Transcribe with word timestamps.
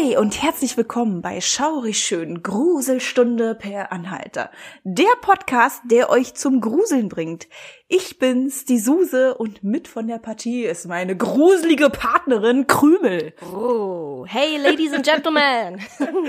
Hi 0.00 0.16
und 0.16 0.42
herzlich 0.42 0.76
willkommen 0.76 1.20
bei 1.20 1.40
Schaurig 1.40 1.98
Schön 1.98 2.42
Gruselstunde 2.42 3.54
per 3.54 3.92
Anhalter. 3.92 4.50
Der 4.82 5.12
Podcast, 5.20 5.82
der 5.84 6.10
euch 6.10 6.34
zum 6.34 6.60
Gruseln 6.60 7.08
bringt. 7.08 7.48
Ich 7.88 8.18
bin's, 8.18 8.64
die 8.64 8.78
Suse 8.78 9.34
und 9.34 9.62
mit 9.62 9.88
von 9.88 10.06
der 10.06 10.18
Partie 10.18 10.64
ist 10.64 10.86
meine 10.86 11.16
gruselige 11.16 11.90
Partnerin 11.90 12.66
Krümel. 12.66 13.34
Oh, 13.52 14.24
hey 14.26 14.56
Ladies 14.56 14.92
and 14.92 15.04
Gentlemen. 15.04 15.80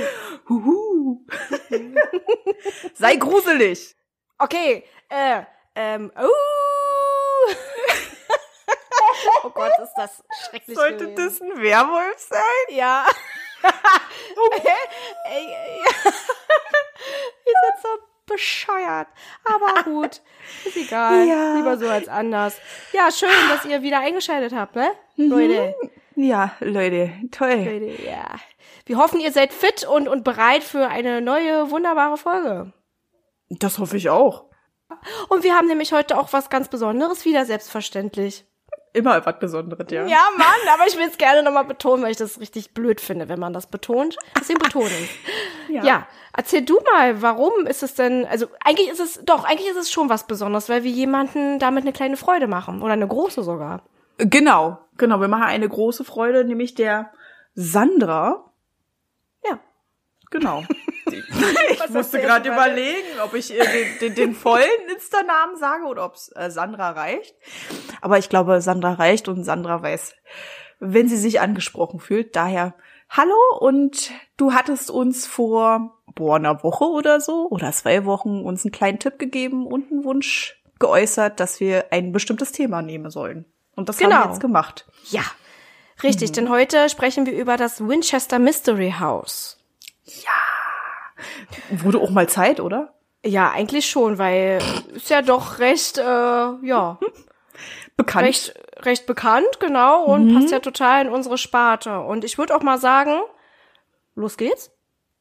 Huhu. 0.49 1.25
Sei 2.95 3.15
gruselig. 3.15 3.95
Okay, 4.37 4.83
äh, 5.09 5.43
ähm, 5.75 6.11
uh. 6.19 6.25
oh 9.43 9.49
Gott, 9.49 9.71
ist 9.81 9.93
das 9.95 10.23
schrecklich 10.49 10.77
Sollte 10.77 11.09
gewesen. 11.09 11.15
das 11.15 11.41
ein 11.41 11.61
Werwolf 11.61 12.17
sein? 12.17 12.75
Ja. 12.75 13.05
Ihr 17.45 17.53
seid 17.61 17.81
so 17.81 17.89
bescheuert. 18.25 19.07
Aber 19.43 19.83
gut. 19.83 20.21
Ist 20.65 20.77
egal. 20.77 21.27
Ja. 21.27 21.55
Lieber 21.55 21.77
so 21.77 21.87
als 21.87 22.07
anders. 22.07 22.57
Ja, 22.93 23.11
schön, 23.11 23.29
dass 23.49 23.65
ihr 23.65 23.81
wieder 23.81 23.99
eingeschaltet 23.99 24.53
habt, 24.53 24.75
ne? 24.75 24.91
Leute. 25.15 25.75
Ja, 26.15 26.55
Leute, 26.59 27.13
toll. 27.31 27.55
Leute, 27.55 28.03
ja. 28.03 28.35
Wir 28.85 28.97
hoffen, 28.97 29.19
ihr 29.19 29.31
seid 29.31 29.53
fit 29.53 29.85
und, 29.87 30.07
und 30.07 30.23
bereit 30.23 30.63
für 30.63 30.87
eine 30.87 31.21
neue, 31.21 31.71
wunderbare 31.71 32.17
Folge. 32.17 32.73
Das 33.49 33.79
hoffe 33.79 33.97
ich 33.97 34.09
auch. 34.09 34.45
Und 35.29 35.43
wir 35.43 35.55
haben 35.55 35.67
nämlich 35.67 35.93
heute 35.93 36.17
auch 36.17 36.33
was 36.33 36.49
ganz 36.49 36.67
Besonderes, 36.67 37.25
wieder 37.25 37.45
selbstverständlich. 37.45 38.45
Immer 38.93 39.25
was 39.25 39.39
Besonderes, 39.39 39.85
ja. 39.89 40.05
Ja, 40.05 40.23
Mann, 40.37 40.73
aber 40.73 40.85
ich 40.85 40.97
will 40.97 41.07
es 41.07 41.17
gerne 41.17 41.43
nochmal 41.43 41.63
betonen, 41.63 42.03
weil 42.03 42.11
ich 42.11 42.17
das 42.17 42.39
richtig 42.41 42.73
blöd 42.73 42.99
finde, 42.99 43.29
wenn 43.29 43.39
man 43.39 43.53
das 43.53 43.67
betont. 43.67 44.17
Deswegen 44.39 44.59
betone 44.59 44.89
ich. 44.89 45.19
Ja. 45.69 45.85
Ja, 45.85 46.07
erzähl 46.35 46.63
du 46.63 46.77
mal, 46.93 47.21
warum 47.21 47.65
ist 47.65 47.81
es 47.81 47.93
denn, 47.93 48.25
also 48.25 48.47
eigentlich 48.61 48.89
ist 48.89 48.99
es, 48.99 49.21
doch, 49.23 49.45
eigentlich 49.45 49.69
ist 49.69 49.77
es 49.77 49.89
schon 49.89 50.09
was 50.09 50.27
Besonderes, 50.27 50.67
weil 50.67 50.83
wir 50.83 50.91
jemanden 50.91 51.59
damit 51.59 51.83
eine 51.83 51.93
kleine 51.93 52.17
Freude 52.17 52.47
machen. 52.47 52.81
Oder 52.81 52.91
eine 52.91 53.07
große 53.07 53.41
sogar. 53.41 53.83
Genau, 54.17 54.79
genau. 54.97 55.21
Wir 55.21 55.29
machen 55.29 55.43
eine 55.45 55.69
große 55.69 56.03
Freude, 56.03 56.43
nämlich 56.43 56.75
der 56.75 57.11
Sandra. 57.55 58.50
Genau. 60.31 60.63
ich 61.05 61.89
musste 61.89 62.19
gerade 62.19 62.49
überlegen, 62.49 63.19
ob 63.23 63.33
ich 63.33 63.53
ihr 63.53 63.63
den, 63.63 63.99
den, 63.99 64.15
den 64.15 64.33
vollen 64.33 64.65
Insta-Namen 64.93 65.57
sage 65.57 65.85
oder 65.85 66.05
ob 66.05 66.15
es 66.15 66.31
äh, 66.35 66.49
Sandra 66.49 66.91
reicht. 66.91 67.35
Aber 68.01 68.17
ich 68.17 68.29
glaube, 68.29 68.61
Sandra 68.61 68.93
reicht 68.93 69.27
und 69.27 69.43
Sandra 69.43 69.83
weiß, 69.83 70.15
wenn 70.79 71.07
sie 71.07 71.17
sich 71.17 71.41
angesprochen 71.41 71.99
fühlt. 71.99 72.35
Daher, 72.35 72.73
hallo 73.09 73.35
und 73.59 74.11
du 74.37 74.53
hattest 74.53 74.89
uns 74.89 75.27
vor, 75.27 76.01
boah, 76.15 76.37
einer 76.37 76.63
Woche 76.63 76.85
oder 76.85 77.19
so 77.19 77.47
oder 77.49 77.71
zwei 77.73 78.05
Wochen 78.05 78.41
uns 78.41 78.65
einen 78.65 78.71
kleinen 78.71 78.99
Tipp 78.99 79.19
gegeben 79.19 79.67
und 79.67 79.91
einen 79.91 80.03
Wunsch 80.05 80.61
geäußert, 80.79 81.39
dass 81.39 81.59
wir 81.59 81.91
ein 81.91 82.11
bestimmtes 82.13 82.51
Thema 82.51 82.81
nehmen 82.81 83.11
sollen. 83.11 83.45
Und 83.75 83.89
das 83.89 84.01
haben 84.01 84.09
Genau. 84.09 84.23
wir 84.23 84.29
jetzt 84.29 84.41
gemacht. 84.41 84.87
Ja. 85.09 85.23
Richtig, 86.03 86.31
denn 86.31 86.49
heute 86.49 86.89
sprechen 86.89 87.27
wir 87.27 87.33
über 87.33 87.57
das 87.57 87.87
Winchester 87.87 88.39
Mystery 88.39 88.95
House. 88.99 89.60
Wurde 91.69 91.99
auch 91.99 92.09
mal 92.09 92.27
Zeit, 92.27 92.59
oder? 92.59 92.93
Ja, 93.23 93.51
eigentlich 93.51 93.89
schon, 93.89 94.17
weil 94.17 94.61
ist 94.93 95.09
ja 95.09 95.21
doch 95.21 95.59
recht, 95.59 95.97
äh, 95.97 96.01
ja, 96.01 96.99
Bekannt. 97.97 98.25
recht, 98.25 98.53
recht 98.79 99.05
bekannt, 99.05 99.59
genau, 99.59 100.05
und 100.05 100.33
passt 100.33 100.51
ja 100.51 100.59
total 100.59 101.05
in 101.05 101.11
unsere 101.11 101.37
Sparte. 101.37 101.99
Und 101.99 102.23
ich 102.23 102.37
würde 102.37 102.55
auch 102.55 102.63
mal 102.63 102.79
sagen, 102.79 103.21
los 104.15 104.37
geht's. 104.37 104.71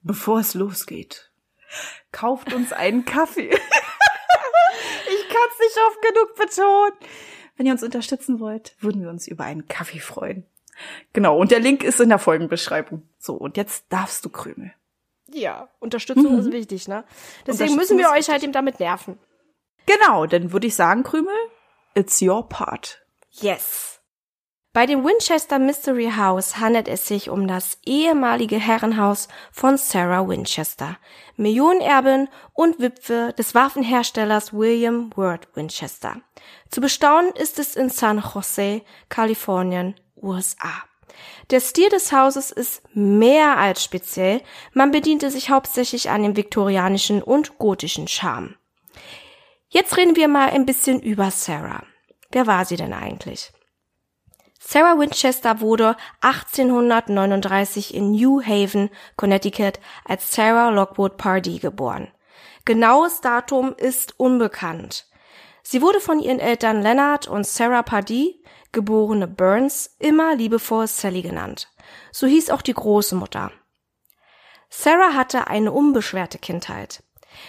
Bevor 0.02 0.40
es 0.40 0.54
losgeht, 0.54 1.30
kauft 2.10 2.54
uns 2.54 2.72
einen 2.72 3.04
Kaffee. 3.04 3.50
ich 3.50 3.58
kann 5.28 5.48
es 5.52 5.58
nicht 5.58 5.78
oft 5.86 6.02
genug 6.02 6.34
betonen. 6.36 6.92
Wenn 7.56 7.66
ihr 7.66 7.72
uns 7.72 7.82
unterstützen 7.82 8.40
wollt, 8.40 8.74
würden 8.80 9.02
wir 9.02 9.10
uns 9.10 9.28
über 9.28 9.44
einen 9.44 9.68
Kaffee 9.68 10.00
freuen. 10.00 10.46
Genau, 11.12 11.36
und 11.36 11.50
der 11.50 11.60
Link 11.60 11.84
ist 11.84 12.00
in 12.00 12.08
der 12.08 12.18
Folgenbeschreibung. 12.18 13.02
So, 13.18 13.34
und 13.34 13.58
jetzt 13.58 13.84
darfst 13.90 14.24
du 14.24 14.30
Krümel. 14.30 14.72
Ja, 15.32 15.68
Unterstützung 15.78 16.38
ist 16.38 16.52
wichtig, 16.52 16.88
ne? 16.88 17.04
Deswegen 17.46 17.76
müssen 17.76 17.98
wir 17.98 18.10
euch 18.10 18.28
halt 18.28 18.42
eben 18.42 18.52
damit 18.52 18.80
nerven. 18.80 19.18
Genau, 19.86 20.26
dann 20.26 20.52
würde 20.52 20.66
ich 20.66 20.74
sagen, 20.74 21.02
Krümel, 21.02 21.34
it's 21.94 22.20
your 22.20 22.48
part. 22.48 23.00
Yes. 23.30 24.00
Bei 24.72 24.86
dem 24.86 25.04
Winchester 25.04 25.58
Mystery 25.58 26.12
House 26.16 26.58
handelt 26.58 26.86
es 26.86 27.08
sich 27.08 27.28
um 27.28 27.48
das 27.48 27.78
ehemalige 27.84 28.56
Herrenhaus 28.56 29.26
von 29.50 29.76
Sarah 29.76 30.28
Winchester, 30.28 30.96
Millionenerbin 31.36 32.28
und 32.52 32.78
Witwe 32.78 33.34
des 33.36 33.56
Waffenherstellers 33.56 34.52
William 34.52 35.10
Ward 35.16 35.48
Winchester. 35.56 36.22
Zu 36.68 36.80
bestaunen 36.80 37.32
ist 37.32 37.58
es 37.58 37.74
in 37.74 37.90
San 37.90 38.22
Jose, 38.32 38.82
Kalifornien, 39.08 39.96
USA. 40.16 40.84
Der 41.50 41.60
Stil 41.60 41.88
des 41.88 42.12
Hauses 42.12 42.50
ist 42.50 42.82
mehr 42.94 43.58
als 43.58 43.82
speziell, 43.82 44.42
man 44.72 44.90
bediente 44.90 45.30
sich 45.30 45.50
hauptsächlich 45.50 46.10
an 46.10 46.22
dem 46.22 46.36
viktorianischen 46.36 47.22
und 47.22 47.58
gotischen 47.58 48.08
Charme. 48.08 48.56
Jetzt 49.68 49.96
reden 49.96 50.16
wir 50.16 50.28
mal 50.28 50.50
ein 50.50 50.66
bisschen 50.66 51.00
über 51.00 51.30
Sarah. 51.30 51.84
Wer 52.30 52.46
war 52.46 52.64
sie 52.64 52.76
denn 52.76 52.92
eigentlich? 52.92 53.52
Sarah 54.58 54.98
Winchester 54.98 55.60
wurde 55.60 55.96
1839 56.20 57.94
in 57.94 58.12
New 58.12 58.42
Haven, 58.42 58.90
Connecticut 59.16 59.80
als 60.04 60.32
Sarah 60.32 60.70
Lockwood 60.70 61.16
Pardee 61.16 61.58
geboren. 61.58 62.08
Genaues 62.64 63.20
Datum 63.20 63.74
ist 63.76 64.20
unbekannt. 64.20 65.06
Sie 65.62 65.82
wurde 65.82 66.00
von 66.00 66.20
ihren 66.20 66.40
Eltern 66.40 66.82
Leonard 66.82 67.26
und 67.26 67.46
Sarah 67.46 67.82
Pardee, 67.82 68.39
geborene 68.72 69.26
Burns, 69.26 69.96
immer 69.98 70.34
liebevoll 70.34 70.86
Sally 70.86 71.22
genannt. 71.22 71.68
So 72.12 72.26
hieß 72.26 72.50
auch 72.50 72.62
die 72.62 72.74
Großmutter. 72.74 73.50
Sarah 74.68 75.14
hatte 75.14 75.48
eine 75.48 75.72
unbeschwerte 75.72 76.38
Kindheit. 76.38 77.02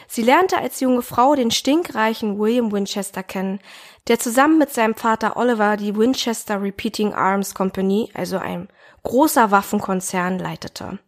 Sie 0.07 0.21
lernte 0.21 0.57
als 0.57 0.79
junge 0.79 1.01
Frau 1.01 1.35
den 1.35 1.51
stinkreichen 1.51 2.39
William 2.39 2.71
Winchester 2.71 3.23
kennen, 3.23 3.59
der 4.07 4.19
zusammen 4.19 4.57
mit 4.57 4.71
seinem 4.71 4.95
Vater 4.95 5.37
Oliver 5.37 5.77
die 5.77 5.95
Winchester 5.95 6.61
Repeating 6.61 7.13
Arms 7.13 7.53
Company, 7.53 8.11
also 8.13 8.37
ein 8.37 8.67
großer 9.03 9.51
Waffenkonzern, 9.51 10.39
leitete 10.39 10.99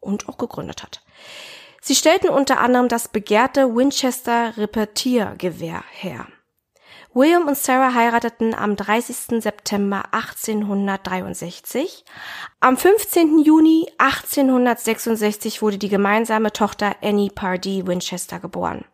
und 0.00 0.28
auch 0.28 0.38
gegründet 0.38 0.82
hat. 0.82 1.02
Sie 1.80 1.94
stellten 1.94 2.30
unter 2.30 2.58
anderem 2.58 2.88
das 2.88 3.08
begehrte 3.08 3.74
Winchester 3.74 4.56
Repetiergewehr 4.56 5.84
her. 5.92 6.26
William 7.16 7.48
und 7.48 7.56
Sarah 7.56 7.94
heirateten 7.94 8.54
am 8.54 8.76
30. 8.76 9.42
September 9.42 10.02
1863. 10.12 12.04
Am 12.60 12.76
15. 12.76 13.38
Juni 13.38 13.90
1866 13.96 15.62
wurde 15.62 15.78
die 15.78 15.88
gemeinsame 15.88 16.52
Tochter 16.52 16.94
Annie 17.02 17.30
Pardee 17.30 17.86
Winchester 17.86 18.38
geboren. 18.38 18.84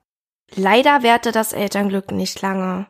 Leider 0.54 1.02
währte 1.02 1.32
das 1.32 1.52
Elternglück 1.52 2.12
nicht 2.12 2.40
lange, 2.42 2.86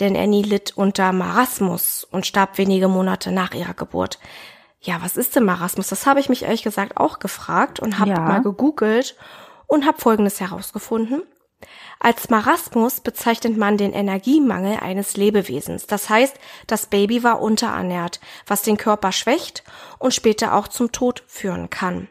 denn 0.00 0.16
Annie 0.16 0.42
litt 0.42 0.76
unter 0.76 1.12
Marasmus 1.12 2.02
und 2.02 2.26
starb 2.26 2.58
wenige 2.58 2.88
Monate 2.88 3.30
nach 3.30 3.54
ihrer 3.54 3.74
Geburt. 3.74 4.18
Ja, 4.80 4.96
was 5.00 5.16
ist 5.16 5.36
denn 5.36 5.44
Marasmus? 5.44 5.86
Das 5.90 6.06
habe 6.06 6.18
ich 6.18 6.28
mich 6.28 6.42
ehrlich 6.42 6.64
gesagt 6.64 6.96
auch 6.96 7.20
gefragt 7.20 7.78
und 7.78 8.00
habe 8.00 8.10
Ja. 8.10 8.18
mal 8.18 8.42
gegoogelt 8.42 9.14
und 9.68 9.86
habe 9.86 10.00
Folgendes 10.00 10.40
herausgefunden. 10.40 11.22
Als 12.04 12.30
Marasmus 12.30 12.98
bezeichnet 12.98 13.56
man 13.56 13.76
den 13.76 13.92
Energiemangel 13.92 14.78
eines 14.80 15.16
Lebewesens. 15.16 15.86
Das 15.86 16.10
heißt, 16.10 16.34
das 16.66 16.86
Baby 16.86 17.22
war 17.22 17.40
unterernährt, 17.40 18.18
was 18.44 18.62
den 18.62 18.76
Körper 18.76 19.12
schwächt 19.12 19.62
und 20.00 20.12
später 20.12 20.54
auch 20.54 20.66
zum 20.66 20.90
Tod 20.90 21.22
führen 21.28 21.70
kann. 21.70 22.08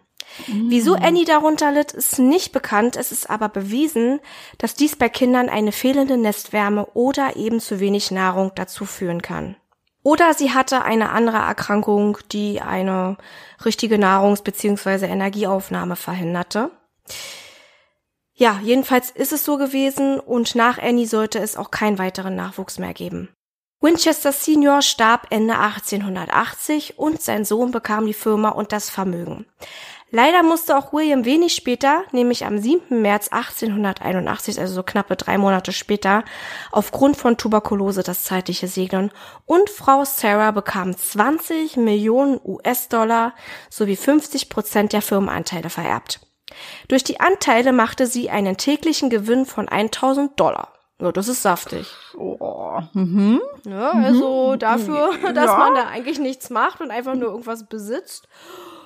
Wieso 0.48 0.94
Annie 0.94 1.26
darunter 1.26 1.74
litt, 1.74 1.92
ist 1.92 2.20
nicht 2.20 2.54
bekannt. 2.54 2.96
Es 2.96 3.12
ist 3.12 3.30
aber 3.30 3.50
bewiesen, 3.50 4.22
dass 4.60 4.76
dies 4.76 4.96
bei 4.96 5.10
Kindern 5.10 5.50
eine 5.50 5.74
fehlende 5.74 6.16
Nestwärme 6.16 6.86
oder 6.94 7.36
eben 7.36 7.60
zu 7.60 7.82
wenig 7.82 8.12
Nahrung 8.12 8.54
dazu 8.56 8.86
führen 8.86 9.22
kann. 9.22 9.58
Oder 10.04 10.34
sie 10.34 10.52
hatte 10.52 10.84
eine 10.84 11.10
andere 11.10 11.40
Erkrankung, 11.40 12.18
die 12.32 12.62
eine 12.62 13.18
richtige 13.66 13.98
Nahrungs- 13.98 14.42
bzw. 14.42 15.06
Energieaufnahme 15.08 15.98
verhinderte. 15.98 16.72
Ja, 18.34 18.60
jedenfalls 18.64 19.12
ist 19.12 19.34
es 19.34 19.46
so 19.46 19.58
gewesen 19.58 20.20
und 20.20 20.56
nach 20.56 20.78
Annie 20.78 21.08
sollte 21.08 21.40
es 21.40 21.58
auch 21.58 21.72
keinen 21.72 22.00
weiteren 22.00 22.36
Nachwuchs 22.36 22.80
mehr 22.80 22.94
geben. 22.94 23.30
Winchester 23.84 24.32
Senior 24.32 24.84
starb 24.84 25.28
Ende 25.32 25.58
1880 25.58 27.00
und 27.00 27.20
sein 27.20 27.46
Sohn 27.46 27.72
bekam 27.72 28.06
die 28.06 28.14
Firma 28.14 28.50
und 28.50 28.72
das 28.72 28.92
Vermögen. 28.92 29.48
Leider 30.12 30.44
musste 30.44 30.78
auch 30.78 30.94
William 30.94 31.26
wenig 31.26 31.56
später, 31.56 32.04
nämlich 32.12 32.46
am 32.46 32.60
7. 32.60 33.02
März 33.02 33.30
1881, 33.30 34.60
also 34.60 34.74
so 34.76 34.84
knappe 34.84 35.16
drei 35.16 35.38
Monate 35.38 35.72
später, 35.72 36.26
aufgrund 36.72 37.18
von 37.18 37.38
Tuberkulose 37.38 38.04
das 38.04 38.24
zeitliche 38.24 38.68
segnen 38.68 39.12
und 39.46 39.70
Frau 39.70 40.04
Sarah 40.06 40.52
bekam 40.52 40.96
20 40.96 41.78
Millionen 41.78 42.40
US-Dollar 42.44 43.34
sowie 43.70 43.96
50 43.96 44.50
Prozent 44.50 44.94
der 44.94 45.02
Firmenanteile 45.02 45.70
vererbt. 45.70 46.20
Durch 46.88 47.04
die 47.04 47.20
Anteile 47.20 47.74
machte 47.74 48.08
sie 48.08 48.30
einen 48.30 48.58
täglichen 48.58 49.10
Gewinn 49.10 49.46
von 49.46 49.68
1000 49.70 50.40
Dollar. 50.40 50.74
Ja, 51.00 51.12
das 51.12 51.28
ist 51.28 51.42
saftig. 51.42 51.88
Oh. 52.16 52.80
Mhm. 52.94 53.42
Ja, 53.66 53.92
also 53.92 54.56
dafür, 54.60 55.12
dass 55.34 55.46
ja. 55.46 55.58
man 55.58 55.76
da 55.76 55.88
eigentlich 55.88 56.20
nichts 56.20 56.50
macht 56.50 56.80
und 56.80 56.92
einfach 56.92 57.16
nur 57.16 57.30
irgendwas 57.30 57.66
besitzt. 57.66 58.28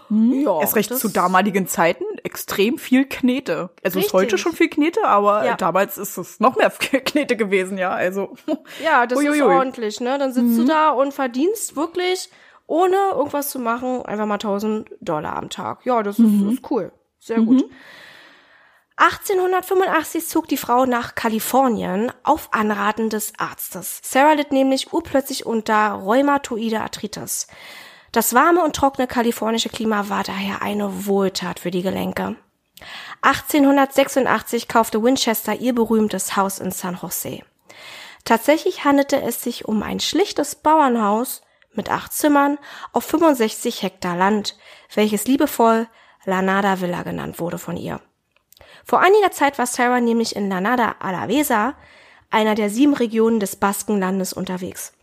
Hm? 0.07 0.43
Ja, 0.43 0.61
Erst 0.61 0.75
recht 0.75 0.95
zu 0.95 1.09
damaligen 1.09 1.67
Zeiten 1.67 2.03
extrem 2.23 2.77
viel 2.77 3.05
Knete. 3.05 3.69
Also 3.83 3.99
Richtig. 3.99 4.05
ist 4.05 4.13
heute 4.13 4.37
schon 4.37 4.53
viel 4.53 4.69
Knete, 4.69 5.05
aber 5.05 5.45
ja. 5.45 5.55
damals 5.55 5.97
ist 5.97 6.17
es 6.17 6.39
noch 6.39 6.55
mehr 6.55 6.69
Knete 6.79 7.35
gewesen, 7.35 7.77
ja. 7.77 7.91
Also 7.91 8.35
ja, 8.83 9.07
das 9.07 9.19
Uiuiui. 9.19 9.37
ist 9.37 9.43
ordentlich, 9.43 9.99
ne? 9.99 10.17
Dann 10.17 10.31
sitzt 10.31 10.45
mhm. 10.45 10.57
du 10.57 10.65
da 10.65 10.91
und 10.91 11.13
verdienst 11.13 11.75
wirklich 11.75 12.29
ohne 12.67 12.95
irgendwas 13.13 13.49
zu 13.49 13.59
machen 13.59 14.03
einfach 14.05 14.25
mal 14.25 14.35
1000 14.35 14.89
Dollar 15.01 15.35
am 15.35 15.49
Tag. 15.49 15.85
Ja, 15.85 16.01
das 16.03 16.17
mhm. 16.17 16.49
ist, 16.49 16.59
ist, 16.59 16.71
cool, 16.71 16.91
sehr 17.25 17.39
mhm. 17.39 17.45
gut. 17.45 17.71
1885 18.97 20.25
zog 20.25 20.47
die 20.47 20.57
Frau 20.57 20.85
nach 20.85 21.15
Kalifornien 21.15 22.13
auf 22.23 22.53
Anraten 22.53 23.09
des 23.09 23.33
Arztes. 23.37 23.99
Sarah 24.03 24.33
litt 24.33 24.53
nämlich 24.53 24.93
urplötzlich 24.93 25.45
unter 25.45 25.89
rheumatoide 25.89 26.79
Arthritis. 26.79 27.47
Das 28.13 28.33
warme 28.33 28.63
und 28.63 28.75
trockene 28.75 29.07
kalifornische 29.07 29.67
Klima 29.67 30.07
war 30.07 30.23
daher 30.23 30.61
eine 30.61 31.05
Wohltat 31.07 31.59
für 31.59 31.71
die 31.71 31.81
Gelenke. 31.81 32.37
1886 33.21 34.69
kaufte 34.69 35.03
Winchester 35.03 35.55
ihr 35.55 35.73
berühmtes 35.73 36.37
Haus 36.37 36.59
in 36.59 36.71
San 36.71 36.97
Jose. 37.01 37.41
Tatsächlich 38.23 38.85
handelte 38.85 39.21
es 39.21 39.43
sich 39.43 39.65
um 39.65 39.83
ein 39.83 39.99
schlichtes 39.99 40.55
Bauernhaus 40.55 41.41
mit 41.73 41.91
acht 41.91 42.13
Zimmern 42.13 42.57
auf 42.93 43.03
65 43.03 43.81
Hektar 43.81 44.15
Land, 44.15 44.57
welches 44.93 45.25
liebevoll 45.25 45.87
Lanada 46.25 46.81
Villa 46.81 47.03
genannt 47.03 47.39
wurde 47.39 47.57
von 47.57 47.77
ihr. 47.77 48.01
Vor 48.83 48.99
einiger 48.99 49.31
Zeit 49.31 49.57
war 49.57 49.67
Sarah 49.67 49.99
nämlich 49.99 50.35
in 50.35 50.49
Lanada 50.49 50.95
Alavesa, 50.99 51.75
einer 52.29 52.55
der 52.55 52.69
sieben 52.69 52.93
Regionen 52.93 53.39
des 53.39 53.55
Baskenlandes, 53.55 54.33
unterwegs. 54.33 54.93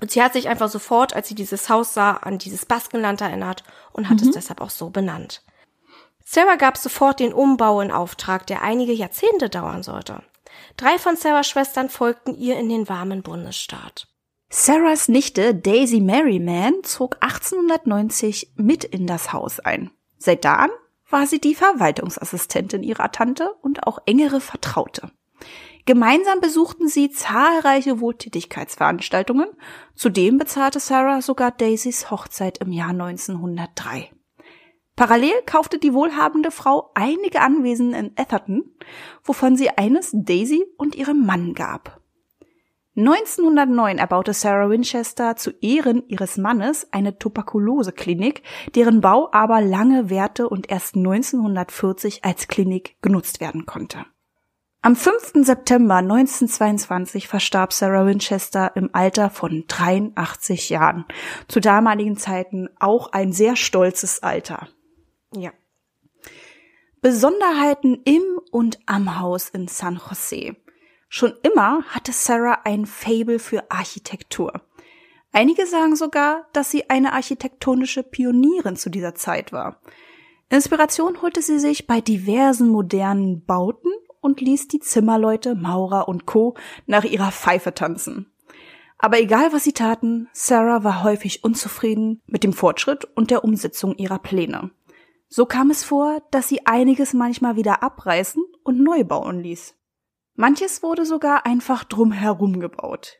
Und 0.00 0.10
sie 0.10 0.22
hat 0.22 0.34
sich 0.34 0.48
einfach 0.48 0.68
sofort, 0.68 1.14
als 1.14 1.28
sie 1.28 1.34
dieses 1.34 1.68
Haus 1.68 1.94
sah, 1.94 2.12
an 2.12 2.38
dieses 2.38 2.66
Baskenland 2.66 3.20
erinnert 3.20 3.64
und 3.92 4.08
hat 4.08 4.20
mhm. 4.20 4.28
es 4.28 4.34
deshalb 4.34 4.60
auch 4.60 4.70
so 4.70 4.90
benannt. 4.90 5.42
Sarah 6.24 6.56
gab 6.56 6.76
sofort 6.76 7.20
den 7.20 7.32
Umbau 7.32 7.80
in 7.80 7.90
Auftrag, 7.90 8.46
der 8.46 8.62
einige 8.62 8.92
Jahrzehnte 8.92 9.48
dauern 9.48 9.82
sollte. 9.82 10.22
Drei 10.76 10.98
von 10.98 11.16
Sarahs 11.16 11.48
Schwestern 11.48 11.88
folgten 11.88 12.36
ihr 12.36 12.58
in 12.58 12.68
den 12.68 12.88
warmen 12.88 13.22
Bundesstaat. 13.22 14.08
Sarahs 14.50 15.08
Nichte 15.08 15.54
Daisy 15.54 16.00
Merriman 16.00 16.82
zog 16.82 17.16
1890 17.20 18.52
mit 18.56 18.84
in 18.84 19.06
das 19.06 19.32
Haus 19.32 19.60
ein. 19.60 19.90
Seit 20.18 20.44
da 20.44 20.54
an 20.56 20.70
war 21.08 21.26
sie 21.26 21.40
die 21.40 21.54
Verwaltungsassistentin 21.54 22.82
ihrer 22.82 23.12
Tante 23.12 23.52
und 23.62 23.86
auch 23.86 23.98
engere 24.06 24.40
Vertraute. 24.40 25.10
Gemeinsam 25.84 26.40
besuchten 26.40 26.88
sie 26.88 27.10
zahlreiche 27.10 28.00
Wohltätigkeitsveranstaltungen. 28.00 29.46
Zudem 29.94 30.36
bezahlte 30.36 30.80
Sarah 30.80 31.22
sogar 31.22 31.52
Daisys 31.52 32.10
Hochzeit 32.10 32.58
im 32.58 32.72
Jahr 32.72 32.90
1903. 32.90 34.10
Parallel 34.96 35.42
kaufte 35.44 35.78
die 35.78 35.92
wohlhabende 35.94 36.50
Frau 36.50 36.90
einige 36.94 37.40
Anwesen 37.40 37.92
in 37.92 38.16
Etherton, 38.16 38.64
wovon 39.22 39.54
sie 39.54 39.70
eines 39.70 40.10
Daisy 40.12 40.64
und 40.76 40.96
ihrem 40.96 41.24
Mann 41.24 41.54
gab. 41.54 42.00
1909 42.96 43.98
erbaute 43.98 44.32
Sarah 44.32 44.70
Winchester 44.70 45.36
zu 45.36 45.50
Ehren 45.60 46.02
ihres 46.08 46.38
Mannes 46.38 46.90
eine 46.92 47.18
Tuberkuloseklinik, 47.18 48.42
deren 48.74 49.02
Bau 49.02 49.28
aber 49.32 49.60
lange 49.60 50.08
währte 50.08 50.48
und 50.48 50.70
erst 50.70 50.96
1940 50.96 52.24
als 52.24 52.48
Klinik 52.48 52.96
genutzt 53.02 53.40
werden 53.40 53.66
konnte. 53.66 54.06
Am 54.80 54.96
5. 54.96 55.44
September 55.44 55.96
1922 55.96 57.28
verstarb 57.28 57.74
Sarah 57.74 58.06
Winchester 58.06 58.70
im 58.76 58.88
Alter 58.94 59.28
von 59.28 59.64
83 59.66 60.70
Jahren. 60.70 61.04
Zu 61.48 61.60
damaligen 61.60 62.16
Zeiten 62.16 62.68
auch 62.78 63.12
ein 63.12 63.32
sehr 63.32 63.56
stolzes 63.56 64.22
Alter. 64.22 64.68
Ja. 65.34 65.50
Besonderheiten 67.02 68.00
im 68.04 68.22
und 68.52 68.78
am 68.86 69.18
Haus 69.20 69.50
in 69.50 69.68
San 69.68 70.00
Jose. 70.08 70.56
Schon 71.08 71.34
immer 71.42 71.82
hatte 71.84 72.12
Sarah 72.12 72.60
ein 72.64 72.86
Fable 72.86 73.38
für 73.38 73.70
Architektur. 73.70 74.52
Einige 75.32 75.66
sagen 75.66 75.96
sogar, 75.96 76.46
dass 76.52 76.70
sie 76.70 76.90
eine 76.90 77.12
architektonische 77.12 78.02
Pionierin 78.02 78.76
zu 78.76 78.90
dieser 78.90 79.14
Zeit 79.14 79.52
war. 79.52 79.80
Inspiration 80.48 81.20
holte 81.22 81.42
sie 81.42 81.58
sich 81.58 81.86
bei 81.86 82.00
diversen 82.00 82.68
modernen 82.68 83.44
Bauten 83.44 83.90
und 84.20 84.40
ließ 84.40 84.68
die 84.68 84.80
Zimmerleute, 84.80 85.54
Maurer 85.54 86.08
und 86.08 86.26
Co. 86.26 86.54
nach 86.86 87.04
ihrer 87.04 87.32
Pfeife 87.32 87.74
tanzen. 87.74 88.32
Aber 88.98 89.20
egal 89.20 89.52
was 89.52 89.64
sie 89.64 89.72
taten, 89.72 90.28
Sarah 90.32 90.82
war 90.82 91.04
häufig 91.04 91.44
unzufrieden 91.44 92.22
mit 92.26 92.42
dem 92.42 92.52
Fortschritt 92.52 93.04
und 93.04 93.30
der 93.30 93.44
Umsetzung 93.44 93.94
ihrer 93.96 94.18
Pläne. 94.18 94.70
So 95.28 95.44
kam 95.44 95.70
es 95.70 95.84
vor, 95.84 96.22
dass 96.30 96.48
sie 96.48 96.66
einiges 96.66 97.12
manchmal 97.12 97.56
wieder 97.56 97.82
abreißen 97.82 98.42
und 98.62 98.80
neu 98.80 99.04
bauen 99.04 99.40
ließ. 99.40 99.75
Manches 100.36 100.82
wurde 100.82 101.06
sogar 101.06 101.46
einfach 101.46 101.84
drumherum 101.84 102.60
gebaut. 102.60 103.18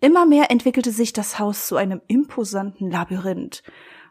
Immer 0.00 0.24
mehr 0.24 0.50
entwickelte 0.50 0.92
sich 0.92 1.12
das 1.12 1.38
Haus 1.38 1.66
zu 1.66 1.76
einem 1.76 2.00
imposanten 2.06 2.90
Labyrinth. 2.90 3.62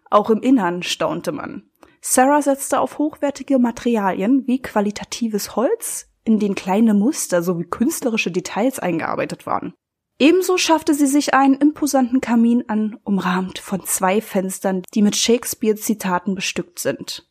Auch 0.10 0.30
im 0.30 0.42
Innern 0.42 0.84
staunte 0.84 1.32
man. 1.32 1.70
Sarah 2.02 2.42
setzte 2.42 2.80
auf 2.80 2.98
hochwertige 2.98 3.60
Materialien 3.60 4.46
wie 4.48 4.62
qualitatives 4.62 5.56
Holz, 5.56 6.10
in 6.24 6.40
den 6.40 6.56
kleine 6.56 6.94
Muster 6.94 7.42
sowie 7.44 7.66
künstlerische 7.66 8.32
Details 8.32 8.80
eingearbeitet 8.80 9.46
waren. 9.46 9.74
Ebenso 10.20 10.58
schaffte 10.58 10.94
sie 10.94 11.08
sich 11.08 11.34
einen 11.34 11.56
imposanten 11.56 12.22
Kamin 12.22 12.66
an, 12.68 13.00
umrahmt 13.04 13.58
von 13.58 13.86
zwei 13.86 14.22
Fenstern, 14.22 14.84
die 14.94 15.02
mit 15.02 15.16
Shakespeare-Zitaten 15.16 16.36
bestückt 16.36 16.78
sind. 16.78 17.31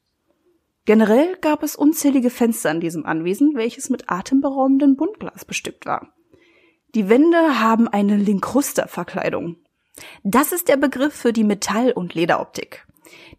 Generell 0.86 1.36
gab 1.40 1.62
es 1.62 1.76
unzählige 1.76 2.30
Fenster 2.30 2.70
an 2.70 2.80
diesem 2.80 3.06
Anwesen, 3.06 3.54
welches 3.54 3.90
mit 3.90 4.10
atemberaubendem 4.10 4.96
Buntglas 4.96 5.44
bestückt 5.44 5.86
war. 5.86 6.14
Die 6.94 7.08
Wände 7.08 7.60
haben 7.60 7.86
eine 7.86 8.16
Linkruster-Verkleidung. 8.16 9.56
Das 10.24 10.52
ist 10.52 10.68
der 10.68 10.76
Begriff 10.76 11.14
für 11.14 11.32
die 11.32 11.44
Metall- 11.44 11.92
und 11.92 12.14
Lederoptik. 12.14 12.86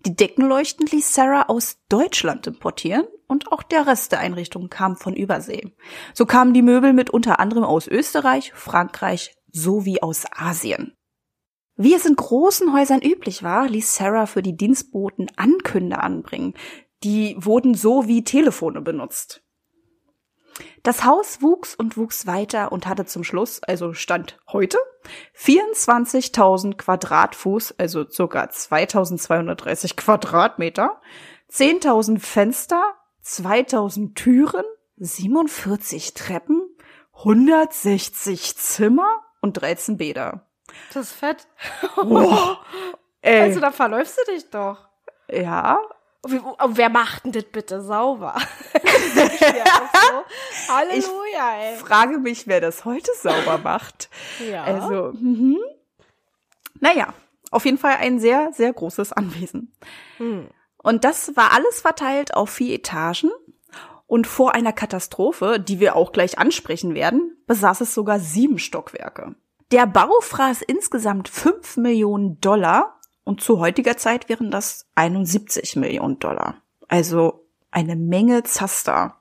Die 0.06 0.16
Deckenleuchten 0.16 0.88
ließ 0.88 1.14
Sarah 1.14 1.44
aus 1.44 1.78
Deutschland 1.90 2.48
importieren 2.48 3.06
und 3.28 3.52
auch 3.52 3.64
der 3.64 3.88
Rest 3.88 4.12
der 4.12 4.20
Einrichtung 4.20 4.70
kam 4.70 4.96
von 4.96 5.16
Übersee. 5.16 5.74
So 6.14 6.26
kamen 6.26 6.54
die 6.54 6.62
Möbel 6.62 6.94
mit 6.94 7.10
unter 7.10 7.40
anderem 7.40 7.64
aus 7.64 7.88
Österreich, 7.88 8.52
Frankreich 8.54 9.36
sowie 9.52 10.02
aus 10.02 10.26
Asien. 10.32 10.94
Wie 11.78 11.94
es 11.94 12.06
in 12.06 12.16
großen 12.16 12.74
Häusern 12.74 13.02
üblich 13.02 13.44
war, 13.44 13.68
ließ 13.68 13.96
Sarah 13.96 14.26
für 14.26 14.42
die 14.42 14.56
Dienstboten 14.56 15.28
Ankünder 15.36 16.04
anbringen. 16.04 16.54
Die 17.04 17.36
wurden 17.38 17.74
so 17.74 18.08
wie 18.08 18.24
Telefone 18.24 18.82
benutzt. 18.82 19.44
Das 20.84 21.06
Haus 21.06 21.42
wuchs 21.42 21.76
und 21.76 21.98
wuchs 21.98 22.28
weiter 22.28 22.72
und 22.72 22.88
hatte 22.88 23.06
zum 23.06 23.24
Schluss, 23.24 23.62
also 23.64 23.94
Stand 23.94 24.40
heute, 24.52 24.78
24.000 25.38 26.76
Quadratfuß, 26.76 27.76
also 27.78 28.08
circa 28.08 28.44
2.230 28.44 29.96
Quadratmeter, 29.96 31.02
10.000 31.52 32.20
Fenster, 32.20 32.84
2.000 33.24 34.16
Türen, 34.16 34.66
47 34.98 36.14
Treppen, 36.14 36.62
160 37.14 38.58
Zimmer 38.58 39.22
und 39.42 39.54
13 39.54 39.98
Bäder. 39.98 40.48
Das 40.94 41.08
ist 41.08 41.14
fett. 41.14 41.48
Oh. 41.98 42.56
Also 43.24 43.60
da 43.60 43.70
verläufst 43.70 44.18
du 44.18 44.32
dich 44.32 44.50
doch. 44.50 44.90
Ja, 45.32 45.80
Wer 46.24 46.90
macht 46.90 47.26
denn 47.26 47.32
das 47.32 47.46
bitte 47.46 47.82
sauber? 47.82 48.36
so. 48.74 49.22
Halleluja, 50.74 51.56
ey. 51.60 51.76
Ich 51.76 51.82
frage 51.82 52.20
mich, 52.20 52.46
wer 52.48 52.62
das 52.62 52.86
heute 52.86 53.12
sauber 53.20 53.58
macht. 53.58 54.10
ja. 54.40 54.64
Also, 54.64 55.14
mhm. 55.14 55.58
naja, 56.80 57.14
auf 57.50 57.66
jeden 57.66 57.78
Fall 57.78 57.96
ein 58.00 58.20
sehr, 58.20 58.52
sehr 58.54 58.72
großes 58.72 59.14
Anwesen. 59.14 59.74
Hm. 60.18 60.48
Und 60.78 61.04
das 61.04 61.36
war 61.36 61.54
alles 61.54 61.82
verteilt 61.82 62.34
auf 62.36 62.50
vier 62.50 62.76
Etagen. 62.76 63.32
Und 64.08 64.28
vor 64.28 64.54
einer 64.54 64.74
Katastrophe, 64.74 65.60
die 65.60 65.80
wir 65.80 65.96
auch 65.96 66.12
gleich 66.12 66.38
ansprechen 66.38 66.96
werden, 66.96 67.38
besaß 67.48 67.82
es 67.82 67.94
sogar 67.94 68.20
sieben 68.20 68.60
Stockwerke. 68.60 69.36
Der 69.72 69.88
Bau 69.88 70.20
fraß 70.20 70.64
insgesamt 70.64 71.30
fünf 71.30 71.78
Millionen 71.78 72.42
Dollar 72.42 73.00
und 73.24 73.42
zu 73.42 73.60
heutiger 73.60 73.98
Zeit 73.98 74.30
wären 74.30 74.52
das 74.52 74.88
71 74.96 75.76
Millionen 75.76 76.20
Dollar. 76.20 76.56
Also 76.88 77.46
eine 77.72 77.96
Menge 77.96 78.44
Zaster. 78.44 79.18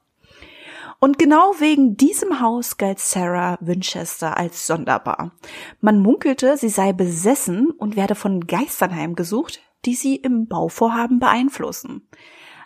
Und 0.99 1.19
genau 1.19 1.55
wegen 1.59 1.97
diesem 1.97 2.41
Haus 2.41 2.77
galt 2.77 2.99
Sarah 2.99 3.57
Winchester 3.61 4.37
als 4.37 4.67
sonderbar. 4.67 5.33
Man 5.81 6.01
munkelte, 6.01 6.59
sie 6.59 6.69
sei 6.69 6.93
besessen 6.93 7.71
und 7.71 7.97
werde 7.97 8.15
von 8.15 8.47
Geistern 8.47 8.95
heimgesucht, 8.95 9.61
die 9.87 9.95
sie 9.95 10.17
im 10.17 10.47
Bauvorhaben 10.47 11.19
beeinflussen. 11.19 12.07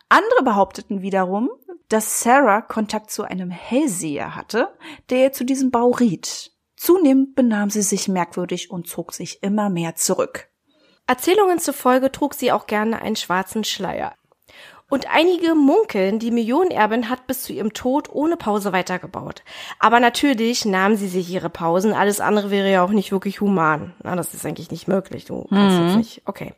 Andere 0.09 0.43
behaupteten 0.43 1.01
wiederum, 1.01 1.49
dass 1.89 2.23
Sarah 2.23 2.61
Kontakt 2.61 3.11
zu 3.11 3.23
einem 3.23 3.51
Hellseher 3.51 4.35
hatte, 4.35 4.69
der 5.11 5.19
ihr 5.19 5.33
zu 5.33 5.45
diesem 5.45 5.71
Bau 5.71 5.91
riet. 5.91 6.53
Zunehmend 6.77 7.37
benahm 7.37 7.71
sie 7.71 7.83
sich 7.83 8.09
merkwürdig 8.09 8.71
und 8.71 8.89
zog 8.89 9.13
sich 9.13 9.43
immer 9.43 9.71
mehr 9.71 9.95
zurück. 9.95 10.49
Erzählungen 11.07 11.59
zufolge 11.59 12.11
trug 12.13 12.35
sie 12.35 12.53
auch 12.53 12.67
gerne 12.67 13.01
einen 13.03 13.17
schwarzen 13.17 13.65
Schleier. 13.65 14.15
Und 14.91 15.07
einige 15.11 15.55
munkeln, 15.55 16.19
die 16.19 16.31
Millionenerbin 16.31 17.09
hat 17.09 17.27
bis 17.27 17.43
zu 17.43 17.53
ihrem 17.53 17.73
Tod 17.73 18.09
ohne 18.13 18.37
Pause 18.37 18.73
weitergebaut. 18.73 19.43
Aber 19.81 19.99
natürlich 19.99 20.67
nahm 20.67 20.95
sie 20.97 21.09
sich 21.09 21.31
ihre 21.31 21.49
Pausen. 21.51 21.95
Alles 21.95 22.21
andere 22.21 22.51
wäre 22.51 22.71
ja 22.71 22.85
auch 22.85 22.91
nicht 22.91 23.11
wirklich 23.11 23.41
human. 23.41 23.95
Na, 24.05 24.15
das 24.15 24.35
ist 24.35 24.45
eigentlich 24.47 24.71
nicht 24.71 24.87
möglich. 24.87 25.25
Du 25.25 25.47
kannst 25.49 25.79
Mhm. 25.79 25.87
jetzt 25.87 25.97
nicht. 25.97 26.23
Okay. 26.27 26.53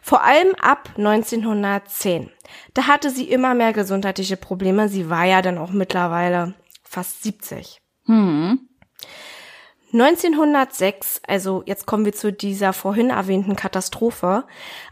Vor 0.00 0.22
allem 0.22 0.54
ab 0.60 0.90
1910. 0.96 2.30
Da 2.72 2.86
hatte 2.86 3.10
sie 3.10 3.28
immer 3.28 3.54
mehr 3.54 3.72
gesundheitliche 3.72 4.36
Probleme. 4.36 4.88
Sie 4.88 5.10
war 5.10 5.24
ja 5.24 5.42
dann 5.42 5.58
auch 5.58 5.70
mittlerweile 5.70 6.54
fast 6.84 7.24
70. 7.24 7.78
Hm. 8.06 8.60
1906, 9.92 11.20
also 11.26 11.62
jetzt 11.64 11.86
kommen 11.86 12.04
wir 12.04 12.12
zu 12.12 12.32
dieser 12.32 12.72
vorhin 12.72 13.10
erwähnten 13.10 13.54
Katastrophe, 13.54 14.44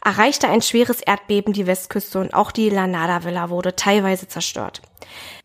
erreichte 0.05 0.49
ein 0.49 0.63
schweres 0.63 1.01
Erdbeben 1.01 1.53
die 1.53 1.67
Westküste 1.67 2.21
und 2.21 2.33
auch 2.33 2.53
die 2.53 2.71
Lanada 2.71 3.25
Villa 3.25 3.51
wurde 3.51 3.75
teilweise 3.75 4.29
zerstört. 4.29 4.83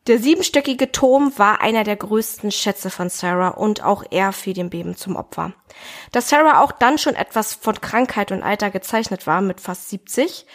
Der 0.08 0.20
siebenstöckige 0.20 0.92
Turm 0.92 1.34
war 1.38 1.62
einer 1.62 1.84
der 1.84 1.96
größten 1.96 2.52
Schätze 2.52 2.90
von 2.90 3.10
Sarah 3.10 3.50
und 3.50 3.84
auch 3.84 4.04
er 4.12 4.32
fiel 4.34 4.54
dem 4.54 4.70
Beben 4.70 4.96
zum 4.96 5.16
Opfer. 5.16 5.54
Da 6.12 6.22
Sarah 6.22 6.62
auch 6.64 6.72
dann 6.72 6.98
schon 6.98 7.16
etwas 7.16 7.54
von 7.56 7.82
Krankheit 7.82 8.32
und 8.32 8.44
Alter 8.44 8.70
gezeichnet 8.70 9.28
war, 9.28 9.42
mit 9.42 9.60
fast 9.62 9.90
70, 9.90 10.46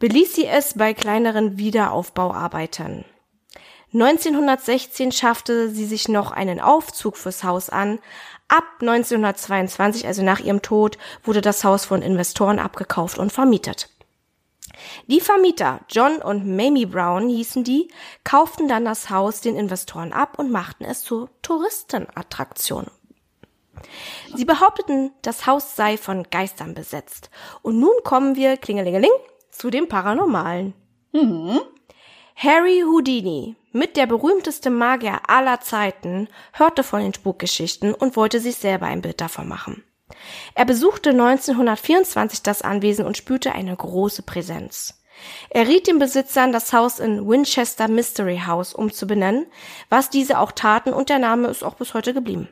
beließ 0.00 0.34
sie 0.34 0.46
es 0.46 0.74
bei 0.74 0.92
kleineren 0.92 1.56
Wiederaufbauarbeiten. 1.56 3.04
1916 3.94 5.12
schaffte 5.12 5.70
sie 5.70 5.86
sich 5.86 6.08
noch 6.08 6.32
einen 6.32 6.60
Aufzug 6.60 7.16
fürs 7.16 7.44
Haus 7.44 7.70
an. 7.70 8.00
Ab 8.48 8.64
1922, 8.80 10.06
also 10.06 10.22
nach 10.22 10.40
ihrem 10.40 10.62
Tod, 10.62 10.98
wurde 11.22 11.40
das 11.40 11.62
Haus 11.62 11.84
von 11.84 12.02
Investoren 12.02 12.58
abgekauft 12.58 13.18
und 13.18 13.32
vermietet. 13.32 13.88
Die 15.06 15.20
Vermieter, 15.20 15.80
John 15.88 16.16
und 16.16 16.44
Mamie 16.44 16.86
Brown 16.86 17.28
hießen 17.28 17.62
die, 17.62 17.88
kauften 18.24 18.66
dann 18.66 18.84
das 18.84 19.10
Haus 19.10 19.40
den 19.40 19.54
Investoren 19.54 20.12
ab 20.12 20.40
und 20.40 20.50
machten 20.50 20.84
es 20.84 21.04
zur 21.04 21.30
Touristenattraktion. 21.42 22.88
Sie 24.34 24.44
behaupteten, 24.44 25.12
das 25.22 25.46
Haus 25.46 25.76
sei 25.76 25.96
von 25.96 26.24
Geistern 26.24 26.74
besetzt. 26.74 27.30
Und 27.62 27.78
nun 27.78 27.94
kommen 28.02 28.34
wir, 28.34 28.56
klingelingeling, 28.56 29.12
zu 29.50 29.70
dem 29.70 29.88
Paranormalen. 29.88 30.74
Harry 32.36 32.82
Houdini, 32.84 33.56
mit 33.70 33.96
der 33.96 34.06
berühmteste 34.06 34.68
Magier 34.68 35.20
aller 35.28 35.60
Zeiten, 35.60 36.28
hörte 36.52 36.82
von 36.82 37.00
den 37.00 37.14
Spukgeschichten 37.14 37.94
und 37.94 38.16
wollte 38.16 38.40
sich 38.40 38.56
selber 38.56 38.86
ein 38.86 39.02
Bild 39.02 39.20
davon 39.20 39.48
machen. 39.48 39.84
Er 40.54 40.64
besuchte 40.64 41.10
1924 41.10 42.42
das 42.42 42.62
Anwesen 42.62 43.06
und 43.06 43.16
spürte 43.16 43.52
eine 43.52 43.74
große 43.74 44.22
Präsenz. 44.22 45.00
Er 45.48 45.68
riet 45.68 45.86
den 45.86 46.00
Besitzern, 46.00 46.52
das 46.52 46.72
Haus 46.72 46.98
in 46.98 47.26
Winchester 47.26 47.86
Mystery 47.86 48.42
House 48.46 48.74
umzubenennen, 48.74 49.46
was 49.88 50.10
diese 50.10 50.40
auch 50.40 50.50
taten 50.50 50.92
und 50.92 51.08
der 51.08 51.20
Name 51.20 51.46
ist 51.48 51.62
auch 51.62 51.74
bis 51.74 51.94
heute 51.94 52.12
geblieben. 52.12 52.48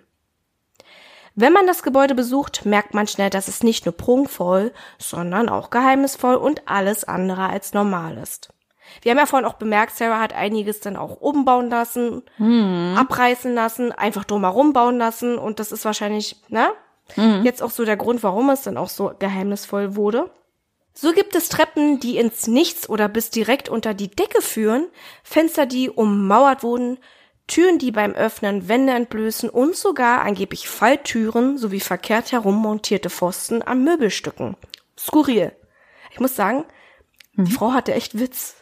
Wenn 1.35 1.53
man 1.53 1.67
das 1.67 1.83
Gebäude 1.83 2.15
besucht, 2.15 2.65
merkt 2.65 2.95
man 2.95 3.09
schnell, 3.09 3.31
dass 3.31 3.49
es 3.49 3.65
nicht 3.65 3.85
nur 3.85 3.97
prunkvoll, 3.97 4.73
sondern 4.99 5.49
auch 5.49 5.71
geheimnisvoll 5.71 6.37
und 6.37 6.69
alles 6.69 7.05
andere 7.05 7.49
als 7.49 7.73
normal 7.73 8.17
ist. 8.19 8.53
Wir 9.01 9.13
haben 9.13 9.19
ja 9.19 9.27
vorhin 9.27 9.49
auch 9.49 9.55
bemerkt, 9.55 9.97
Sarah 9.97 10.21
hat 10.21 10.35
einiges 10.35 10.81
dann 10.81 10.97
auch 10.97 11.21
umbauen 11.21 11.71
lassen, 11.71 12.23
abreißen 12.97 13.55
lassen, 13.55 13.93
einfach 13.93 14.25
drumherum 14.25 14.73
bauen 14.73 14.99
lassen 14.99 15.39
und 15.39 15.59
das 15.59 15.73
ist 15.73 15.85
wahrscheinlich, 15.85 16.37
ne? 16.49 16.71
Jetzt 17.43 17.63
auch 17.63 17.71
so 17.71 17.85
der 17.85 17.97
Grund, 17.97 18.23
warum 18.23 18.51
es 18.51 18.63
dann 18.63 18.77
auch 18.77 18.89
so 18.89 19.13
geheimnisvoll 19.19 19.97
wurde. 19.97 20.31
So 20.95 21.13
gibt 21.13 21.35
es 21.35 21.49
Treppen, 21.49 22.01
die 22.01 22.19
ins 22.19 22.47
Nichts 22.47 22.89
oder 22.89 23.09
bis 23.09 23.31
direkt 23.31 23.69
unter 23.69 23.95
die 23.95 24.11
Decke 24.11 24.43
führen, 24.43 24.89
Fenster, 25.23 25.67
die 25.67 25.89
ummauert 25.91 26.63
wurden, 26.63 26.99
Türen, 27.47 27.79
die 27.79 27.91
beim 27.91 28.13
Öffnen 28.13 28.69
Wände 28.69 28.93
entblößen 28.93 29.51
und 29.51 29.75
sogar 29.75 30.23
angeblich 30.23 30.69
Falltüren 30.69 31.59
sowie 31.59 31.81
verkehrt 31.81 32.33
herum 32.33 32.55
montierte 32.57 33.11
Pfosten 33.11 33.63
an 33.63 33.85
Möbelstücken. 33.85 34.57
Skurril. 34.99 35.53
Ich 36.13 36.21
muss 36.21 36.37
sagen, 36.37 36.65
die 37.35 37.51
Frau 37.51 37.73
hatte 37.73 37.95
echt 37.95 38.19
Witz. 38.19 38.57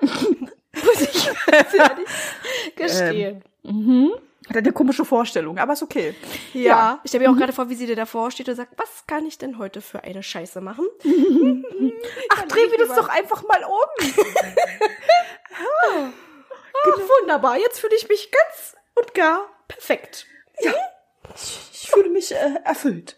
Muss 0.00 1.00
ich 1.00 1.28
ganz 1.46 1.74
ehrlich 1.74 2.08
gestehen. 2.76 3.42
Hat 4.48 4.58
eine 4.58 4.72
komische 4.72 5.04
Vorstellung, 5.04 5.58
aber 5.58 5.72
ist 5.72 5.82
okay. 5.82 6.14
ja. 6.52 7.00
Ich 7.02 7.10
stelle 7.10 7.26
mir 7.26 7.32
auch 7.34 7.36
gerade 7.36 7.52
vor, 7.52 7.68
wie 7.68 7.74
sie 7.74 7.86
dir 7.86 7.96
davor 7.96 8.30
steht 8.30 8.48
und 8.48 8.54
sagt, 8.54 8.78
was 8.78 9.04
kann 9.08 9.26
ich 9.26 9.38
denn 9.38 9.58
heute 9.58 9.80
für 9.80 10.04
eine 10.04 10.22
Scheiße 10.22 10.60
machen? 10.60 10.86
Ach, 12.30 12.42
dreh 12.42 12.68
mir 12.68 12.78
das 12.78 12.94
doch 12.94 13.08
einfach 13.08 13.42
mal 13.42 13.64
um. 13.64 14.06
Ach, 16.84 16.98
wunderbar, 17.20 17.58
jetzt 17.58 17.80
fühle 17.80 17.96
ich 17.96 18.08
mich 18.08 18.30
ganz 18.30 18.76
und 18.94 19.14
gar 19.14 19.48
perfekt. 19.66 20.26
Ich 21.72 21.90
fühle 21.90 22.10
mich 22.10 22.30
äh, 22.32 22.54
erfüllt. 22.64 23.16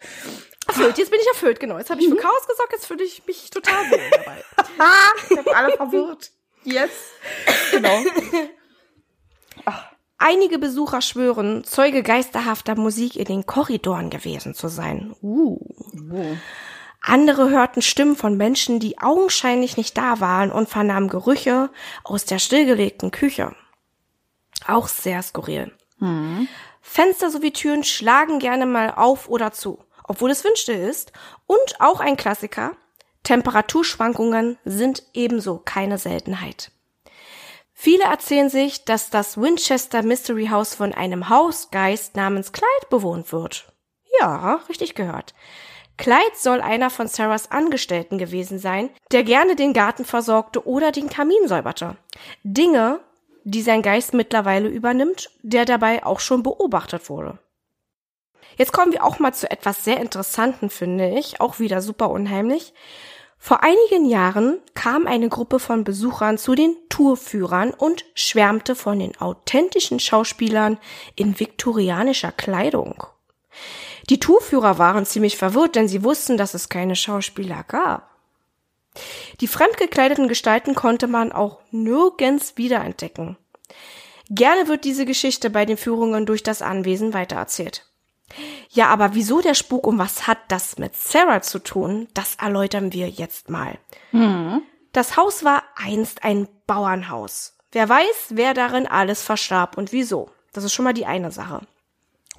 Erfüllt, 0.67 0.97
jetzt 0.97 1.11
bin 1.11 1.19
ich 1.19 1.27
erfüllt, 1.27 1.59
genau. 1.59 1.77
Jetzt 1.77 1.91
habe 1.91 2.01
ich 2.01 2.09
für 2.09 2.15
Chaos 2.15 2.47
gesorgt, 2.47 2.73
jetzt 2.73 2.85
fühle 2.87 3.03
ich 3.03 3.23
mich 3.27 3.49
total 3.51 3.91
wohl 3.91 3.99
dabei. 4.11 4.43
Ich 5.29 5.37
habe 5.37 5.55
alle 5.55 5.71
verwirrt. 5.75 6.31
Yes. 6.71 6.89
Genau. 7.71 8.01
Einige 10.17 10.59
Besucher 10.59 11.01
schwören, 11.01 11.63
Zeuge 11.63 12.03
geisterhafter 12.03 12.75
Musik 12.75 13.15
in 13.15 13.25
den 13.25 13.45
Korridoren 13.45 14.09
gewesen 14.09 14.53
zu 14.53 14.67
sein. 14.67 15.15
Uh. 15.21 15.59
Andere 17.01 17.49
hörten 17.49 17.81
Stimmen 17.81 18.15
von 18.15 18.35
Menschen, 18.35 18.79
die 18.79 18.99
augenscheinlich 18.99 19.77
nicht 19.77 19.97
da 19.97 20.19
waren 20.19 20.51
und 20.51 20.67
vernahmen 20.67 21.07
Gerüche 21.07 21.69
aus 22.03 22.25
der 22.25 22.39
stillgelegten 22.39 23.11
Küche. 23.11 23.55
Auch 24.67 24.87
sehr 24.89 25.21
skurril. 25.21 25.71
Fenster 26.81 27.29
sowie 27.29 27.51
Türen 27.51 27.83
schlagen 27.83 28.39
gerne 28.39 28.65
mal 28.65 28.91
auf 28.91 29.29
oder 29.29 29.51
zu, 29.51 29.79
obwohl 30.03 30.31
es 30.31 30.43
windstill 30.43 30.79
ist. 30.79 31.13
Und 31.45 31.79
auch 31.79 32.01
ein 32.01 32.17
Klassiker, 32.17 32.75
Temperaturschwankungen 33.23 34.57
sind 34.65 35.03
ebenso 35.13 35.59
keine 35.59 35.97
Seltenheit. 35.97 36.71
Viele 37.73 38.03
erzählen 38.03 38.49
sich, 38.49 38.83
dass 38.83 39.09
das 39.09 39.39
Winchester 39.39 40.03
Mystery 40.03 40.47
House 40.47 40.75
von 40.75 40.93
einem 40.93 41.29
Hausgeist 41.29 42.15
namens 42.15 42.51
Clyde 42.51 42.87
bewohnt 42.89 43.31
wird. 43.31 43.71
Ja, 44.19 44.55
richtig 44.67 44.95
gehört. 44.95 45.33
Clyde 45.97 46.35
soll 46.35 46.61
einer 46.61 46.89
von 46.89 47.07
Sarahs 47.07 47.51
Angestellten 47.51 48.17
gewesen 48.17 48.59
sein, 48.59 48.89
der 49.11 49.23
gerne 49.23 49.55
den 49.55 49.73
Garten 49.73 50.05
versorgte 50.05 50.65
oder 50.65 50.91
den 50.91 51.09
Kamin 51.09 51.47
säuberte. 51.47 51.97
Dinge, 52.43 53.01
die 53.43 53.61
sein 53.61 53.81
Geist 53.81 54.13
mittlerweile 54.13 54.69
übernimmt, 54.69 55.29
der 55.41 55.65
dabei 55.65 56.05
auch 56.05 56.19
schon 56.19 56.43
beobachtet 56.43 57.09
wurde. 57.09 57.39
Jetzt 58.59 58.73
kommen 58.73 58.91
wir 58.91 59.05
auch 59.05 59.19
mal 59.19 59.33
zu 59.33 59.49
etwas 59.49 59.85
sehr 59.85 60.01
Interessanten, 60.01 60.69
finde 60.69 61.17
ich, 61.17 61.39
auch 61.39 61.59
wieder 61.59 61.81
super 61.81 62.09
unheimlich. 62.09 62.73
Vor 63.37 63.63
einigen 63.63 64.03
Jahren 64.03 64.59
kam 64.73 65.07
eine 65.07 65.29
Gruppe 65.29 65.59
von 65.59 65.85
Besuchern 65.85 66.37
zu 66.37 66.55
den 66.55 66.75
Tourführern 66.89 67.71
und 67.71 68.03
schwärmte 68.15 68.75
von 68.75 68.99
den 68.99 69.15
authentischen 69.21 70.01
Schauspielern 70.01 70.77
in 71.15 71.39
viktorianischer 71.39 72.33
Kleidung. 72.33 73.01
Die 74.09 74.19
Tourführer 74.19 74.77
waren 74.77 75.05
ziemlich 75.05 75.37
verwirrt, 75.37 75.77
denn 75.77 75.87
sie 75.87 76.03
wussten, 76.03 76.35
dass 76.35 76.53
es 76.53 76.67
keine 76.67 76.97
Schauspieler 76.97 77.63
gab. 77.65 78.09
Die 79.39 79.47
fremdgekleideten 79.47 80.27
Gestalten 80.27 80.75
konnte 80.75 81.07
man 81.07 81.31
auch 81.31 81.59
nirgends 81.71 82.57
wiederentdecken. 82.57 83.37
Gerne 84.29 84.67
wird 84.67 84.83
diese 84.83 85.05
Geschichte 85.05 85.49
bei 85.49 85.65
den 85.65 85.77
Führungen 85.77 86.25
durch 86.25 86.43
das 86.43 86.61
Anwesen 86.61 87.13
weitererzählt. 87.13 87.88
Ja, 88.69 88.87
aber 88.87 89.15
wieso 89.15 89.41
der 89.41 89.53
Spuk 89.53 89.87
und 89.87 89.97
was 89.97 90.27
hat 90.27 90.37
das 90.47 90.77
mit 90.77 90.95
Sarah 90.95 91.41
zu 91.41 91.59
tun? 91.59 92.07
Das 92.13 92.35
erläutern 92.35 92.93
wir 92.93 93.09
jetzt 93.09 93.49
mal. 93.49 93.77
Das 94.91 95.17
Haus 95.17 95.43
war 95.43 95.63
einst 95.75 96.23
ein 96.23 96.47
Bauernhaus. 96.67 97.55
Wer 97.71 97.87
weiß, 97.87 98.29
wer 98.29 98.53
darin 98.53 98.87
alles 98.87 99.21
verstarb 99.21 99.77
und 99.77 99.91
wieso. 99.91 100.31
Das 100.53 100.63
ist 100.63 100.73
schon 100.73 100.85
mal 100.85 100.93
die 100.93 101.05
eine 101.05 101.31
Sache. 101.31 101.61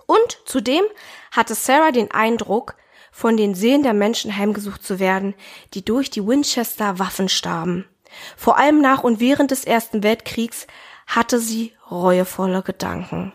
Und 0.06 0.40
zudem 0.44 0.82
hatte 1.30 1.54
Sarah 1.54 1.92
den 1.92 2.10
Eindruck, 2.10 2.74
von 3.12 3.36
den 3.36 3.54
Seelen 3.54 3.82
der 3.82 3.94
Menschen 3.94 4.36
heimgesucht 4.36 4.82
zu 4.82 4.98
werden, 4.98 5.34
die 5.74 5.84
durch 5.84 6.10
die 6.10 6.26
Winchester 6.26 6.98
Waffen 6.98 7.28
starben. 7.28 7.86
Vor 8.36 8.56
allem 8.56 8.80
nach 8.80 9.04
und 9.04 9.20
während 9.20 9.50
des 9.50 9.64
Ersten 9.64 10.02
Weltkriegs 10.02 10.66
hatte 11.06 11.38
sie 11.38 11.74
reuevolle 11.90 12.62
Gedanken. 12.62 13.32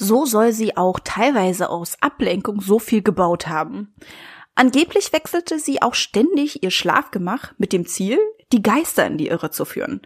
So 0.00 0.26
soll 0.26 0.52
sie 0.52 0.76
auch 0.76 1.00
teilweise 1.02 1.70
aus 1.70 2.00
Ablenkung 2.00 2.60
so 2.60 2.78
viel 2.78 3.02
gebaut 3.02 3.48
haben. 3.48 3.92
Angeblich 4.54 5.12
wechselte 5.12 5.58
sie 5.58 5.82
auch 5.82 5.94
ständig 5.94 6.62
ihr 6.62 6.70
Schlafgemach 6.70 7.52
mit 7.58 7.72
dem 7.72 7.84
Ziel, 7.84 8.18
die 8.52 8.62
Geister 8.62 9.06
in 9.06 9.18
die 9.18 9.26
Irre 9.26 9.50
zu 9.50 9.64
führen. 9.64 10.00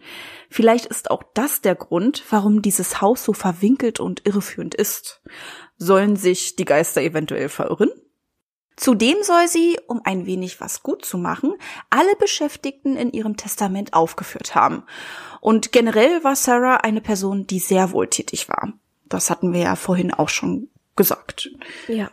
Vielleicht 0.49 0.87
ist 0.87 1.11
auch 1.11 1.21
das 1.35 1.61
der 1.61 1.75
Grund, 1.75 2.23
warum 2.31 2.63
dieses 2.63 3.01
Haus 3.01 3.23
so 3.23 3.33
verwinkelt 3.33 3.99
und 3.99 4.25
irreführend 4.25 4.73
ist. 4.73 5.21
Sollen 5.77 6.15
sich 6.15 6.55
die 6.55 6.65
Geister 6.65 7.01
eventuell 7.01 7.49
verirren? 7.49 7.91
Zudem 8.75 9.17
soll 9.21 9.47
sie, 9.47 9.79
um 9.85 10.01
ein 10.03 10.25
wenig 10.25 10.59
was 10.59 10.81
gut 10.81 11.05
zu 11.05 11.19
machen, 11.19 11.53
alle 11.91 12.15
Beschäftigten 12.15 12.97
in 12.97 13.11
ihrem 13.11 13.37
Testament 13.37 13.93
aufgeführt 13.93 14.55
haben. 14.55 14.83
Und 15.39 15.71
generell 15.71 16.23
war 16.23 16.35
Sarah 16.35 16.77
eine 16.77 17.01
Person, 17.01 17.45
die 17.45 17.59
sehr 17.59 17.91
wohltätig 17.91 18.49
war. 18.49 18.73
Das 19.05 19.29
hatten 19.29 19.53
wir 19.53 19.61
ja 19.61 19.75
vorhin 19.75 20.13
auch 20.13 20.29
schon 20.29 20.69
gesagt. 20.95 21.49
Ja. 21.87 22.09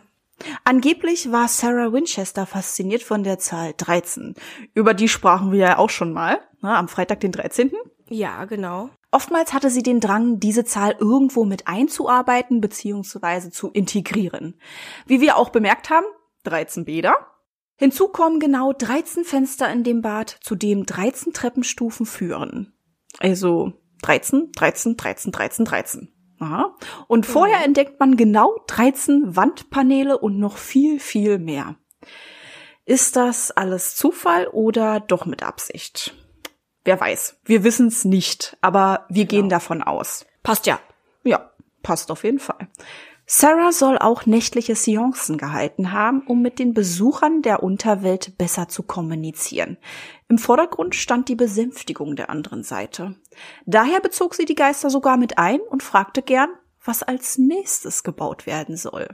Angeblich 0.63 1.31
war 1.31 1.47
Sarah 1.47 1.93
Winchester 1.93 2.45
fasziniert 2.45 3.03
von 3.03 3.23
der 3.23 3.39
Zahl 3.39 3.73
13. 3.77 4.35
Über 4.73 4.93
die 4.93 5.07
sprachen 5.07 5.51
wir 5.51 5.59
ja 5.59 5.77
auch 5.77 5.89
schon 5.89 6.13
mal, 6.13 6.39
ne, 6.61 6.75
am 6.75 6.87
Freitag, 6.87 7.19
den 7.19 7.31
13. 7.31 7.71
Ja, 8.09 8.45
genau. 8.45 8.89
Oftmals 9.11 9.53
hatte 9.53 9.69
sie 9.69 9.83
den 9.83 9.99
Drang, 9.99 10.39
diese 10.39 10.65
Zahl 10.65 10.95
irgendwo 10.99 11.45
mit 11.45 11.67
einzuarbeiten 11.67 12.61
bzw. 12.61 13.49
zu 13.51 13.69
integrieren. 13.69 14.55
Wie 15.05 15.21
wir 15.21 15.37
auch 15.37 15.49
bemerkt 15.49 15.89
haben, 15.89 16.05
13 16.43 16.85
Bäder. 16.85 17.15
Hinzu 17.77 18.09
kommen 18.09 18.39
genau 18.39 18.73
13 18.73 19.23
Fenster 19.23 19.71
in 19.71 19.83
dem 19.83 20.01
Bad, 20.01 20.37
zu 20.41 20.55
dem 20.55 20.85
13 20.85 21.33
Treppenstufen 21.33 22.05
führen. 22.05 22.73
Also 23.19 23.73
13, 24.03 24.51
13, 24.53 24.97
13, 24.97 25.31
13, 25.31 25.65
13. 25.65 26.13
Aha. 26.41 26.75
Und 27.07 27.27
vorher 27.27 27.59
mhm. 27.59 27.65
entdeckt 27.65 27.99
man 27.99 28.17
genau 28.17 28.55
13 28.65 29.35
Wandpaneele 29.35 30.17
und 30.17 30.39
noch 30.39 30.57
viel, 30.57 30.99
viel 30.99 31.37
mehr. 31.37 31.75
Ist 32.83 33.15
das 33.15 33.51
alles 33.51 33.95
Zufall 33.95 34.47
oder 34.47 34.99
doch 34.99 35.27
mit 35.27 35.43
Absicht? 35.43 36.15
Wer 36.83 36.99
weiß. 36.99 37.37
Wir 37.45 37.63
wissen 37.63 37.87
es 37.87 38.05
nicht, 38.05 38.57
aber 38.59 39.05
wir 39.07 39.25
genau. 39.25 39.41
gehen 39.43 39.49
davon 39.49 39.83
aus. 39.83 40.25
Passt 40.41 40.65
ja. 40.65 40.79
Ja, 41.23 41.51
passt 41.83 42.09
auf 42.09 42.23
jeden 42.23 42.39
Fall. 42.39 42.67
Sarah 43.33 43.71
soll 43.71 43.97
auch 43.97 44.25
nächtliche 44.25 44.75
Seancen 44.75 45.37
gehalten 45.37 45.93
haben, 45.93 46.21
um 46.27 46.41
mit 46.41 46.59
den 46.59 46.73
Besuchern 46.73 47.41
der 47.41 47.63
Unterwelt 47.63 48.37
besser 48.37 48.67
zu 48.67 48.83
kommunizieren. 48.83 49.77
Im 50.27 50.37
Vordergrund 50.37 50.95
stand 50.95 51.29
die 51.29 51.37
Besänftigung 51.37 52.17
der 52.17 52.29
anderen 52.29 52.61
Seite. 52.63 53.15
Daher 53.65 54.01
bezog 54.01 54.35
sie 54.35 54.43
die 54.43 54.55
Geister 54.55 54.89
sogar 54.89 55.15
mit 55.15 55.37
ein 55.37 55.61
und 55.61 55.81
fragte 55.81 56.21
gern, 56.21 56.49
was 56.83 57.03
als 57.03 57.37
nächstes 57.37 58.03
gebaut 58.03 58.47
werden 58.47 58.75
soll. 58.75 59.07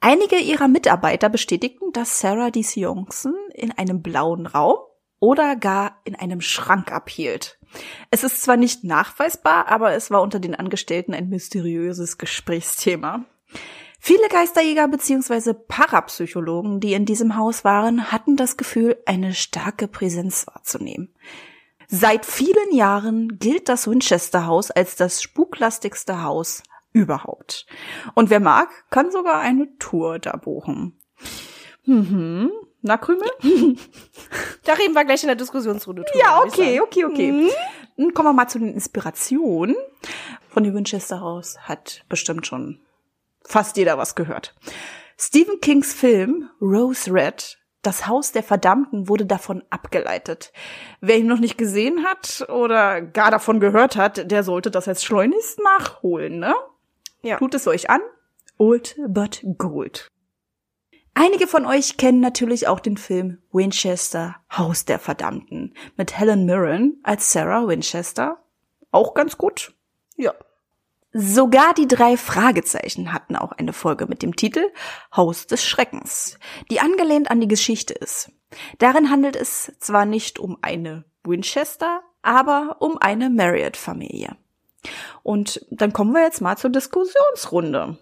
Einige 0.00 0.40
ihrer 0.40 0.66
Mitarbeiter 0.66 1.28
bestätigten, 1.28 1.92
dass 1.92 2.18
Sarah 2.18 2.50
die 2.50 2.64
Seancen 2.64 3.36
in 3.54 3.70
einem 3.70 4.02
blauen 4.02 4.46
Raum 4.46 4.78
oder 5.20 5.54
gar 5.54 6.00
in 6.02 6.16
einem 6.16 6.40
Schrank 6.40 6.90
abhielt. 6.90 7.60
Es 8.10 8.24
ist 8.24 8.42
zwar 8.42 8.56
nicht 8.56 8.84
nachweisbar, 8.84 9.68
aber 9.68 9.92
es 9.94 10.10
war 10.10 10.22
unter 10.22 10.40
den 10.40 10.54
Angestellten 10.54 11.14
ein 11.14 11.28
mysteriöses 11.28 12.18
Gesprächsthema. 12.18 13.24
Viele 13.98 14.28
Geisterjäger 14.28 14.86
bzw. 14.88 15.54
Parapsychologen, 15.54 16.78
die 16.78 16.92
in 16.92 17.06
diesem 17.06 17.36
Haus 17.36 17.64
waren, 17.64 18.12
hatten 18.12 18.36
das 18.36 18.56
Gefühl, 18.56 18.98
eine 19.06 19.32
starke 19.32 19.88
Präsenz 19.88 20.46
wahrzunehmen. 20.46 21.14
Seit 21.88 22.26
vielen 22.26 22.72
Jahren 22.72 23.38
gilt 23.38 23.68
das 23.68 23.88
Winchester 23.88 24.46
Haus 24.46 24.70
als 24.70 24.96
das 24.96 25.22
spuklastigste 25.22 26.22
Haus 26.22 26.62
überhaupt. 26.92 27.66
Und 28.14 28.30
wer 28.30 28.40
mag, 28.40 28.68
kann 28.90 29.10
sogar 29.10 29.40
eine 29.40 29.76
Tour 29.78 30.18
da 30.18 30.36
buchen. 30.36 30.98
Mhm. 31.84 32.50
Na, 32.86 32.98
Krümel? 32.98 33.30
da 34.64 34.74
reden 34.74 34.92
wir 34.92 35.06
gleich 35.06 35.22
in 35.22 35.28
der 35.28 35.36
Diskussionsrunde 35.36 36.02
drüber. 36.02 36.18
Ja, 36.22 36.42
okay, 36.42 36.80
okay, 36.80 37.06
okay. 37.06 37.32
Mhm. 37.32 37.50
Dann 37.96 38.12
kommen 38.12 38.28
wir 38.28 38.32
mal 38.34 38.46
zu 38.46 38.58
den 38.58 38.74
Inspirationen. 38.74 39.74
Von 40.50 40.64
dem 40.64 40.74
Winchester 40.74 41.22
Haus 41.22 41.56
hat 41.62 42.04
bestimmt 42.10 42.46
schon 42.46 42.80
fast 43.42 43.78
jeder 43.78 43.96
was 43.96 44.14
gehört. 44.14 44.54
Stephen 45.16 45.60
Kings 45.60 45.94
Film 45.94 46.50
Rose 46.60 47.10
Red 47.10 47.56
das 47.80 48.06
Haus 48.06 48.32
der 48.32 48.42
Verdammten 48.42 49.08
wurde 49.08 49.26
davon 49.26 49.62
abgeleitet. 49.70 50.52
Wer 51.00 51.18
ihn 51.18 51.26
noch 51.26 51.38
nicht 51.38 51.58
gesehen 51.58 52.04
hat 52.04 52.46
oder 52.48 53.02
gar 53.02 53.30
davon 53.30 53.60
gehört 53.60 53.96
hat, 53.96 54.30
der 54.30 54.42
sollte 54.42 54.70
das 54.70 54.86
jetzt 54.86 55.04
schleunigst 55.04 55.58
nachholen, 55.60 56.38
ne? 56.38 56.54
Ja. 57.22 57.36
Tut 57.36 57.54
es 57.54 57.66
euch 57.66 57.90
an. 57.90 58.00
Old 58.56 58.96
but 59.06 59.44
gold. 59.58 60.10
Einige 61.14 61.46
von 61.46 61.64
euch 61.64 61.96
kennen 61.96 62.20
natürlich 62.20 62.66
auch 62.66 62.80
den 62.80 62.96
Film 62.96 63.38
Winchester, 63.52 64.36
Haus 64.50 64.84
der 64.84 64.98
Verdammten 64.98 65.74
mit 65.96 66.18
Helen 66.18 66.44
Mirren 66.44 66.98
als 67.04 67.32
Sarah 67.32 67.68
Winchester. 67.68 68.42
Auch 68.90 69.14
ganz 69.14 69.38
gut. 69.38 69.74
Ja. 70.16 70.34
Sogar 71.12 71.72
die 71.74 71.86
drei 71.86 72.16
Fragezeichen 72.16 73.12
hatten 73.12 73.36
auch 73.36 73.52
eine 73.52 73.72
Folge 73.72 74.06
mit 74.06 74.22
dem 74.22 74.34
Titel 74.34 74.64
Haus 75.14 75.46
des 75.46 75.64
Schreckens, 75.64 76.40
die 76.72 76.80
angelehnt 76.80 77.30
an 77.30 77.40
die 77.40 77.46
Geschichte 77.46 77.94
ist. 77.94 78.32
Darin 78.78 79.10
handelt 79.10 79.36
es 79.36 79.72
zwar 79.78 80.06
nicht 80.06 80.40
um 80.40 80.58
eine 80.62 81.04
Winchester, 81.22 82.02
aber 82.22 82.78
um 82.80 82.98
eine 82.98 83.30
Marriott-Familie. 83.30 84.36
Und 85.22 85.64
dann 85.70 85.92
kommen 85.92 86.12
wir 86.12 86.22
jetzt 86.22 86.40
mal 86.40 86.56
zur 86.56 86.70
Diskussionsrunde. 86.70 87.98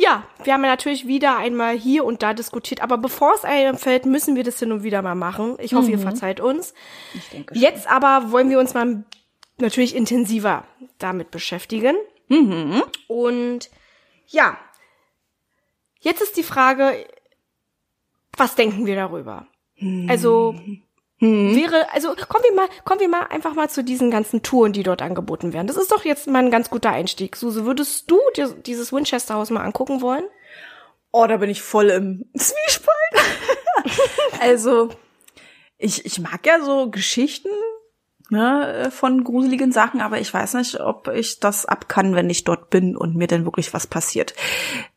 Ja, 0.00 0.24
wir 0.44 0.54
haben 0.54 0.64
ja 0.64 0.70
natürlich 0.70 1.06
wieder 1.06 1.36
einmal 1.36 1.76
hier 1.76 2.06
und 2.06 2.22
da 2.22 2.32
diskutiert, 2.32 2.80
aber 2.80 2.96
bevor 2.96 3.34
es 3.34 3.44
einem 3.44 3.76
fällt, 3.76 4.06
müssen 4.06 4.34
wir 4.34 4.44
das 4.44 4.58
hin 4.58 4.72
und 4.72 4.82
wieder 4.82 5.02
mal 5.02 5.14
machen. 5.14 5.56
Ich 5.58 5.74
hoffe, 5.74 5.88
mhm. 5.88 5.92
ihr 5.92 5.98
verzeiht 5.98 6.40
uns. 6.40 6.72
Ich 7.12 7.28
denke 7.28 7.54
schon. 7.54 7.62
Jetzt 7.62 7.86
aber 7.86 8.32
wollen 8.32 8.48
wir 8.48 8.58
uns 8.58 8.72
mal 8.72 9.04
natürlich 9.58 9.94
intensiver 9.94 10.64
damit 10.96 11.30
beschäftigen. 11.30 11.96
Mhm. 12.28 12.82
Und 13.08 13.68
ja, 14.26 14.56
jetzt 16.00 16.22
ist 16.22 16.38
die 16.38 16.44
Frage, 16.44 17.06
was 18.38 18.54
denken 18.54 18.86
wir 18.86 18.96
darüber? 18.96 19.48
Mhm. 19.76 20.08
Also 20.08 20.54
hm. 21.20 21.54
Wäre, 21.54 21.92
also 21.92 22.08
kommen 22.14 22.44
wir 22.44 22.54
mal, 22.54 22.68
kommen 22.84 23.00
wir 23.00 23.08
mal 23.08 23.26
einfach 23.26 23.54
mal 23.54 23.68
zu 23.68 23.84
diesen 23.84 24.10
ganzen 24.10 24.42
Touren, 24.42 24.72
die 24.72 24.82
dort 24.82 25.02
angeboten 25.02 25.52
werden. 25.52 25.66
Das 25.66 25.76
ist 25.76 25.92
doch 25.92 26.04
jetzt 26.04 26.26
mal 26.26 26.42
ein 26.42 26.50
ganz 26.50 26.70
guter 26.70 26.90
Einstieg. 26.90 27.36
Suse, 27.36 27.66
würdest 27.66 28.10
du 28.10 28.18
dir 28.36 28.48
dieses 28.48 28.90
Winchester 28.90 29.34
Haus 29.34 29.50
mal 29.50 29.62
angucken 29.62 30.00
wollen? 30.00 30.24
Oh, 31.12 31.26
da 31.26 31.36
bin 31.36 31.50
ich 31.50 31.60
voll 31.60 31.90
im 31.90 32.24
Zwiespalt. 32.36 32.96
also, 34.40 34.88
ich, 35.76 36.06
ich 36.06 36.20
mag 36.20 36.46
ja 36.46 36.62
so 36.62 36.90
Geschichten 36.90 37.50
ne, 38.30 38.88
von 38.90 39.22
gruseligen 39.22 39.72
Sachen, 39.72 40.00
aber 40.00 40.20
ich 40.20 40.32
weiß 40.32 40.54
nicht, 40.54 40.80
ob 40.80 41.08
ich 41.08 41.38
das 41.38 41.66
ab 41.66 41.86
kann, 41.88 42.14
wenn 42.14 42.30
ich 42.30 42.44
dort 42.44 42.70
bin 42.70 42.96
und 42.96 43.14
mir 43.14 43.26
denn 43.26 43.44
wirklich 43.44 43.74
was 43.74 43.86
passiert. 43.86 44.34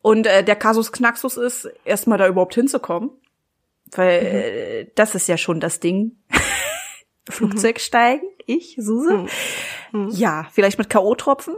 Und 0.00 0.26
äh, 0.26 0.42
der 0.42 0.56
Kasus 0.56 0.90
Knaxus 0.90 1.36
ist, 1.36 1.68
erstmal 1.84 2.16
da 2.16 2.26
überhaupt 2.28 2.54
hinzukommen. 2.54 3.10
Weil 3.94 4.20
mhm. 4.20 4.26
äh, 4.26 4.90
das 4.94 5.14
ist 5.14 5.28
ja 5.28 5.36
schon 5.36 5.60
das 5.60 5.80
Ding. 5.80 6.16
Flugzeug 7.28 7.76
mhm. 7.76 7.80
steigen, 7.80 8.26
ich, 8.46 8.76
Suse. 8.78 9.18
Mhm. 9.18 9.28
mhm. 9.92 10.10
Ja, 10.10 10.46
vielleicht 10.52 10.78
mit 10.78 10.90
K.O.-Tropfen. 10.90 11.54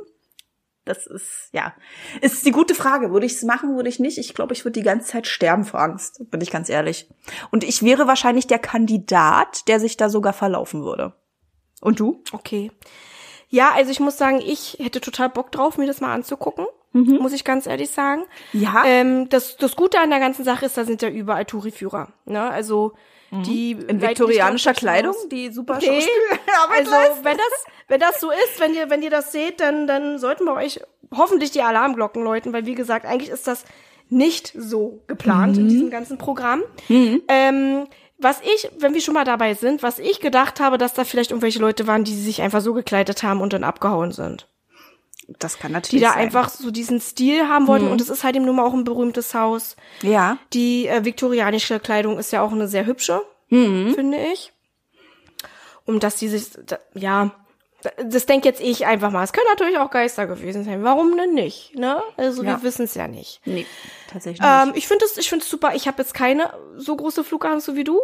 Das 0.84 1.04
ist, 1.08 1.48
ja, 1.50 1.74
ist 2.20 2.46
die 2.46 2.52
gute 2.52 2.76
Frage. 2.76 3.10
Würde 3.10 3.26
ich 3.26 3.32
es 3.32 3.42
machen, 3.42 3.74
würde 3.74 3.88
ich 3.88 3.98
nicht? 3.98 4.18
Ich 4.18 4.34
glaube, 4.34 4.54
ich 4.54 4.64
würde 4.64 4.78
die 4.78 4.84
ganze 4.84 5.08
Zeit 5.08 5.26
sterben 5.26 5.64
vor 5.64 5.80
Angst, 5.80 6.30
bin 6.30 6.40
ich 6.40 6.52
ganz 6.52 6.68
ehrlich. 6.68 7.08
Und 7.50 7.64
ich 7.64 7.82
wäre 7.82 8.06
wahrscheinlich 8.06 8.46
der 8.46 8.60
Kandidat, 8.60 9.66
der 9.66 9.80
sich 9.80 9.96
da 9.96 10.08
sogar 10.08 10.32
verlaufen 10.32 10.84
würde. 10.84 11.14
Und 11.80 11.98
du? 11.98 12.22
Okay. 12.30 12.70
Ja, 13.48 13.72
also 13.74 13.90
ich 13.90 13.98
muss 13.98 14.16
sagen, 14.16 14.40
ich 14.40 14.76
hätte 14.78 15.00
total 15.00 15.28
Bock 15.28 15.50
drauf, 15.50 15.76
mir 15.76 15.88
das 15.88 16.00
mal 16.00 16.14
anzugucken 16.14 16.66
mhm. 16.96 17.16
muss 17.16 17.32
ich 17.32 17.44
ganz 17.44 17.66
ehrlich 17.66 17.90
sagen. 17.90 18.24
Ja. 18.52 18.84
Ähm, 18.86 19.28
das, 19.28 19.56
das 19.56 19.76
Gute 19.76 19.98
an 20.00 20.10
der 20.10 20.20
ganzen 20.20 20.44
Sache 20.44 20.66
ist, 20.66 20.76
da 20.76 20.84
sind 20.84 21.02
ja 21.02 21.08
überall 21.08 21.44
Touri-Führer. 21.44 22.08
Ne? 22.24 22.40
Also 22.40 22.94
mhm. 23.30 23.42
die 23.42 23.72
in 23.72 24.00
viktorianischer 24.00 24.74
Kleidung, 24.74 25.14
die 25.30 25.50
super 25.50 25.78
nee, 25.80 26.02
Also 26.76 26.92
wenn 27.22 27.36
das, 27.36 27.64
wenn 27.88 28.00
das 28.00 28.20
so 28.20 28.30
ist, 28.30 28.60
wenn 28.60 28.74
ihr, 28.74 28.90
wenn 28.90 29.02
ihr 29.02 29.10
das 29.10 29.32
seht, 29.32 29.60
dann, 29.60 29.86
dann 29.86 30.18
sollten 30.18 30.44
wir 30.44 30.54
euch 30.54 30.80
hoffentlich 31.14 31.50
die 31.50 31.62
Alarmglocken 31.62 32.22
läuten, 32.22 32.52
weil 32.52 32.66
wie 32.66 32.74
gesagt, 32.74 33.06
eigentlich 33.06 33.30
ist 33.30 33.46
das 33.46 33.64
nicht 34.08 34.52
so 34.56 35.02
geplant 35.06 35.56
mhm. 35.56 35.62
in 35.62 35.68
diesem 35.68 35.90
ganzen 35.90 36.18
Programm. 36.18 36.62
Mhm. 36.88 37.22
Ähm, 37.28 37.86
Was 38.18 38.40
ich, 38.40 38.70
wenn 38.78 38.94
wir 38.94 39.00
schon 39.00 39.14
mal 39.14 39.24
dabei 39.24 39.54
sind, 39.54 39.82
was 39.82 39.98
ich 39.98 40.20
gedacht 40.20 40.60
habe, 40.60 40.78
dass 40.78 40.94
da 40.94 41.04
vielleicht 41.04 41.32
irgendwelche 41.32 41.58
Leute 41.58 41.86
waren, 41.86 42.04
die 42.04 42.14
sich 42.14 42.40
einfach 42.40 42.60
so 42.60 42.72
gekleidet 42.72 43.22
haben 43.22 43.40
und 43.40 43.52
dann 43.52 43.64
abgehauen 43.64 44.12
sind. 44.12 44.48
Das 45.28 45.58
kann 45.58 45.72
natürlich 45.72 46.00
Die 46.02 46.06
da 46.06 46.12
sein. 46.12 46.22
einfach 46.22 46.48
so 46.50 46.70
diesen 46.70 47.00
Stil 47.00 47.48
haben 47.48 47.66
wollten. 47.66 47.88
Und 47.88 48.00
es 48.00 48.08
ist 48.10 48.22
halt 48.22 48.36
eben 48.36 48.44
nun 48.44 48.56
mal 48.56 48.64
auch 48.64 48.74
ein 48.74 48.84
berühmtes 48.84 49.34
Haus. 49.34 49.74
Ja. 50.02 50.38
Die 50.52 50.86
äh, 50.86 51.04
viktorianische 51.04 51.80
Kleidung 51.80 52.18
ist 52.18 52.32
ja 52.32 52.42
auch 52.42 52.52
eine 52.52 52.68
sehr 52.68 52.86
hübsche, 52.86 53.22
finde 53.48 54.18
ich. 54.32 54.52
Um 55.84 55.98
dass 56.00 56.16
die 56.16 56.28
sich, 56.28 56.50
da, 56.66 56.78
ja, 56.94 57.30
das 58.04 58.26
denke 58.26 58.48
jetzt 58.48 58.60
ich 58.60 58.86
einfach 58.86 59.10
mal. 59.10 59.22
Es 59.24 59.32
können 59.32 59.46
natürlich 59.50 59.78
auch 59.78 59.90
Geister 59.90 60.26
gewesen 60.26 60.64
sein. 60.64 60.82
Warum 60.82 61.16
denn 61.16 61.34
nicht? 61.34 61.74
Ne? 61.76 62.02
Also 62.16 62.42
Ja. 62.42 62.56
wir 62.56 62.62
wissen 62.62 62.84
es 62.84 62.94
ja 62.94 63.06
nicht. 63.08 63.40
Nee, 63.44 63.66
tatsächlich 64.10 64.44
Ähm, 64.44 64.72
ich 64.74 64.88
finde 64.88 65.04
es, 65.04 65.16
ich 65.16 65.28
finde 65.28 65.44
es 65.44 65.50
super. 65.50 65.74
Ich 65.74 65.86
habe 65.86 66.02
jetzt 66.02 66.14
keine 66.14 66.52
so 66.76 66.96
große 66.96 67.22
Flugangst 67.24 67.66
so 67.66 67.76
wie 67.76 67.84
du. 67.84 68.00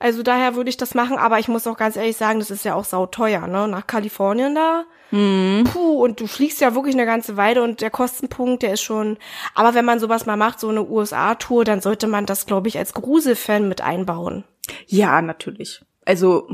Also 0.00 0.22
daher 0.22 0.56
würde 0.56 0.70
ich 0.70 0.76
das 0.78 0.94
machen, 0.94 1.18
aber 1.18 1.38
ich 1.38 1.46
muss 1.48 1.66
auch 1.66 1.76
ganz 1.76 1.94
ehrlich 1.96 2.16
sagen, 2.16 2.38
das 2.40 2.50
ist 2.50 2.64
ja 2.64 2.74
auch 2.74 2.84
sauteuer, 2.84 3.46
ne? 3.46 3.68
Nach 3.68 3.86
Kalifornien 3.86 4.54
da. 4.54 4.84
Puh, 5.10 6.04
und 6.04 6.20
du 6.20 6.26
fliegst 6.28 6.60
ja 6.60 6.74
wirklich 6.74 6.94
eine 6.94 7.04
ganze 7.04 7.36
Weile 7.36 7.62
und 7.62 7.80
der 7.80 7.90
Kostenpunkt, 7.90 8.62
der 8.62 8.72
ist 8.74 8.80
schon. 8.82 9.18
Aber 9.54 9.74
wenn 9.74 9.84
man 9.84 9.98
sowas 10.00 10.24
mal 10.24 10.36
macht, 10.36 10.58
so 10.60 10.68
eine 10.68 10.84
USA-Tour, 10.88 11.64
dann 11.64 11.80
sollte 11.80 12.06
man 12.06 12.26
das, 12.26 12.46
glaube 12.46 12.68
ich, 12.68 12.78
als 12.78 12.94
Gruselfan 12.94 13.68
mit 13.68 13.80
einbauen. 13.82 14.44
Ja, 14.86 15.20
natürlich. 15.20 15.82
Also, 16.06 16.48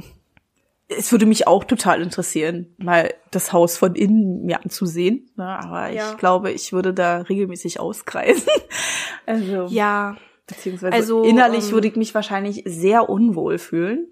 es 0.88 1.12
würde 1.12 1.26
mich 1.26 1.46
auch 1.46 1.64
total 1.64 2.00
interessieren, 2.00 2.74
mal 2.78 3.12
das 3.30 3.52
Haus 3.52 3.76
von 3.76 3.94
innen 3.94 4.44
mir 4.46 4.62
anzusehen. 4.64 5.28
Ne? 5.36 5.46
Aber 5.46 5.90
Ja. 5.90 6.10
ich 6.12 6.16
glaube, 6.16 6.50
ich 6.50 6.72
würde 6.72 6.94
da 6.94 7.18
regelmäßig 7.18 7.78
auskreisen. 7.78 8.48
Also, 9.28 9.66
Ja, 9.66 10.16
beziehungsweise 10.46 10.92
also, 10.92 11.24
innerlich 11.24 11.66
ähm, 11.66 11.72
würde 11.72 11.88
ich 11.88 11.96
mich 11.96 12.14
wahrscheinlich 12.14 12.62
sehr 12.64 13.08
unwohl 13.08 13.58
fühlen. 13.58 14.06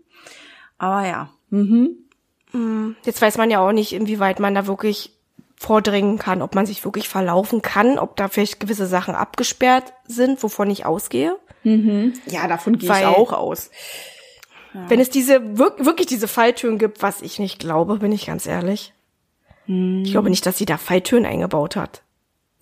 Aber 0.78 1.06
ja. 1.06 1.30
Mhm. 1.50 2.96
jetzt 3.04 3.22
weiß 3.22 3.38
man 3.38 3.50
ja 3.50 3.60
auch 3.60 3.72
nicht, 3.72 3.92
inwieweit 3.92 4.40
man 4.40 4.54
da 4.54 4.66
wirklich 4.66 5.12
vordringen 5.56 6.18
kann, 6.18 6.42
ob 6.42 6.54
man 6.54 6.66
sich 6.66 6.84
wirklich 6.84 7.08
verlaufen 7.08 7.62
kann, 7.62 7.98
ob 7.98 8.16
da 8.16 8.28
vielleicht 8.28 8.60
gewisse 8.60 8.86
Sachen 8.86 9.14
abgesperrt 9.14 9.92
sind, 10.06 10.42
wovon 10.42 10.70
ich 10.70 10.84
ausgehe. 10.84 11.36
Ja, 12.26 12.46
davon 12.48 12.78
gehe 12.78 12.90
ich 12.90 13.06
auch 13.06 13.32
aus. 13.32 13.70
Wenn 14.88 14.98
es 14.98 15.08
diese 15.08 15.56
wirk 15.56 15.84
wirklich 15.84 16.08
diese 16.08 16.26
Falltüren 16.26 16.78
gibt, 16.78 17.00
was 17.00 17.22
ich 17.22 17.38
nicht 17.38 17.60
glaube, 17.60 17.98
bin 17.98 18.10
ich 18.10 18.26
ganz 18.26 18.46
ehrlich. 18.46 18.92
Ich 19.66 20.10
glaube 20.10 20.30
nicht, 20.30 20.44
dass 20.44 20.58
sie 20.58 20.66
da 20.66 20.76
Falltüren 20.76 21.24
eingebaut 21.24 21.76
hat. 21.76 22.02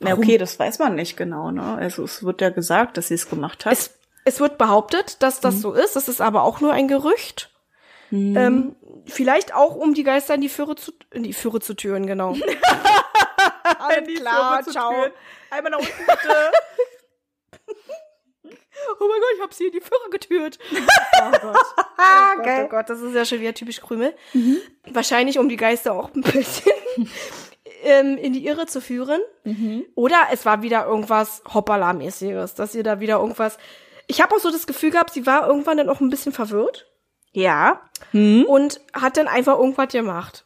Na, 0.03 0.15
okay, 0.15 0.39
das 0.39 0.59
weiß 0.59 0.79
man 0.79 0.95
nicht 0.95 1.17
genau, 1.17 1.51
ne? 1.51 1.63
Also 1.77 2.05
es 2.05 2.23
wird 2.23 2.41
ja 2.41 2.51
gesagt, 2.51 2.97
dass 2.97 3.09
sie 3.09 3.15
es 3.15 3.29
gemacht 3.29 3.65
hat. 3.65 3.73
Es, 3.73 3.99
es 4.25 4.41
wird 4.41 4.59
behauptet, 4.59 5.23
dass 5.23 5.41
das 5.41 5.61
so 5.61 5.73
ist. 5.73 5.97
Das 5.97 6.09
ist 6.09 6.21
aber 6.21 6.43
auch 6.43 6.61
nur 6.61 6.73
ein 6.73 6.89
Gerücht. 6.89 7.51
Ähm, 8.13 8.77
vielleicht 9.07 9.55
auch, 9.55 9.75
um 9.75 9.95
die 9.95 10.05
Geister 10.05 10.35
in 10.35 10.43
die 10.43 10.51
Führe 10.51 10.77
zu, 10.77 10.93
in 11.13 11.23
die 11.23 11.33
Führe 11.33 11.61
zu 11.61 11.73
türen, 11.75 12.07
genau. 12.07 12.35
Alles 13.79 14.21
klar, 14.21 14.63
ciao. 14.65 14.93
Einmal 15.51 15.73
nach 15.73 15.79
unten 15.79 16.07
bitte. 16.07 16.53
Oh 18.99 19.07
mein 19.09 19.21
Gott, 19.21 19.31
ich 19.37 19.43
habe 19.43 19.55
sie 19.55 19.67
in 19.67 19.73
die 19.73 19.81
Führe 19.81 20.11
getürt. 20.11 20.59
Oh 21.23 21.31
Gott. 21.31 21.57
Oh 21.77 22.37
Gott, 22.37 22.45
geil. 22.45 22.65
oh 22.65 22.69
Gott, 22.69 22.91
das 22.91 23.01
ist 23.01 23.15
ja 23.15 23.25
schon 23.25 23.41
wieder 23.41 23.55
typisch 23.55 23.81
Krümel. 23.81 24.13
Wahrscheinlich, 24.91 25.39
um 25.39 25.49
die 25.49 25.57
Geister 25.57 25.93
auch 25.93 26.13
ein 26.15 26.23
bisschen 26.23 26.73
ähm, 27.83 28.17
in 28.17 28.33
die 28.33 28.47
Irre 28.47 28.67
zu 28.67 28.81
führen. 28.81 29.21
Oder 29.95 30.17
es 30.33 30.45
war 30.47 30.63
wieder 30.63 30.87
irgendwas 30.87 31.43
Hoppala-mäßiges, 31.53 32.55
dass 32.55 32.75
ihr 32.75 32.83
da 32.83 33.01
wieder 33.01 33.19
irgendwas. 33.19 33.59
Ich 34.07 34.21
habe 34.21 34.35
auch 34.35 34.39
so 34.41 34.51
das 34.51 34.67
Gefühl 34.67 34.91
gehabt, 34.91 35.13
sie 35.13 35.27
war 35.27 35.47
irgendwann 35.47 35.77
dann 35.79 35.89
auch 35.89 36.01
ein 36.01 36.11
bisschen 36.11 36.33
verwirrt 36.33 36.87
Ja. 37.33 37.81
und 38.13 38.81
hat 38.93 39.17
dann 39.17 39.29
einfach 39.29 39.59
irgendwas 39.59 39.89
gemacht. 39.93 40.45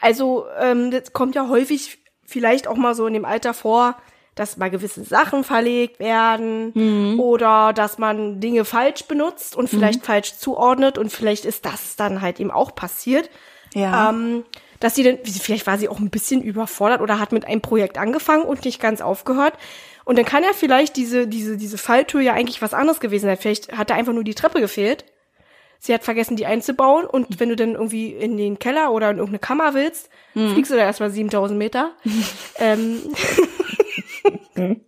Also, 0.00 0.46
ähm, 0.58 0.90
das 0.90 1.12
kommt 1.12 1.34
ja 1.34 1.48
häufig 1.48 1.98
vielleicht 2.24 2.66
auch 2.68 2.76
mal 2.76 2.94
so 2.94 3.06
in 3.06 3.14
dem 3.14 3.24
Alter 3.24 3.54
vor, 3.54 3.96
dass 4.36 4.56
mal 4.56 4.70
gewisse 4.70 5.02
Sachen 5.04 5.44
verlegt 5.44 5.98
werden 5.98 6.72
oder 7.18 7.72
dass 7.74 7.98
man 7.98 8.40
Dinge 8.40 8.64
falsch 8.64 9.04
benutzt 9.04 9.54
und 9.56 9.68
vielleicht 9.68 10.04
falsch 10.06 10.36
zuordnet 10.38 10.96
und 10.96 11.10
vielleicht 11.12 11.44
ist 11.44 11.66
das 11.66 11.96
dann 11.96 12.22
halt 12.22 12.40
eben 12.40 12.50
auch 12.50 12.74
passiert. 12.74 13.28
Ja. 13.74 14.08
Ähm, 14.10 14.44
dass 14.80 14.94
sie 14.94 15.02
dann, 15.02 15.18
vielleicht 15.24 15.66
war 15.66 15.78
sie 15.78 15.88
auch 15.88 16.00
ein 16.00 16.10
bisschen 16.10 16.42
überfordert 16.42 17.02
oder 17.02 17.20
hat 17.20 17.32
mit 17.32 17.44
einem 17.46 17.60
Projekt 17.60 17.98
angefangen 17.98 18.44
und 18.44 18.64
nicht 18.64 18.80
ganz 18.80 19.00
aufgehört. 19.00 19.54
Und 20.04 20.18
dann 20.18 20.24
kann 20.24 20.42
ja 20.42 20.50
vielleicht 20.54 20.96
diese, 20.96 21.28
diese, 21.28 21.56
diese 21.56 21.78
Falltür 21.78 22.20
ja 22.22 22.32
eigentlich 22.32 22.62
was 22.62 22.74
anderes 22.74 22.98
gewesen 22.98 23.26
sein. 23.26 23.36
Vielleicht 23.36 23.76
hat 23.76 23.90
da 23.90 23.94
einfach 23.94 24.14
nur 24.14 24.24
die 24.24 24.34
Treppe 24.34 24.60
gefehlt. 24.60 25.04
Sie 25.78 25.94
hat 25.94 26.02
vergessen, 26.04 26.36
die 26.36 26.46
einzubauen. 26.46 27.06
Und 27.06 27.40
wenn 27.40 27.50
du 27.50 27.56
dann 27.56 27.72
irgendwie 27.72 28.08
in 28.12 28.36
den 28.36 28.58
Keller 28.58 28.92
oder 28.92 29.10
in 29.10 29.16
irgendeine 29.16 29.38
Kammer 29.38 29.74
willst, 29.74 30.10
fliegst 30.52 30.70
du 30.70 30.76
da 30.76 30.82
erstmal 30.82 31.10
7000 31.10 31.58
Meter. 31.58 31.92
ähm, 32.56 33.00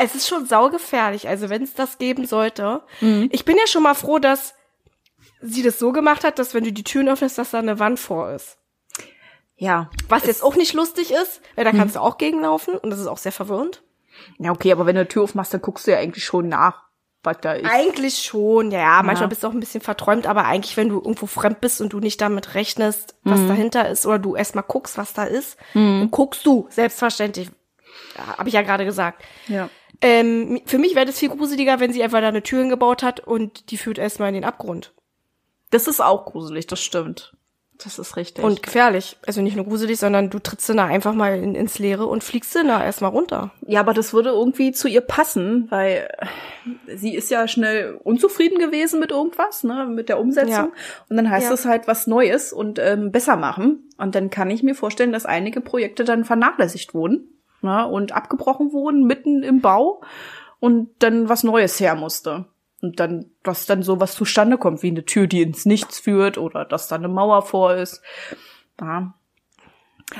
es 0.00 0.14
ist 0.14 0.28
schon 0.28 0.46
saugefährlich. 0.46 1.28
Also 1.28 1.48
wenn 1.48 1.62
es 1.62 1.74
das 1.74 1.98
geben 1.98 2.26
sollte. 2.26 2.82
Ich 3.30 3.44
bin 3.44 3.56
ja 3.56 3.66
schon 3.66 3.82
mal 3.82 3.94
froh, 3.94 4.18
dass 4.18 4.55
sie 5.40 5.62
das 5.62 5.78
so 5.78 5.92
gemacht 5.92 6.24
hat, 6.24 6.38
dass 6.38 6.54
wenn 6.54 6.64
du 6.64 6.72
die 6.72 6.84
Türen 6.84 7.08
öffnest, 7.08 7.38
dass 7.38 7.50
da 7.50 7.58
eine 7.58 7.78
Wand 7.78 7.98
vor 7.98 8.32
ist. 8.32 8.58
ja. 9.56 9.90
Was 10.08 10.26
jetzt 10.26 10.42
auch 10.42 10.56
nicht 10.56 10.72
lustig 10.74 11.12
ist, 11.12 11.40
weil 11.54 11.64
da 11.64 11.72
kannst 11.72 11.96
du 11.96 12.00
auch 12.00 12.18
gegenlaufen 12.18 12.74
und 12.74 12.90
das 12.90 13.00
ist 13.00 13.06
auch 13.06 13.18
sehr 13.18 13.32
verwirrend. 13.32 13.82
Ja, 14.38 14.50
okay, 14.52 14.72
aber 14.72 14.86
wenn 14.86 14.94
du 14.94 15.00
eine 15.00 15.08
Tür 15.08 15.24
aufmachst, 15.24 15.52
dann 15.52 15.60
guckst 15.62 15.86
du 15.86 15.90
ja 15.90 15.98
eigentlich 15.98 16.24
schon 16.24 16.48
nach, 16.48 16.84
was 17.22 17.36
da 17.42 17.52
ist. 17.52 17.70
Eigentlich 17.70 18.22
schon, 18.22 18.70
ja, 18.70 18.78
ja. 18.78 19.02
Manchmal 19.02 19.28
bist 19.28 19.42
du 19.42 19.48
auch 19.48 19.52
ein 19.52 19.60
bisschen 19.60 19.82
verträumt, 19.82 20.26
aber 20.26 20.46
eigentlich, 20.46 20.76
wenn 20.76 20.88
du 20.88 20.96
irgendwo 20.96 21.26
fremd 21.26 21.60
bist 21.60 21.80
und 21.80 21.92
du 21.92 22.00
nicht 22.00 22.20
damit 22.20 22.54
rechnest, 22.54 23.14
was 23.24 23.46
dahinter 23.46 23.88
ist, 23.90 24.06
oder 24.06 24.18
du 24.18 24.34
erstmal 24.36 24.64
guckst, 24.66 24.96
was 24.96 25.12
da 25.12 25.24
ist, 25.24 25.58
dann 25.74 26.10
guckst 26.10 26.46
du, 26.46 26.66
selbstverständlich. 26.70 27.50
Ja, 28.16 28.38
Habe 28.38 28.48
ich 28.48 28.54
ja 28.54 28.62
gerade 28.62 28.84
gesagt. 28.86 29.22
Ja. 29.48 29.68
Ähm, 30.00 30.60
für 30.66 30.78
mich 30.78 30.94
wäre 30.94 31.06
das 31.06 31.18
viel 31.18 31.30
gruseliger, 31.30 31.80
wenn 31.80 31.92
sie 31.92 32.02
einfach 32.02 32.20
da 32.20 32.28
eine 32.28 32.42
Tür 32.42 32.60
hingebaut 32.60 33.02
hat 33.02 33.20
und 33.20 33.70
die 33.70 33.78
führt 33.78 33.98
erstmal 33.98 34.28
in 34.28 34.34
den 34.34 34.44
Abgrund. 34.44 34.92
Das 35.70 35.88
ist 35.88 36.00
auch 36.00 36.26
gruselig, 36.26 36.66
das 36.66 36.80
stimmt. 36.80 37.32
Das 37.84 37.98
ist 37.98 38.16
richtig. 38.16 38.42
Und 38.42 38.62
gefährlich. 38.62 39.18
Also 39.26 39.42
nicht 39.42 39.54
nur 39.56 39.66
gruselig, 39.66 39.98
sondern 39.98 40.30
du 40.30 40.38
trittst 40.38 40.66
da 40.70 40.86
einfach 40.86 41.12
mal 41.12 41.36
in, 41.38 41.54
ins 41.54 41.78
Leere 41.78 42.06
und 42.06 42.24
fliegst 42.24 42.54
da 42.54 42.82
erstmal 42.82 43.10
runter. 43.10 43.50
ja, 43.66 43.80
aber 43.80 43.92
das 43.92 44.14
würde 44.14 44.30
irgendwie 44.30 44.72
zu 44.72 44.88
ihr 44.88 45.02
passen, 45.02 45.66
weil 45.70 46.08
sie 46.86 47.14
ist 47.14 47.30
ja 47.30 47.46
schnell 47.46 47.98
unzufrieden 48.02 48.58
gewesen 48.58 48.98
mit 48.98 49.10
irgendwas, 49.10 49.62
ne, 49.62 49.86
mit 49.90 50.08
der 50.08 50.18
Umsetzung. 50.18 50.50
Ja. 50.50 50.68
Und 51.10 51.16
dann 51.18 51.30
heißt 51.30 51.48
Ja. 51.48 51.52
es 51.54 51.66
halt 51.66 51.86
was 51.86 52.06
Neues 52.06 52.52
und 52.52 52.78
ähm, 52.78 53.12
besser 53.12 53.36
machen. 53.36 53.90
Und 53.98 54.14
dann 54.14 54.30
kann 54.30 54.50
ich 54.50 54.62
mir 54.62 54.74
vorstellen, 54.74 55.12
dass 55.12 55.26
einige 55.26 55.60
Projekte 55.60 56.04
dann 56.04 56.24
vernachlässigt 56.24 56.94
wurden 56.94 57.28
ne, 57.60 57.86
und 57.86 58.12
abgebrochen 58.12 58.72
wurden 58.72 59.04
mitten 59.04 59.42
im 59.42 59.60
Bau 59.60 60.00
und 60.60 60.88
dann 61.00 61.28
was 61.28 61.42
Neues 61.44 61.78
her 61.78 61.94
musste. 61.94 62.46
Und 62.86 63.00
dann, 63.00 63.30
dass 63.42 63.66
dann 63.66 63.82
sowas 63.82 64.14
zustande 64.14 64.58
kommt, 64.58 64.82
wie 64.82 64.88
eine 64.90 65.04
Tür, 65.04 65.26
die 65.26 65.42
ins 65.42 65.66
Nichts 65.66 65.98
führt 65.98 66.38
oder 66.38 66.64
dass 66.64 66.88
da 66.88 66.94
eine 66.96 67.08
Mauer 67.08 67.42
vor 67.42 67.74
ist. 67.74 68.00
Ja. 68.80 69.14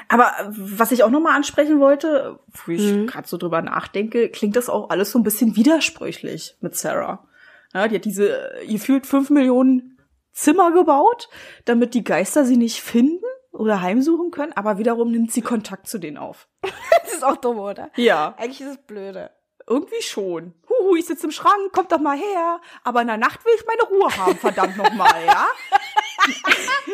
Aber 0.09 0.25
äh, 0.41 0.47
was 0.51 0.91
ich 0.93 1.05
auch 1.05 1.11
noch 1.11 1.21
mal 1.21 1.37
ansprechen 1.37 1.79
wollte, 1.79 2.39
wo 2.49 2.73
ich 2.73 2.81
Mhm. 2.83 3.07
gerade 3.07 3.29
so 3.29 3.37
drüber 3.37 3.63
nachdenke, 3.63 4.29
klingt 4.31 4.57
das 4.57 4.69
auch 4.69 4.91
alles 4.91 5.13
so 5.13 5.19
ein 5.19 5.23
bisschen 5.23 5.55
widersprüchlich 5.57 6.57
mit 6.61 6.75
Sarah. 6.75 7.27
Ja, 7.73 7.87
die 7.89 7.97
hat 7.97 8.05
diese 8.05 8.55
äh, 8.63 8.67
gefühlt 8.67 9.07
fünf 9.07 9.31
Millionen 9.31 9.99
Zimmer 10.33 10.73
gebaut, 10.73 11.29
damit 11.67 11.95
die 11.95 12.05
Geister 12.05 12.45
sie 12.45 12.57
nicht 12.57 12.81
finden 12.83 13.23
oder 13.53 13.81
heimsuchen 13.81 14.31
können, 14.33 14.53
aber 14.55 14.77
wiederum 14.79 15.11
nimmt 15.11 15.33
sie 15.33 15.41
Kontakt 15.43 15.87
zu 15.87 15.99
denen 15.99 16.17
auf. 16.19 16.49
Das 17.05 17.13
ist 17.15 17.25
auch 17.25 17.37
dumm, 17.37 17.59
oder? 17.61 17.91
Ja, 17.97 18.35
Eigentlich 18.37 18.61
ist 18.61 18.67
es 18.71 18.77
blöde. 18.79 19.31
irgendwie 19.69 20.03
schon. 20.03 20.53
Huhu, 20.81 20.97
ich 20.97 21.07
sitze 21.07 21.27
im 21.27 21.33
Schrank, 21.33 21.73
kommt 21.73 21.93
doch 21.93 21.99
mal 22.01 22.17
her. 22.17 22.61
Aber 22.85 23.01
in 23.03 23.07
der 23.09 23.17
Nacht 23.17 23.45
will 23.45 23.53
ich 23.57 23.65
meine 23.67 23.83
Ruhe 23.83 24.17
haben, 24.17 24.37
verdammt 24.37 24.77
noch 24.77 24.93
mal, 24.93 25.25
ja? 25.25 25.47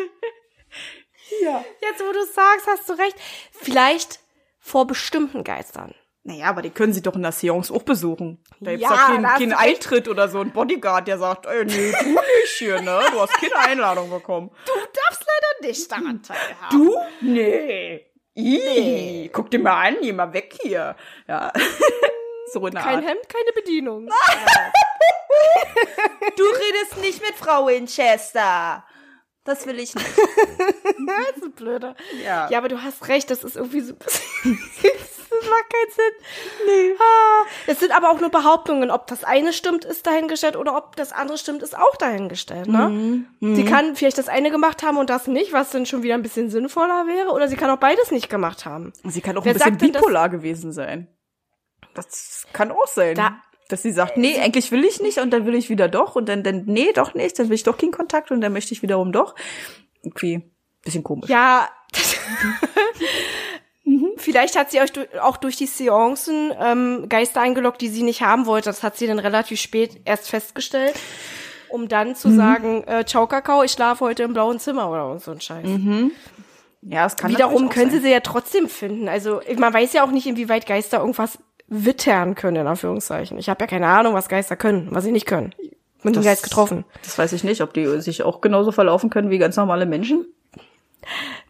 ja. 1.42 1.64
Jetzt, 1.80 2.00
wo 2.00 2.12
du 2.12 2.24
sagst, 2.24 2.66
hast 2.66 2.88
du 2.88 2.94
recht. 2.94 3.16
Vielleicht 3.52 4.20
vor 4.58 4.86
bestimmten 4.86 5.44
Geistern. 5.44 5.94
Naja, 6.24 6.46
aber 6.46 6.62
die 6.62 6.70
können 6.70 6.92
sie 6.92 7.02
doch 7.02 7.16
in 7.16 7.22
der 7.22 7.32
Seance 7.32 7.74
auch 7.74 7.82
besuchen. 7.82 8.44
Da 8.60 8.70
gibt's 8.70 8.84
Ja, 8.84 8.90
doch 8.90 9.06
keinen, 9.08 9.24
keinen. 9.24 9.52
Eintritt 9.54 10.06
oder 10.06 10.28
so 10.28 10.38
ein 10.40 10.52
Bodyguard, 10.52 11.08
der 11.08 11.18
sagt, 11.18 11.46
ey, 11.46 11.64
nee, 11.64 11.90
du 11.90 12.08
nicht 12.10 12.58
hier, 12.58 12.80
ne? 12.80 13.00
Du 13.10 13.20
hast 13.20 13.32
keine 13.34 13.56
Einladung 13.56 14.08
bekommen. 14.08 14.50
Du 14.66 14.72
darfst 14.72 15.26
leider 15.26 15.68
nicht 15.68 15.90
daran 15.90 16.22
teilhaben. 16.22 16.70
Du? 16.70 16.96
Nee. 17.22 18.06
Ih, 18.34 19.28
guck 19.32 19.50
dir 19.50 19.58
mal 19.58 19.88
an, 19.88 19.96
geh 20.00 20.12
mal 20.12 20.32
weg 20.32 20.56
hier. 20.62 20.94
Ja. 21.26 21.52
so 22.52 22.64
eine 22.64 22.80
Kein 22.80 22.96
Art. 22.96 23.06
Hemd, 23.06 23.28
keine 23.28 23.52
Bedienung. 23.54 24.08
Du 26.36 26.44
redest 26.44 26.98
nicht 27.00 27.20
mit 27.20 27.34
Frau 27.34 27.66
Winchester. 27.66 28.84
Das 29.44 29.66
will 29.66 29.78
ich 29.80 29.94
nicht. 29.94 30.06
das 30.16 31.42
ist 31.42 31.56
blöde. 31.56 31.96
Ja. 32.24 32.48
Ja, 32.48 32.58
aber 32.58 32.68
du 32.68 32.80
hast 32.82 33.08
recht, 33.08 33.28
das 33.30 33.42
ist 33.42 33.56
irgendwie 33.56 33.80
so 33.80 33.92
ein 33.92 33.98
bisschen, 33.98 34.30
das 34.82 35.50
macht 35.50 35.68
keinen 35.68 35.90
Sinn. 35.90 36.66
Nee. 36.66 36.94
Ah, 36.96 37.44
es 37.66 37.80
sind 37.80 37.90
aber 37.90 38.10
auch 38.10 38.20
nur 38.20 38.30
Behauptungen. 38.30 38.92
Ob 38.92 39.08
das 39.08 39.24
eine 39.24 39.52
stimmt, 39.52 39.84
ist 39.84 40.06
dahingestellt 40.06 40.56
oder 40.56 40.76
ob 40.76 40.94
das 40.94 41.10
andere 41.12 41.38
stimmt, 41.38 41.62
ist 41.64 41.76
auch 41.76 41.96
dahingestellt. 41.96 42.68
Ne? 42.68 43.26
Mhm. 43.40 43.56
Sie 43.56 43.64
kann 43.64 43.96
vielleicht 43.96 44.18
das 44.18 44.28
eine 44.28 44.52
gemacht 44.52 44.84
haben 44.84 44.96
und 44.96 45.10
das 45.10 45.26
nicht, 45.26 45.52
was 45.52 45.70
dann 45.70 45.86
schon 45.86 46.04
wieder 46.04 46.14
ein 46.14 46.22
bisschen 46.22 46.48
sinnvoller 46.48 47.08
wäre. 47.08 47.30
Oder 47.30 47.48
sie 47.48 47.56
kann 47.56 47.70
auch 47.70 47.78
beides 47.78 48.12
nicht 48.12 48.30
gemacht 48.30 48.64
haben. 48.64 48.92
Sie 49.04 49.20
kann 49.20 49.36
auch 49.36 49.44
Wer 49.44 49.54
ein 49.54 49.76
bisschen 49.76 49.92
bipolar 49.92 50.28
gewesen 50.28 50.70
sein. 50.70 51.08
Das 51.94 52.46
kann 52.52 52.70
auch 52.70 52.86
sein. 52.86 53.16
Da- 53.16 53.36
dass 53.68 53.80
sie 53.82 53.92
sagt, 53.92 54.18
nee, 54.18 54.38
eigentlich 54.38 54.70
will 54.70 54.84
ich 54.84 55.00
nicht 55.00 55.16
und 55.18 55.30
dann 55.30 55.46
will 55.46 55.54
ich 55.54 55.70
wieder 55.70 55.88
doch 55.88 56.14
und 56.14 56.28
dann, 56.28 56.42
dann 56.42 56.64
nee, 56.66 56.92
doch 56.92 57.14
nicht, 57.14 57.38
dann 57.38 57.48
will 57.48 57.54
ich 57.54 57.62
doch 57.62 57.78
keinen 57.78 57.92
Kontakt 57.92 58.30
und 58.30 58.42
dann 58.42 58.52
möchte 58.52 58.74
ich 58.74 58.82
wiederum 58.82 59.12
doch. 59.12 59.34
Irgendwie 60.02 60.42
bisschen 60.82 61.02
komisch. 61.02 61.30
Ja. 61.30 61.70
Vielleicht 64.16 64.56
hat 64.58 64.70
sie 64.70 64.80
euch 64.80 64.90
auch 65.20 65.36
durch 65.36 65.56
die 65.56 65.66
Seancen 65.66 66.52
ähm, 66.60 67.06
Geister 67.08 67.40
eingeloggt, 67.40 67.80
die 67.80 67.88
sie 67.88 68.02
nicht 68.02 68.22
haben 68.22 68.46
wollte. 68.46 68.68
Das 68.68 68.82
hat 68.82 68.96
sie 68.96 69.06
dann 69.06 69.18
relativ 69.18 69.60
spät 69.60 70.00
erst 70.04 70.28
festgestellt, 70.30 70.94
um 71.68 71.88
dann 71.88 72.14
zu 72.14 72.30
sagen, 72.30 72.84
äh, 72.84 73.04
ciao 73.04 73.26
Kakao, 73.26 73.62
ich 73.64 73.72
schlafe 73.72 74.04
heute 74.04 74.22
im 74.22 74.32
blauen 74.34 74.60
Zimmer 74.60 74.88
oder 74.88 75.18
so 75.18 75.32
ein 75.32 75.40
Scheiß. 75.40 75.66
Ja, 76.82 77.06
es 77.06 77.16
kann 77.16 77.30
Wiederum 77.30 77.68
können 77.68 77.90
sie 77.90 77.98
sie 78.00 78.10
ja 78.10 78.20
trotzdem 78.20 78.68
finden. 78.68 79.08
Also 79.08 79.40
man 79.56 79.74
weiß 79.74 79.92
ja 79.94 80.04
auch 80.04 80.10
nicht, 80.10 80.26
inwieweit 80.26 80.66
Geister 80.66 80.98
irgendwas 80.98 81.38
wittern 81.72 82.34
können, 82.34 82.56
in 82.58 82.66
Anführungszeichen. 82.66 83.38
Ich 83.38 83.48
habe 83.48 83.60
ja 83.62 83.66
keine 83.66 83.86
Ahnung, 83.88 84.14
was 84.14 84.28
Geister 84.28 84.56
können, 84.56 84.88
was 84.90 85.04
sie 85.04 85.12
nicht 85.12 85.26
können. 85.26 85.54
Bin 86.02 86.12
Das- 86.12 86.22
nie 86.22 86.28
Geist 86.30 86.42
getroffen. 86.42 86.84
Das 87.02 87.16
weiß 87.18 87.32
ich 87.32 87.44
nicht, 87.44 87.60
ob 87.62 87.72
die 87.74 88.00
sich 88.00 88.22
auch 88.22 88.40
genauso 88.40 88.72
verlaufen 88.72 89.08
können 89.10 89.30
wie 89.30 89.38
ganz 89.38 89.56
normale 89.56 89.86
Menschen. 89.86 90.26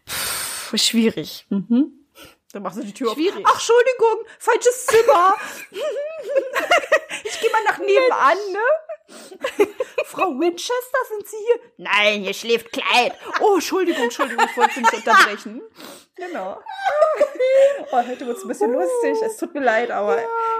Puh, 0.05 0.77
schwierig. 0.77 1.45
Dann 1.49 2.61
machst 2.61 2.77
du 2.77 2.83
die 2.83 2.93
Tür 2.93 3.13
Schwierig. 3.13 3.35
auf. 3.45 3.51
Ach, 3.51 3.53
Entschuldigung, 3.55 4.25
falsches 4.39 4.85
Zimmer. 4.85 5.33
ich 7.23 7.39
gehe 7.41 7.51
mal 7.51 7.63
nach 7.67 7.79
nebenan, 7.79 8.37
ne? 8.51 8.59
Frau 10.05 10.39
Winchester, 10.39 10.97
sind 11.09 11.27
Sie 11.27 11.37
hier? 11.37 11.61
Nein, 11.77 12.21
hier 12.21 12.33
schläft 12.35 12.71
Kleid. 12.71 13.13
Oh, 13.41 13.55
Entschuldigung, 13.55 14.03
Entschuldigung, 14.03 14.45
ich 14.49 14.55
wollte 14.57 14.73
Sie 14.75 14.81
nicht 14.81 14.93
unterbrechen. 14.93 15.61
Genau. 16.15 16.59
Oh, 17.91 17.97
heute 18.07 18.27
wird's 18.27 18.43
ein 18.43 18.47
bisschen 18.47 18.71
lustig. 18.71 19.15
Es 19.25 19.37
tut 19.37 19.55
mir 19.55 19.61
leid, 19.63 19.89
aber 19.89 20.19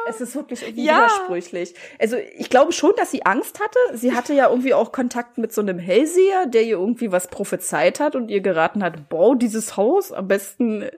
es 0.10 0.20
ist 0.20 0.36
wirklich 0.36 0.64
irgendwie 0.64 0.86
Ja. 0.86 1.04
widersprüchlich. 1.04 1.76
Also 2.00 2.18
ich 2.18 2.50
glaube 2.50 2.72
schon, 2.72 2.92
dass 2.98 3.12
sie 3.12 3.24
Angst 3.24 3.60
hatte. 3.60 3.78
Sie 3.94 4.14
hatte 4.16 4.34
ja 4.34 4.50
irgendwie 4.50 4.74
auch 4.74 4.92
Kontakt 4.92 5.38
mit 5.38 5.54
so 5.54 5.62
einem 5.62 5.78
Hellseher, 5.78 6.48
der 6.48 6.64
ihr 6.64 6.78
irgendwie 6.78 7.12
was 7.12 7.28
prophezeit 7.28 8.00
hat 8.00 8.16
und 8.16 8.30
ihr 8.30 8.42
geraten 8.42 8.84
hat, 8.84 9.10
bau 9.10 9.36
dieses 9.36 9.78
Haus 9.78 10.12
am 10.12 10.28
besten 10.28 10.90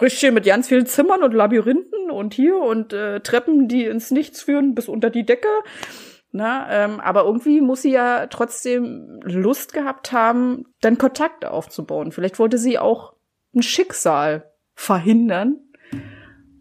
richtig 0.00 0.30
mit 0.30 0.44
ganz 0.46 0.68
vielen 0.68 0.86
Zimmern 0.86 1.24
und 1.24 1.32
Labyrinthen 1.34 2.12
und 2.12 2.32
hier 2.32 2.56
und 2.58 2.92
äh, 2.92 3.18
Treppen, 3.20 3.66
die 3.66 3.86
ins 3.86 4.12
Nichts 4.12 4.40
führen 4.42 4.76
bis 4.76 4.88
unter 4.88 5.10
die 5.10 5.26
Decke. 5.26 5.48
Na, 6.32 6.70
ähm, 6.70 7.00
aber 7.00 7.24
irgendwie 7.24 7.60
muss 7.60 7.82
sie 7.82 7.90
ja 7.90 8.28
trotzdem 8.28 9.20
Lust 9.24 9.72
gehabt 9.72 10.12
haben, 10.12 10.64
dann 10.80 10.96
Kontakt 10.96 11.44
aufzubauen. 11.44 12.12
Vielleicht 12.12 12.38
wollte 12.38 12.56
sie 12.56 12.78
auch 12.78 13.14
ein 13.54 13.62
Schicksal 13.62 14.52
verhindern. 14.74 15.56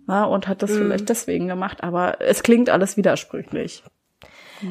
Na, 0.08 0.25
und 0.25 0.47
hat 0.47 0.63
das 0.63 0.71
vielleicht 0.71 1.08
deswegen 1.10 1.47
gemacht, 1.47 1.84
aber 1.84 2.19
es 2.19 2.41
klingt 2.41 2.71
alles 2.71 2.97
widersprüchlich. 2.97 3.84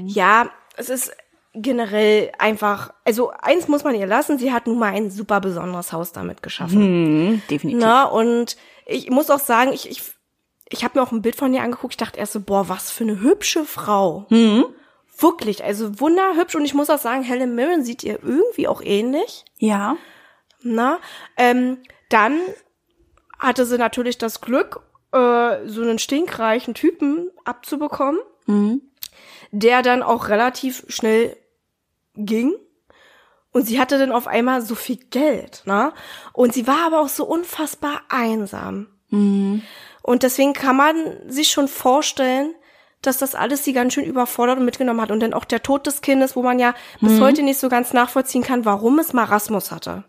Ja, 0.05 0.51
es 0.77 0.91
ist 0.91 1.13
generell 1.55 2.33
einfach, 2.39 2.93
also 3.05 3.31
eins 3.41 3.69
muss 3.69 3.85
man 3.85 3.95
ihr 3.95 4.07
lassen, 4.07 4.39
sie 4.39 4.53
hat 4.53 4.67
nun 4.67 4.79
mal 4.79 4.93
ein 4.93 5.11
super 5.11 5.41
besonderes 5.41 5.93
Haus 5.93 6.13
damit 6.13 6.43
geschaffen. 6.43 6.83
Hm, 6.83 7.43
definitiv. 7.49 7.81
Na, 7.81 8.05
und 8.05 8.57
ich 8.85 9.11
muss 9.11 9.31
auch 9.31 9.39
sagen, 9.39 9.73
ich, 9.73 9.89
ich, 9.89 10.03
ich 10.69 10.85
habe 10.85 10.99
mir 10.99 11.07
auch 11.07 11.13
ein 11.13 11.23
Bild 11.23 11.37
von 11.37 11.55
ihr 11.55 11.63
angeguckt, 11.63 11.95
ich 11.95 11.99
dachte 11.99 12.19
erst 12.19 12.33
so, 12.33 12.41
boah, 12.41 12.69
was 12.69 12.91
für 12.91 13.05
eine 13.05 13.21
hübsche 13.21 13.65
Frau. 13.65 14.27
Wirklich, 15.19 15.65
also 15.65 16.01
wunderhübsch. 16.01 16.55
Und 16.55 16.65
ich 16.65 16.75
muss 16.75 16.91
auch 16.91 16.99
sagen, 16.99 17.23
Helen 17.23 17.55
Mirren 17.55 17.85
sieht 17.85 18.05
ihr 18.05 18.23
irgendwie 18.23 18.69
auch 18.69 18.81
ähnlich. 18.83 19.45
Ja. 19.59 19.97
Na, 20.63 20.99
ähm, 21.37 21.79
dann 22.09 22.41
hatte 23.39 23.67
sie 23.67 23.79
natürlich 23.79 24.19
das 24.19 24.41
Glück, 24.41 24.81
äh, 25.13 25.67
so 25.67 25.83
einen 25.83 25.99
stinkreichen 25.99 26.75
Typen 26.75 27.31
abzubekommen, 27.45 28.21
der 29.51 29.83
dann 29.83 30.03
auch 30.03 30.29
relativ 30.29 30.85
schnell 30.89 31.37
ging. 32.15 32.55
Und 33.51 33.67
sie 33.67 33.81
hatte 33.81 33.99
dann 33.99 34.13
auf 34.13 34.27
einmal 34.27 34.61
so 34.63 34.75
viel 34.75 34.97
Geld, 35.11 35.63
ne? 35.65 35.93
Und 36.33 36.53
sie 36.53 36.67
war 36.67 36.87
aber 36.87 37.01
auch 37.01 37.09
so 37.09 37.25
unfassbar 37.25 38.03
einsam. 38.09 38.89
Und 40.03 40.23
deswegen 40.23 40.53
kann 40.53 40.77
man 40.77 41.31
sich 41.31 41.51
schon 41.51 41.67
vorstellen, 41.67 42.55
dass 43.03 43.19
das 43.19 43.35
alles 43.35 43.65
sie 43.65 43.73
ganz 43.73 43.95
schön 43.95 44.05
überfordert 44.05 44.59
und 44.59 44.65
mitgenommen 44.65 45.01
hat. 45.01 45.11
Und 45.11 45.21
dann 45.21 45.35
auch 45.35 45.45
der 45.45 45.63
Tod 45.63 45.87
des 45.87 46.01
Kindes, 46.01 46.37
wo 46.37 46.43
man 46.43 46.59
ja 46.59 46.75
bis 47.01 47.21
heute 47.21 47.43
nicht 47.43 47.59
so 47.61 47.69
ganz 47.69 47.93
nachvollziehen 47.93 48.43
kann, 48.43 48.65
warum 48.65 48.99
es 48.99 49.13
Marasmus 49.13 49.71
hatte. 49.71 50.05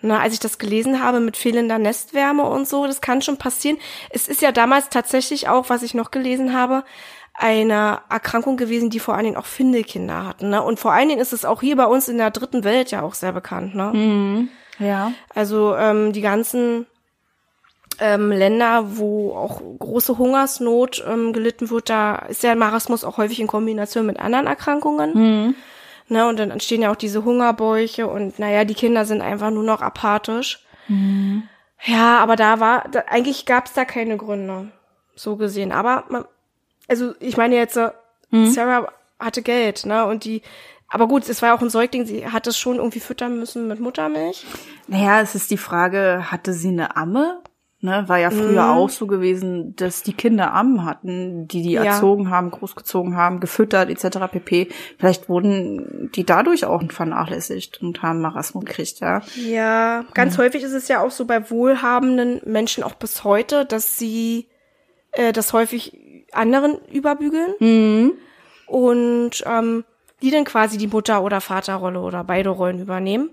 Na, 0.00 0.20
als 0.20 0.34
ich 0.34 0.40
das 0.40 0.58
gelesen 0.58 1.02
habe 1.02 1.20
mit 1.20 1.36
fehlender 1.36 1.78
Nestwärme 1.78 2.44
und 2.44 2.68
so, 2.68 2.86
das 2.86 3.00
kann 3.00 3.20
schon 3.20 3.36
passieren. 3.36 3.78
Es 4.10 4.28
ist 4.28 4.42
ja 4.42 4.52
damals 4.52 4.90
tatsächlich 4.90 5.48
auch, 5.48 5.70
was 5.70 5.82
ich 5.82 5.92
noch 5.92 6.10
gelesen 6.12 6.54
habe, 6.54 6.84
eine 7.34 8.00
Erkrankung 8.08 8.56
gewesen, 8.56 8.90
die 8.90 9.00
vor 9.00 9.14
allen 9.14 9.24
Dingen 9.24 9.36
auch 9.36 9.46
Findelkinder 9.46 10.24
hatten. 10.26 10.50
Ne? 10.50 10.62
Und 10.62 10.78
vor 10.80 10.92
allen 10.92 11.08
Dingen 11.08 11.20
ist 11.20 11.32
es 11.32 11.44
auch 11.44 11.60
hier 11.60 11.76
bei 11.76 11.86
uns 11.86 12.08
in 12.08 12.18
der 12.18 12.30
dritten 12.30 12.64
Welt 12.64 12.90
ja 12.90 13.02
auch 13.02 13.14
sehr 13.14 13.32
bekannt. 13.32 13.74
Ne? 13.74 13.92
Ja. 14.78 15.12
Also 15.34 15.76
ähm, 15.76 16.12
die 16.12 16.20
ganzen 16.20 16.86
ähm, 18.00 18.30
Länder, 18.30 18.96
wo 18.98 19.34
auch 19.34 19.60
große 19.78 20.18
Hungersnot 20.18 21.04
ähm, 21.06 21.32
gelitten 21.32 21.70
wird, 21.70 21.90
da 21.90 22.16
ist 22.16 22.42
der 22.42 22.54
Marasmus 22.54 23.04
auch 23.04 23.16
häufig 23.18 23.40
in 23.40 23.46
Kombination 23.46 24.06
mit 24.06 24.18
anderen 24.18 24.46
Erkrankungen. 24.46 25.12
Ne, 26.10 26.26
und 26.26 26.38
dann 26.38 26.50
entstehen 26.50 26.80
ja 26.80 26.90
auch 26.90 26.96
diese 26.96 27.24
Hungerbäuche 27.24 28.06
und 28.06 28.38
naja, 28.38 28.64
die 28.64 28.72
Kinder 28.74 29.04
sind 29.04 29.20
einfach 29.20 29.50
nur 29.50 29.62
noch 29.64 29.82
apathisch. 29.82 30.64
Ja, 31.84 32.18
aber 32.18 32.34
da 32.36 32.60
war, 32.60 32.88
da, 32.90 33.04
eigentlich 33.08 33.44
gab 33.44 33.66
es 33.66 33.74
da 33.74 33.84
keine 33.84 34.16
Gründe, 34.16 34.72
so 35.14 35.36
gesehen. 35.36 35.70
Aber 35.70 36.04
man, 36.08 36.24
also 36.88 37.12
ich 37.20 37.36
meine 37.36 37.56
jetzt, 37.56 37.76
äh, 37.76 37.90
Sarah 38.52 38.90
hatte 39.18 39.42
Geld, 39.42 39.84
ne? 39.84 40.06
Und 40.06 40.24
die, 40.24 40.42
aber 40.88 41.08
gut, 41.08 41.28
es 41.28 41.42
war 41.42 41.54
auch 41.54 41.60
ein 41.60 41.68
Säugling, 41.70 42.06
sie 42.06 42.26
hat 42.26 42.46
es 42.46 42.58
schon 42.58 42.76
irgendwie 42.76 43.00
füttern 43.00 43.38
müssen 43.38 43.68
mit 43.68 43.78
Muttermilch. 43.78 44.46
Naja, 44.86 45.20
es 45.20 45.34
ist 45.34 45.50
die 45.50 45.58
Frage, 45.58 46.30
hatte 46.30 46.54
sie 46.54 46.68
eine 46.68 46.96
Amme? 46.96 47.40
Ne, 47.80 48.08
war 48.08 48.18
ja 48.18 48.30
früher 48.32 48.64
Mhm. 48.64 48.70
auch 48.70 48.88
so 48.90 49.06
gewesen, 49.06 49.76
dass 49.76 50.02
die 50.02 50.12
Kinder 50.12 50.52
Ammen 50.52 50.84
hatten, 50.84 51.46
die 51.46 51.62
die 51.62 51.72
Ja. 51.74 51.84
erzogen 51.84 52.28
haben, 52.28 52.50
großgezogen 52.50 53.16
haben, 53.16 53.38
gefüttert 53.38 53.88
etc. 53.88 54.26
pp. 54.32 54.66
Vielleicht 54.98 55.28
wurden 55.28 56.10
die 56.12 56.24
dadurch 56.26 56.64
auch 56.64 56.82
vernachlässigt 56.90 57.80
und 57.80 58.02
haben 58.02 58.20
Marasmus 58.20 58.64
gekriegt, 58.64 58.98
ja. 58.98 59.22
Ja, 59.36 60.04
ganz 60.12 60.38
häufig 60.38 60.64
ist 60.64 60.72
es 60.72 60.88
ja 60.88 61.00
auch 61.02 61.12
so 61.12 61.24
bei 61.24 61.50
wohlhabenden 61.52 62.40
Menschen 62.46 62.82
auch 62.82 62.94
bis 62.94 63.22
heute, 63.22 63.64
dass 63.64 63.96
sie 63.96 64.48
äh, 65.12 65.32
das 65.32 65.52
häufig 65.52 65.96
anderen 66.32 66.78
überbügeln 66.92 67.54
und 68.66 69.30
ähm, 69.46 69.84
die 70.20 70.30
dann 70.32 70.44
quasi 70.44 70.78
die 70.78 70.88
Mutter- 70.88 71.22
oder 71.22 71.40
Vaterrolle 71.40 72.00
oder 72.00 72.24
beide 72.24 72.50
Rollen 72.50 72.80
übernehmen. 72.80 73.30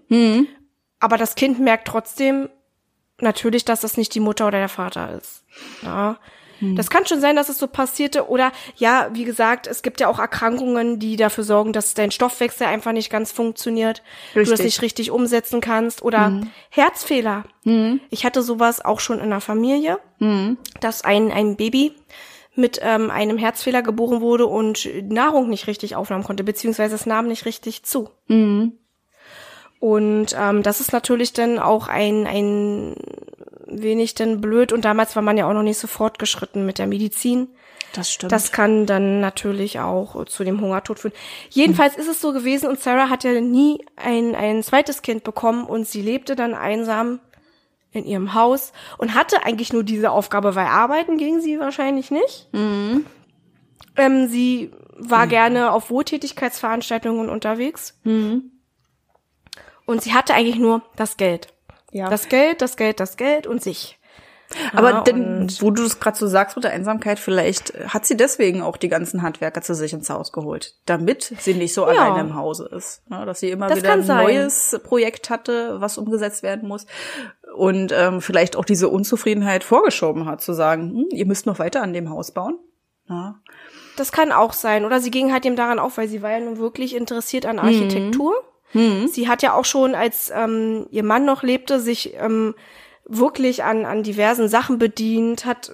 Aber 0.99 1.17
das 1.17 1.33
Kind 1.35 1.59
merkt 1.59 1.87
trotzdem 1.87 2.47
natürlich, 3.21 3.65
dass 3.65 3.81
das 3.81 3.97
nicht 3.97 4.13
die 4.15 4.19
Mutter 4.19 4.47
oder 4.47 4.59
der 4.59 4.69
Vater 4.69 5.13
ist. 5.17 5.43
Ja. 5.83 6.17
Das 6.61 6.89
kann 6.89 7.05
schon 7.05 7.19
sein, 7.19 7.35
dass 7.35 7.49
es 7.49 7.57
so 7.57 7.67
passierte. 7.67 8.29
Oder 8.29 8.51
ja, 8.77 9.09
wie 9.11 9.25
gesagt, 9.25 9.67
es 9.67 9.81
gibt 9.81 9.99
ja 9.99 10.07
auch 10.07 10.19
Erkrankungen, 10.19 10.99
die 10.99 11.17
dafür 11.17 11.43
sorgen, 11.43 11.73
dass 11.73 11.93
dein 11.95 12.11
Stoffwechsel 12.11 12.65
einfach 12.67 12.93
nicht 12.93 13.09
ganz 13.09 13.33
funktioniert. 13.33 14.01
Du 14.33 14.39
das 14.39 14.51
Richtig. 14.51 14.65
nicht 14.65 14.81
richtig 14.81 15.11
umsetzen 15.11 15.59
kannst. 15.59 16.01
Oder 16.01 16.41
Herzfehler. 16.69 17.43
Ich 18.09 18.25
hatte 18.25 18.41
sowas 18.41 18.83
auch 18.83 19.01
schon 19.01 19.19
in 19.19 19.29
der 19.31 19.41
Familie, 19.41 19.99
dass 20.79 21.03
ein, 21.03 21.31
ein 21.31 21.57
Baby 21.57 21.93
mit 22.55 22.79
ähm, 22.81 23.11
einem 23.11 23.37
Herzfehler 23.37 23.81
geboren 23.81 24.21
wurde 24.21 24.45
und 24.45 24.87
Nahrung 25.11 25.49
nicht 25.49 25.67
richtig 25.67 25.97
aufnehmen 25.97 26.23
konnte, 26.23 26.45
beziehungsweise 26.45 26.95
es 26.95 27.05
nahm 27.05 27.27
nicht 27.27 27.45
richtig 27.45 27.83
zu. 27.83 28.11
Und 29.79 30.35
ähm, 30.37 30.63
das 30.63 30.79
ist 30.79 30.93
natürlich 30.93 31.33
dann 31.33 31.59
auch 31.59 31.87
ein, 31.87 32.25
ein 32.25 32.95
wenig 33.67 34.15
dann 34.15 34.41
blöd. 34.41 34.71
Und 34.71 34.85
damals 34.85 35.15
war 35.15 35.23
man 35.23 35.37
ja 35.37 35.47
auch 35.47 35.53
noch 35.53 35.63
nicht 35.63 35.77
so 35.77 35.87
fortgeschritten 35.87 36.65
mit 36.65 36.77
der 36.77 36.87
Medizin. 36.87 37.49
Das 37.93 38.11
stimmt. 38.11 38.31
Das 38.31 38.51
kann 38.51 38.85
dann 38.85 39.21
natürlich 39.21 39.79
auch 39.79 40.25
zu 40.25 40.43
dem 40.43 40.59
Hungertod 40.59 40.99
führen. 40.99 41.13
Jedenfalls 41.49 41.95
ist 41.95 42.09
es 42.09 42.19
so 42.19 42.33
gewesen 42.33 42.67
und 42.67 42.79
Sarah 42.79 43.09
hat 43.09 43.23
ja 43.23 43.39
nie 43.39 43.85
ein, 43.95 44.35
ein 44.35 44.63
zweites 44.63 45.01
Kind 45.01 45.23
bekommen 45.23 45.65
und 45.65 45.87
sie 45.87 46.01
lebte 46.01 46.35
dann 46.35 46.53
einsam 46.53 47.19
in 47.91 48.05
ihrem 48.05 48.33
Haus 48.33 48.73
und 48.97 49.15
hatte 49.15 49.45
eigentlich 49.45 49.71
nur 49.71 49.83
diese 49.83 50.11
Aufgabe, 50.11 50.55
weil 50.55 50.65
arbeiten 50.65 51.17
ging 51.17 51.39
sie 51.39 51.59
wahrscheinlich 51.59 52.11
nicht. 52.11 52.49
Ähm, 53.95 54.27
sie 54.27 54.71
war 54.97 55.27
gerne 55.27 55.71
auf 55.71 55.89
Wohltätigkeitsveranstaltungen 55.89 57.29
unterwegs. 57.29 57.97
Und 59.85 60.01
sie 60.01 60.13
hatte 60.13 60.33
eigentlich 60.33 60.57
nur 60.57 60.81
das 60.95 61.17
Geld. 61.17 61.47
Ja. 61.91 62.09
Das 62.09 62.27
Geld, 62.29 62.61
das 62.61 62.77
Geld, 62.77 62.99
das 62.99 63.17
Geld 63.17 63.47
und 63.47 63.61
sich. 63.61 63.99
Aber 64.73 64.91
Ja, 64.91 65.01
denn, 65.01 65.47
wo 65.59 65.71
du 65.71 65.81
das 65.83 65.99
gerade 65.99 66.17
so 66.17 66.27
sagst 66.27 66.55
mit 66.55 66.63
der 66.63 66.71
Einsamkeit, 66.71 67.17
vielleicht 67.17 67.73
hat 67.87 68.05
sie 68.05 68.15
deswegen 68.15 68.61
auch 68.61 68.77
die 68.77 68.89
ganzen 68.89 69.23
Handwerker 69.23 69.61
zu 69.61 69.73
sich 69.73 69.91
ins 69.91 70.09
Haus 70.09 70.31
geholt, 70.31 70.75
damit 70.85 71.33
sie 71.39 71.55
nicht 71.55 71.73
so 71.73 71.81
Ja. 71.81 71.87
alleine 71.87 72.19
im 72.21 72.35
Hause 72.35 72.69
ist. 72.71 73.01
Ja, 73.09 73.25
dass 73.25 73.39
sie 73.39 73.49
immer 73.49 73.67
Das 73.67 73.79
wieder 73.79 73.93
ein 73.93 74.03
sein. 74.03 74.23
neues 74.23 74.79
Projekt 74.83 75.29
hatte, 75.31 75.81
was 75.81 75.97
umgesetzt 75.97 76.43
werden 76.43 76.67
muss. 76.67 76.85
Und 77.55 77.91
ähm, 77.91 78.21
vielleicht 78.21 78.55
auch 78.55 78.65
diese 78.65 78.87
Unzufriedenheit 78.89 79.63
vorgeschoben 79.63 80.25
hat, 80.27 80.41
zu 80.41 80.53
sagen, 80.53 80.91
hm, 80.91 81.05
ihr 81.11 81.25
müsst 81.25 81.45
noch 81.47 81.57
weiter 81.57 81.81
an 81.81 81.93
dem 81.93 82.09
Haus 82.11 82.31
bauen. 82.31 82.59
Ja. 83.09 83.39
Das 83.97 84.11
kann 84.11 84.31
auch 84.31 84.53
sein. 84.53 84.85
Oder 84.85 84.99
sie 84.99 85.09
ging 85.11 85.31
halt 85.33 85.45
dem 85.45 85.55
daran 85.55 85.79
auf, 85.79 85.97
weil 85.97 86.07
sie 86.07 86.21
war 86.21 86.31
ja 86.31 86.39
nun 86.39 86.57
wirklich 86.59 86.95
interessiert 86.95 87.45
an 87.47 87.57
Architektur. 87.59 88.33
Sie 89.07 89.27
hat 89.27 89.41
ja 89.41 89.53
auch 89.53 89.65
schon, 89.65 89.95
als 89.95 90.31
ähm, 90.35 90.87
ihr 90.91 91.03
Mann 91.03 91.25
noch 91.25 91.43
lebte, 91.43 91.79
sich 91.79 92.13
ähm, 92.15 92.55
wirklich 93.05 93.63
an, 93.63 93.85
an 93.85 94.03
diversen 94.03 94.49
Sachen 94.49 94.77
bedient, 94.77 95.45
hat 95.45 95.71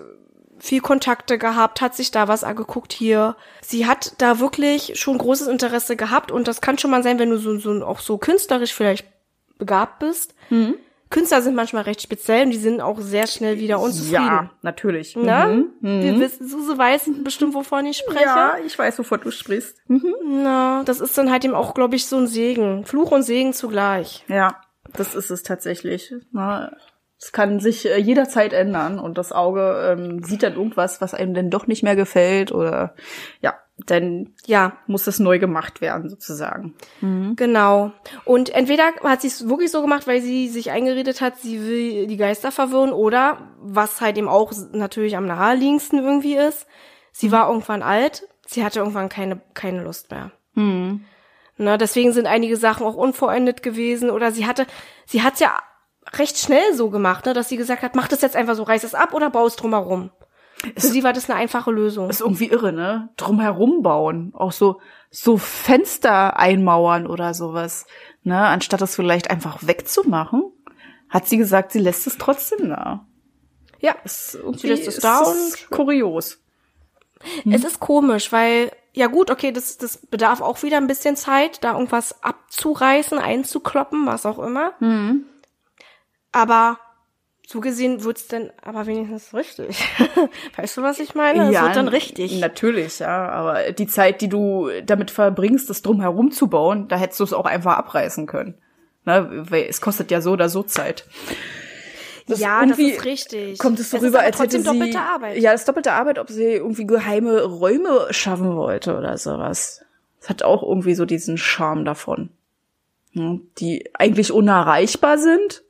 viel 0.59 0.81
Kontakte 0.81 1.37
gehabt, 1.39 1.81
hat 1.81 1.95
sich 1.95 2.11
da 2.11 2.27
was 2.27 2.43
angeguckt 2.43 2.93
hier. 2.93 3.35
Sie 3.61 3.87
hat 3.87 4.13
da 4.19 4.39
wirklich 4.39 4.99
schon 4.99 5.17
großes 5.17 5.47
Interesse 5.47 5.95
gehabt 5.95 6.31
und 6.31 6.47
das 6.47 6.61
kann 6.61 6.77
schon 6.77 6.91
mal 6.91 7.01
sein, 7.01 7.17
wenn 7.17 7.31
du 7.31 7.37
so, 7.37 7.57
so 7.57 7.83
auch 7.83 7.99
so 7.99 8.17
künstlerisch 8.17 8.73
vielleicht 8.73 9.07
begabt 9.57 9.99
bist. 9.99 10.35
Künstler 11.11 11.41
sind 11.43 11.55
manchmal 11.55 11.83
recht 11.83 12.01
speziell 12.01 12.45
und 12.45 12.51
die 12.51 12.57
sind 12.57 12.81
auch 12.81 12.99
sehr 12.99 13.27
schnell 13.27 13.59
wieder 13.59 13.79
unzufrieden. 13.79 14.13
Ja, 14.13 14.49
natürlich. 14.63 15.15
Ne? 15.15 15.67
Mhm. 15.81 16.01
Wir 16.01 16.19
wissen, 16.19 16.47
Suse 16.47 16.75
weiß 16.77 17.11
bestimmt, 17.23 17.53
wovon 17.53 17.85
ich 17.85 17.97
spreche. 17.97 18.25
Ja, 18.25 18.55
ich 18.65 18.79
weiß, 18.79 18.97
wovon 18.97 19.21
du 19.21 19.29
sprichst. 19.29 19.77
Na, 20.23 20.81
das 20.85 20.99
ist 21.01 21.15
dann 21.17 21.29
halt 21.29 21.45
eben 21.45 21.53
auch, 21.53 21.73
glaube 21.75 21.95
ich, 21.95 22.07
so 22.07 22.17
ein 22.17 22.27
Segen. 22.27 22.85
Fluch 22.85 23.11
und 23.11 23.21
Segen 23.23 23.53
zugleich. 23.53 24.25
Ja, 24.27 24.61
das 24.93 25.13
ist 25.13 25.29
es 25.29 25.43
tatsächlich. 25.43 26.13
Na, 26.31 26.71
Es 27.19 27.31
kann 27.31 27.59
sich 27.59 27.85
äh, 27.87 27.97
jederzeit 27.99 28.51
ändern 28.53 28.97
und 28.97 29.17
das 29.17 29.31
Auge 29.31 29.95
ähm, 29.95 30.23
sieht 30.23 30.41
dann 30.41 30.53
irgendwas, 30.55 31.01
was 31.01 31.13
einem 31.13 31.33
denn 31.35 31.51
doch 31.51 31.67
nicht 31.67 31.83
mehr 31.83 31.95
gefällt 31.95 32.51
oder 32.51 32.95
ja, 33.41 33.53
dann 33.85 34.33
Ja, 34.45 34.77
muss 34.87 35.07
es 35.07 35.19
neu 35.19 35.39
gemacht 35.39 35.81
werden 35.81 36.09
sozusagen. 36.09 36.75
genau. 37.35 37.91
Und 38.25 38.49
entweder 38.49 38.93
hat 39.03 39.21
sie 39.21 39.27
es 39.27 39.47
wirklich 39.47 39.71
so 39.71 39.81
gemacht, 39.81 40.07
weil 40.07 40.21
sie 40.21 40.47
sich 40.49 40.71
eingeredet 40.71 41.21
hat, 41.21 41.37
sie 41.37 41.61
will 41.65 42.07
die 42.07 42.17
Geister 42.17 42.51
verwirren 42.51 42.91
oder, 42.93 43.37
was 43.59 44.01
halt 44.01 44.17
eben 44.17 44.27
auch 44.29 44.51
natürlich 44.71 45.17
am 45.17 45.25
naheliegendsten 45.25 45.99
irgendwie 45.99 46.35
ist, 46.35 46.67
sie 47.11 47.31
war 47.31 47.47
irgendwann 47.49 47.81
alt, 47.81 48.27
sie 48.47 48.63
hatte 48.63 48.79
irgendwann 48.79 49.09
keine, 49.09 49.41
keine 49.53 49.83
Lust 49.83 50.11
mehr. 50.11 50.31
Na, 51.57 51.77
deswegen 51.77 52.11
sind 52.11 52.27
einige 52.27 52.57
Sachen 52.57 52.85
auch 52.85 52.95
unvollendet 52.95 53.61
gewesen 53.63 54.09
oder 54.09 54.31
sie 54.31 54.45
hatte, 54.45 54.65
sie 55.05 55.21
hat's 55.21 55.39
ja 55.39 55.57
recht 56.13 56.37
schnell 56.37 56.73
so 56.73 56.89
gemacht, 56.89 57.25
ne, 57.25 57.33
dass 57.33 57.49
sie 57.49 57.57
gesagt 57.57 57.83
hat, 57.83 57.95
mach 57.95 58.07
das 58.07 58.21
jetzt 58.21 58.35
einfach 58.35 58.55
so, 58.55 58.63
reiß 58.63 58.83
es 58.83 58.95
ab 58.95 59.13
oder 59.13 59.29
bau 59.29 59.45
es 59.45 59.55
drumherum. 59.55 60.09
Für 60.77 60.87
sie 60.87 61.03
war 61.03 61.13
das 61.13 61.29
eine 61.29 61.39
einfache 61.39 61.71
Lösung. 61.71 62.09
Ist 62.09 62.21
irgendwie 62.21 62.47
irre, 62.47 62.71
ne? 62.71 63.09
Drumherum 63.17 63.81
bauen, 63.81 64.31
auch 64.35 64.51
so 64.51 64.79
so 65.09 65.37
Fenster 65.37 66.37
einmauern 66.37 67.05
oder 67.07 67.33
sowas, 67.33 67.85
ne? 68.23 68.37
Anstatt 68.47 68.81
das 68.81 68.95
vielleicht 68.95 69.29
einfach 69.29 69.59
wegzumachen, 69.61 70.43
hat 71.09 71.27
sie 71.27 71.37
gesagt, 71.37 71.71
sie 71.71 71.79
lässt 71.79 72.07
es 72.07 72.17
trotzdem 72.17 72.69
da. 72.69 73.05
Ja, 73.79 73.95
Ist 74.03 74.35
irgendwie 74.35 74.59
Sie 74.59 74.67
lässt 74.67 74.87
es 74.87 74.97
da 74.99 75.21
ist 75.23 75.69
kurios. 75.71 76.39
es 77.51 77.63
ist 77.63 77.79
komisch, 77.79 78.31
weil, 78.31 78.71
ja 78.93 79.07
gut, 79.07 79.31
okay, 79.31 79.51
das, 79.51 79.77
das 79.77 79.97
bedarf 79.97 80.41
auch 80.41 80.61
wieder 80.63 80.77
ein 80.77 80.87
bisschen 80.87 81.15
Zeit, 81.15 81.63
da 81.63 81.73
irgendwas 81.73 82.23
abzureißen, 82.23 83.17
einzukloppen, 83.17 84.05
was 84.05 84.25
auch 84.27 84.37
immer. 84.39 84.73
Aber 86.31 86.79
so 87.47 87.59
gesehen 87.59 88.03
wird's 88.03 88.27
dann 88.27 88.51
aber 88.61 88.85
wenigstens 88.85 89.33
richtig. 89.33 89.83
weißt 90.55 90.77
du, 90.77 90.83
was 90.83 90.99
ich 90.99 91.15
meine? 91.15 91.49
Es 91.51 91.61
wird 91.61 91.75
dann 91.75 91.87
richtig. 91.89 92.39
Natürlich, 92.39 92.99
ja. 92.99 93.29
Aber 93.29 93.71
die 93.73 93.87
Zeit, 93.87 94.21
die 94.21 94.29
du 94.29 94.69
damit 94.85 95.11
verbringst, 95.11 95.69
das 95.69 95.81
drumherum 95.81 96.31
zu 96.31 96.47
bauen, 96.47 96.87
da 96.87 96.95
hättest 96.97 97.19
du 97.19 97.23
es 97.25 97.33
auch 97.33 97.45
einfach 97.45 97.77
abreißen 97.77 98.25
können. 98.27 98.55
Ne? 99.05 99.27
Weil 99.49 99.65
es 99.69 99.81
kostet 99.81 100.11
ja 100.11 100.21
so 100.21 100.31
oder 100.31 100.47
so 100.47 100.63
Zeit. 100.63 101.05
Das 102.27 102.39
ja, 102.39 102.65
das 102.65 102.77
ist 102.79 103.03
richtig. 103.03 103.57
Kommt 103.59 103.79
es 103.79 103.89
so 103.89 103.97
Das 103.97 104.05
rüber, 104.05 104.19
als 104.21 104.39
hätte 104.39 104.59
sie 104.59 104.63
doppelte 104.63 104.99
Arbeit. 104.99 105.37
ja, 105.37 105.51
das 105.51 105.65
doppelte 105.65 105.91
Arbeit, 105.91 106.19
ob 106.19 106.29
sie 106.29 106.43
irgendwie 106.43 106.85
geheime 106.85 107.43
Räume 107.43 108.07
schaffen 108.11 108.55
wollte 108.55 108.95
oder 108.95 109.17
sowas. 109.17 109.83
Das 110.21 110.29
hat 110.29 110.43
auch 110.43 110.61
irgendwie 110.63 110.93
so 110.95 111.05
diesen 111.05 111.37
Charme 111.37 111.83
davon, 111.83 112.29
Hm, 113.13 113.41
die 113.57 113.89
eigentlich 113.93 114.31
unerreichbar 114.31 115.17
sind. 115.17 115.63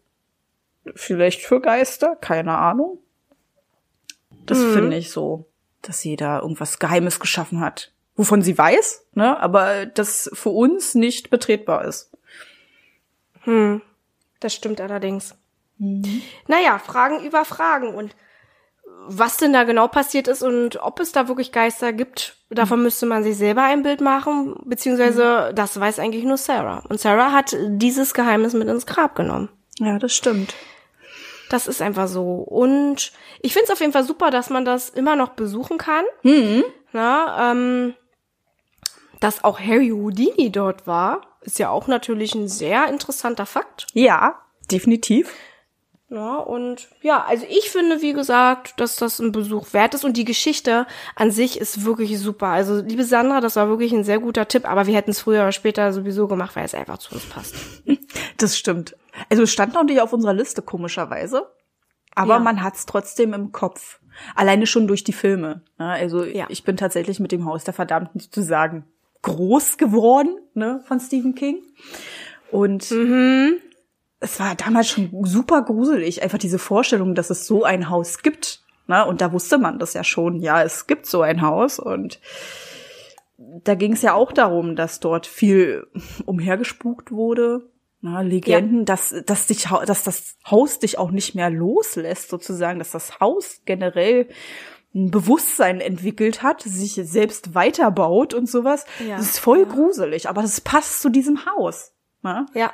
Vielleicht 0.96 1.42
für 1.42 1.62
Geister, 1.62 2.16
keine 2.16 2.58
Ahnung. 2.58 3.00
Das 4.46 4.60
Mhm. 4.60 4.74
finde 4.74 4.98
ich 4.98 5.12
so, 5.12 5.46
dass 5.82 6.00
sie 6.02 6.16
da 6.16 6.40
irgendwas 6.40 6.80
Geheimes 6.80 7.20
geschaffen 7.20 7.60
hat, 7.62 7.92
wovon 8.16 8.42
sie 8.42 8.58
weiß, 8.58 9.06
ne, 9.14 9.40
aber 9.40 9.86
das 9.86 10.30
für 10.34 10.50
uns 10.50 10.96
nicht 10.96 11.30
betretbar 11.30 11.86
ist. 11.86 12.12
Das 14.40 14.54
stimmt 14.54 14.82
allerdings. 14.82 15.36
Naja, 16.48 16.78
Fragen 16.80 17.24
über 17.26 17.44
Fragen 17.46 17.94
und 17.96 18.16
was 19.08 19.38
denn 19.38 19.52
da 19.54 19.64
genau 19.64 19.88
passiert 19.88 20.28
ist 20.28 20.44
und 20.44 20.78
ob 20.82 21.00
es 21.00 21.12
da 21.12 21.28
wirklich 21.28 21.52
Geister 21.52 21.92
gibt, 21.92 22.36
davon 22.52 22.84
müsste 22.84 23.08
man 23.08 23.24
sich 23.24 23.36
selber 23.36 23.64
ein 23.64 23.82
Bild 23.82 24.00
machen, 24.00 24.56
beziehungsweise 24.66 25.52
das 25.56 25.80
weiß 25.80 25.98
eigentlich 25.98 26.24
nur 26.24 26.38
Sarah. 26.38 26.84
Und 26.88 27.00
Sarah 27.00 27.32
hat 27.32 27.56
dieses 27.60 28.14
Geheimnis 28.14 28.54
mit 28.54 28.68
ins 28.68 28.86
Grab 28.86 29.16
genommen. 29.16 29.50
Ja, 29.82 29.98
das 29.98 30.14
stimmt. 30.16 30.54
Das 31.50 31.68
ist 31.68 31.82
einfach 31.82 32.08
so. 32.08 32.36
Und 32.36 33.12
ich 33.42 33.54
finde 33.54 33.66
es 33.66 33.72
auf 33.72 33.82
jeden 33.82 33.92
Fall 33.92 34.04
super, 34.04 34.30
dass 34.30 34.50
man 34.50 34.64
das 34.64 34.90
immer 34.90 35.16
noch 35.16 35.30
besuchen 35.30 35.78
kann. 35.78 36.06
Na, 36.94 37.52
ähm, 37.52 37.96
dass 39.20 39.44
auch 39.44 39.60
Harry 39.60 39.90
Houdini 39.90 40.52
dort 40.52 40.86
war, 40.86 41.22
ist 41.42 41.58
ja 41.58 41.70
auch 41.70 41.88
natürlich 41.88 42.36
ein 42.36 42.48
sehr 42.48 42.88
interessanter 42.88 43.46
Fakt. 43.48 43.88
Ja, 43.94 44.40
definitiv. 44.72 45.34
Ja, 46.10 46.38
und 46.38 46.90
ja, 47.02 47.24
also 47.24 47.46
ich 47.50 47.70
finde, 47.72 48.02
wie 48.02 48.14
gesagt, 48.14 48.80
dass 48.80 48.98
das 48.98 49.20
ein 49.20 49.32
Besuch 49.32 49.74
wert 49.74 49.94
ist 49.94 50.04
und 50.04 50.18
die 50.18 50.26
Geschichte 50.26 50.86
an 51.16 51.32
sich 51.32 51.60
ist 51.60 51.86
wirklich 51.86 52.20
super. 52.20 52.48
Also, 52.48 52.82
liebe 52.82 53.06
Sandra, 53.06 53.40
das 53.40 53.56
war 53.56 53.70
wirklich 53.70 53.94
ein 53.94 54.04
sehr 54.04 54.20
guter 54.20 54.48
Tipp, 54.48 54.70
aber 54.70 54.88
wir 54.88 54.94
hätten 54.94 55.12
es 55.12 55.22
früher 55.22 55.42
oder 55.42 55.54
später 55.54 55.94
sowieso 55.94 56.28
gemacht, 56.28 56.56
weil 56.56 56.66
es 56.66 56.76
einfach 56.76 57.00
zu 57.00 57.16
uns 57.16 57.26
passt. 57.26 57.56
Das 58.38 58.58
stimmt. 58.58 58.96
Also 59.30 59.44
es 59.44 59.52
stand 59.52 59.74
noch 59.74 59.84
nicht 59.84 60.02
auf 60.02 60.14
unserer 60.14 60.34
Liste, 60.34 60.62
komischerweise. 60.62 61.48
Aber 62.16 62.36
Ja. 62.36 62.40
man 62.40 62.62
hat's 62.64 62.86
trotzdem 62.86 63.34
im 63.34 63.52
Kopf. 63.52 64.00
Alleine 64.36 64.68
schon 64.68 64.88
durch 64.88 65.04
die 65.04 65.14
Filme. 65.14 65.62
ne? 65.80 65.88
Also 65.90 66.24
Ja. 66.26 66.46
ich 66.50 66.64
bin 66.64 66.76
tatsächlich 66.78 67.20
mit 67.20 67.32
dem 67.32 67.46
Haus 67.46 67.64
der 67.64 67.74
Verdammten 67.74 68.20
sozusagen 68.20 68.86
groß 69.22 69.78
geworden, 69.78 70.38
ne, 70.56 70.82
von 70.88 71.00
Stephen 71.00 71.36
King. 71.36 71.64
Und 72.52 72.92
es 74.20 74.40
war 74.40 74.56
damals 74.56 74.90
schon 74.90 75.10
super 75.26 75.62
gruselig, 75.64 76.22
einfach 76.22 76.38
diese 76.40 76.60
Vorstellung, 76.60 77.16
dass 77.16 77.30
es 77.30 77.46
so 77.48 77.64
ein 77.64 77.90
Haus 77.90 78.22
gibt. 78.24 78.62
Ne? 78.88 79.06
Und 79.06 79.22
da 79.22 79.32
wusste 79.32 79.58
man 79.58 79.80
das 79.80 79.94
ja 79.94 80.04
schon, 80.04 80.36
ja, 80.42 80.62
es 80.64 80.88
gibt 80.88 81.06
so 81.06 81.22
ein 81.22 81.42
Haus. 81.42 81.80
Und 81.80 82.20
da 83.64 83.76
ging 83.76 83.94
es 83.94 84.02
ja 84.02 84.14
auch 84.14 84.32
darum, 84.32 84.76
dass 84.76 85.00
dort 85.00 85.28
viel 85.28 85.88
umhergespukt 86.26 87.12
wurde. 87.12 87.70
Na, 88.04 88.22
Legenden, 88.22 88.86
dass, 88.86 89.14
dass, 89.28 89.46
dich, 89.46 89.68
dass 89.86 90.04
das 90.04 90.36
Haus 90.50 90.80
dich 90.80 90.98
auch 90.98 91.12
nicht 91.12 91.36
mehr 91.36 91.52
loslässt, 91.52 92.30
sozusagen, 92.30 92.80
dass 92.80 92.92
das 92.92 93.20
Haus 93.20 93.62
generell 93.66 94.28
ein 94.94 95.12
Bewusstsein 95.12 95.80
entwickelt 95.80 96.42
hat, 96.42 96.64
sich 96.64 96.96
selbst 96.96 97.54
weiterbaut 97.54 98.34
und 98.34 98.50
sowas. 98.50 98.86
Ja, 99.08 99.18
Das 99.18 99.28
ist 99.28 99.40
voll 99.40 99.60
ja. 99.60 99.66
gruselig, 99.66 100.28
aber 100.28 100.42
das 100.42 100.62
passt 100.62 101.02
zu 101.02 101.10
diesem 101.10 101.46
Haus. 101.46 101.94
Na? 102.24 102.48
Ja. 102.54 102.74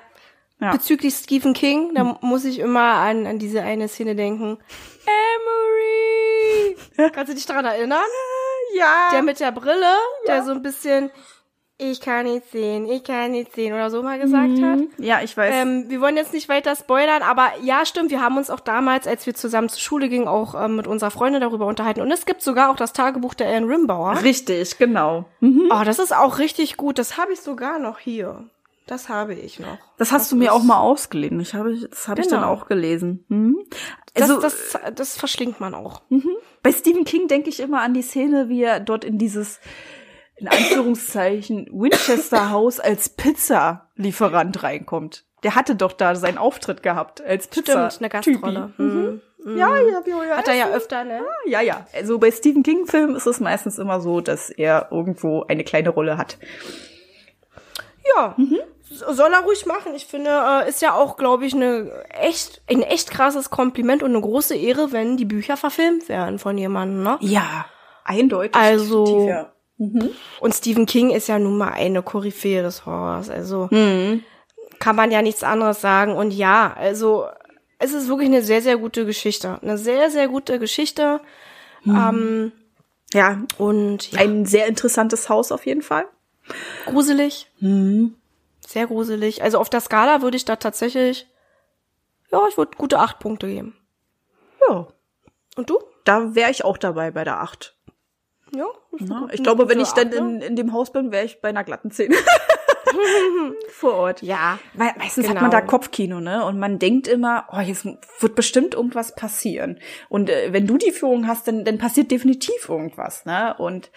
Ja. 0.59 0.71
Bezüglich 0.71 1.13
Stephen 1.13 1.53
King, 1.53 1.93
da 1.93 2.17
muss 2.21 2.43
ich 2.43 2.57
immer 2.57 2.93
an, 2.93 3.27
an 3.27 3.37
diese 3.37 3.61
eine 3.61 3.87
Szene 3.87 4.15
denken. 4.15 4.57
Emery! 5.05 6.77
Kannst 7.13 7.31
du 7.31 7.35
dich 7.35 7.45
daran 7.45 7.65
erinnern? 7.65 7.99
Ja. 8.73 9.09
Der 9.11 9.21
mit 9.21 9.39
der 9.39 9.51
Brille, 9.51 9.95
der 10.27 10.43
so 10.43 10.51
ein 10.51 10.63
bisschen, 10.63 11.11
ich 11.79 12.01
kann 12.01 12.25
nicht 12.25 12.49
sehen, 12.51 12.87
ich 12.87 13.03
kann 13.03 13.31
nicht 13.31 13.53
sehen 13.53 13.71
oder 13.73 13.89
so 13.91 14.01
mal 14.01 14.17
gesagt 14.19 14.59
hat. 14.61 14.79
ja, 14.97 15.21
ich 15.21 15.37
weiß. 15.37 15.53
Ähm, 15.55 15.85
wir 15.89 16.01
wollen 16.01 16.17
jetzt 16.17 16.33
nicht 16.33 16.49
weiter 16.49 16.75
spoilern, 16.75 17.21
aber 17.21 17.51
ja, 17.61 17.85
stimmt, 17.85 18.09
wir 18.09 18.21
haben 18.21 18.37
uns 18.37 18.49
auch 18.49 18.59
damals, 18.59 19.05
als 19.07 19.25
wir 19.27 19.35
zusammen 19.35 19.69
zur 19.69 19.79
Schule 19.79 20.09
gingen, 20.09 20.27
auch 20.27 20.55
ähm, 20.59 20.75
mit 20.75 20.87
unserer 20.87 21.11
Freundin 21.11 21.41
darüber 21.41 21.67
unterhalten. 21.67 22.01
Und 22.01 22.11
es 22.11 22.25
gibt 22.25 22.41
sogar 22.41 22.71
auch 22.71 22.75
das 22.75 22.93
Tagebuch 22.93 23.35
der 23.35 23.47
Ellen 23.47 23.65
Rimbauer. 23.65 24.23
Richtig, 24.23 24.77
genau. 24.79 25.25
Mhm. 25.39 25.69
Oh, 25.71 25.83
das 25.85 25.99
ist 25.99 26.15
auch 26.15 26.39
richtig 26.39 26.77
gut. 26.77 26.97
Das 26.97 27.17
habe 27.17 27.33
ich 27.33 27.41
sogar 27.41 27.77
noch 27.77 27.99
hier. 27.99 28.43
Das 28.87 29.09
habe 29.09 29.33
ich 29.33 29.59
noch. 29.59 29.77
Das 29.97 30.11
hast 30.13 30.31
du 30.31 30.37
mir 30.37 30.53
auch 30.53 30.63
mal 30.63 30.79
ausgeliehen. 30.79 31.39
Ich 31.41 31.53
habe, 31.53 31.75
das 31.89 32.07
habe 32.07 32.21
ich 32.21 32.27
dann 32.27 32.39
Genau. 32.39 32.53
auch 32.53 32.67
gelesen. 32.67 33.25
Mhm. 33.27 33.57
Das, 34.13 34.29
Also 34.31 34.41
das, 34.41 34.77
das 34.95 35.17
verschlingt 35.17 35.59
man 35.59 35.75
auch. 35.75 36.01
bei 36.63 36.71
Stephen 36.71 37.03
King 37.05 37.27
denke 37.27 37.49
ich 37.49 37.59
immer 37.59 37.81
an 37.81 37.93
die 37.93 38.01
Szene, 38.01 38.47
wie 38.49 38.63
er 38.63 38.79
dort 38.79 39.03
in 39.03 39.17
dieses 39.17 39.59
in 40.37 40.47
Anführungszeichen 40.47 41.67
Winchester 41.71 42.51
Haus 42.51 42.79
als 42.79 43.09
Pizza-Lieferant 43.09 44.63
reinkommt. 44.63 45.25
Der 45.43 45.55
hatte 45.55 45.75
doch 45.75 45.93
da 45.93 46.15
seinen 46.15 46.37
Auftritt 46.37 46.81
gehabt 46.83 47.21
als 47.21 47.47
Pizza. 47.47 47.89
Stimmt, 47.91 48.01
eine 48.01 48.09
Gastrolle. 48.09 48.73
Mhm. 48.77 49.21
Ja, 49.55 49.77
ja, 49.77 50.01
ja, 50.05 50.23
ja. 50.23 50.37
Hat 50.37 50.47
er 50.47 50.55
ja 50.55 50.69
öfter, 50.69 51.03
ne? 51.03 51.21
Ja, 51.45 51.61
ja. 51.61 51.85
Also 51.93 52.17
bei 52.19 52.31
Stephen 52.31 52.63
King-Filmen 52.63 53.15
ist 53.15 53.27
es 53.27 53.39
meistens 53.39 53.77
immer 53.77 54.01
so, 54.01 54.19
dass 54.19 54.49
er 54.49 54.89
irgendwo 54.91 55.43
eine 55.43 55.63
kleine 55.63 55.89
Rolle 55.89 56.17
hat. 56.17 56.37
Ja. 58.15 58.35
Soll 58.89 59.31
er 59.33 59.41
ruhig 59.41 59.65
machen. 59.65 59.93
Ich 59.95 60.05
finde, 60.05 60.29
äh, 60.31 60.69
ist 60.69 60.81
ja 60.81 60.93
auch, 60.93 61.17
glaube 61.17 61.45
ich, 61.45 61.53
eine 61.53 61.91
echt, 62.09 62.61
ein 62.69 62.81
echt 62.81 63.11
krasses 63.11 63.49
Kompliment 63.49 64.01
und 64.01 64.11
eine 64.11 64.21
große 64.21 64.55
Ehre, 64.55 64.91
wenn 64.91 65.17
die 65.17 65.25
Bücher 65.25 65.55
verfilmt 65.57 66.09
werden 66.09 66.39
von 66.39 66.57
jemandem, 66.57 67.03
ne? 67.03 67.17
Ja, 67.21 67.65
eindeutig. 68.03 68.55
Also- 68.55 69.05
definitiv, 69.05 69.29
ja. 69.29 69.51
Und 69.79 70.53
Stephen 70.55 70.85
King 70.87 71.11
ist 71.11 71.27
ja 71.27 71.37
nun 71.37 71.57
mal 71.57 71.69
eine 71.71 72.01
Koryphäe 72.01 72.63
des 72.63 72.85
Horrors. 72.85 73.29
Also 73.29 73.67
Mhm. 73.71 74.23
kann 74.79 74.95
man 74.95 75.11
ja 75.11 75.21
nichts 75.21 75.43
anderes 75.43 75.81
sagen. 75.81 76.13
Und 76.15 76.31
ja, 76.31 76.73
also 76.75 77.27
es 77.79 77.93
ist 77.93 78.07
wirklich 78.07 78.27
eine 78.29 78.41
sehr, 78.41 78.61
sehr 78.61 78.77
gute 78.77 79.05
Geschichte. 79.05 79.59
Eine 79.61 79.77
sehr, 79.77 80.09
sehr 80.09 80.27
gute 80.27 80.57
Geschichte. 80.59 81.19
Ähm, 81.85 82.51
Ja, 83.13 83.39
und 83.57 84.11
ja, 84.11 84.19
ein 84.19 84.45
sehr 84.45 84.65
interessantes 84.67 85.29
Haus 85.29 85.51
auf 85.53 85.65
jeden 85.65 85.81
Fall. 85.81 86.05
gruselig. 86.85 87.49
Mhm. 87.59 88.15
Sehr 88.67 88.87
gruselig. 88.87 89.41
Also 89.43 89.59
auf 89.59 89.69
der 89.69 89.79
Skala 89.79 90.21
würde 90.21 90.35
ich 90.35 90.43
da 90.43 90.57
tatsächlich, 90.57 91.25
ja, 92.31 92.41
ich 92.49 92.57
würde 92.57 92.75
gute 92.77 92.99
acht 92.99 93.19
Punkte 93.19 93.47
geben. 93.47 93.77
Ja, 94.67 94.87
Und 95.55 95.69
du? 95.69 95.79
da 96.03 96.35
wäre 96.35 96.51
ich 96.51 96.65
auch 96.65 96.77
dabei 96.77 97.11
bei 97.11 97.23
der 97.23 97.39
acht. 97.39 97.76
Ja. 98.55 98.65
gute- 98.91 99.33
Ich 99.33 99.43
glaube, 99.43 99.67
wenn 99.69 99.79
ich 99.79 99.89
dann 99.91 100.11
in, 100.11 100.41
in 100.41 100.55
dem 100.55 100.73
Haus 100.73 100.91
bin, 100.91 101.11
wäre 101.11 101.25
ich 101.25 101.41
bei 101.41 101.49
einer 101.49 101.63
glatten 101.63 101.91
Zehn. 101.91 102.13
Vor 103.69 103.93
Ort. 103.93 104.21
Ja. 104.21 104.59
Weil 104.73 104.91
meistens 104.97 105.25
hat 105.25 105.33
Genau. 105.33 105.41
man 105.43 105.51
da 105.51 105.61
Kopfkino, 105.61 106.19
ne? 106.19 106.45
Und 106.45 106.57
man 106.57 106.79
denkt 106.79 107.07
immer, 107.07 107.47
oh, 107.51 107.59
jetzt 107.59 107.85
wird 107.85 108.35
bestimmt 108.35 108.73
irgendwas 108.75 109.13
passieren. 109.15 109.79
Und 110.09 110.29
äh, 110.29 110.51
wenn 110.53 110.65
du 110.67 110.77
die 110.77 110.91
Führung 110.91 111.27
hast, 111.27 111.47
dann, 111.47 111.65
dann 111.65 111.77
passiert 111.77 112.09
definitiv 112.11 112.69
irgendwas, 112.69 113.25
ne? 113.25 113.55
Und 113.57 113.91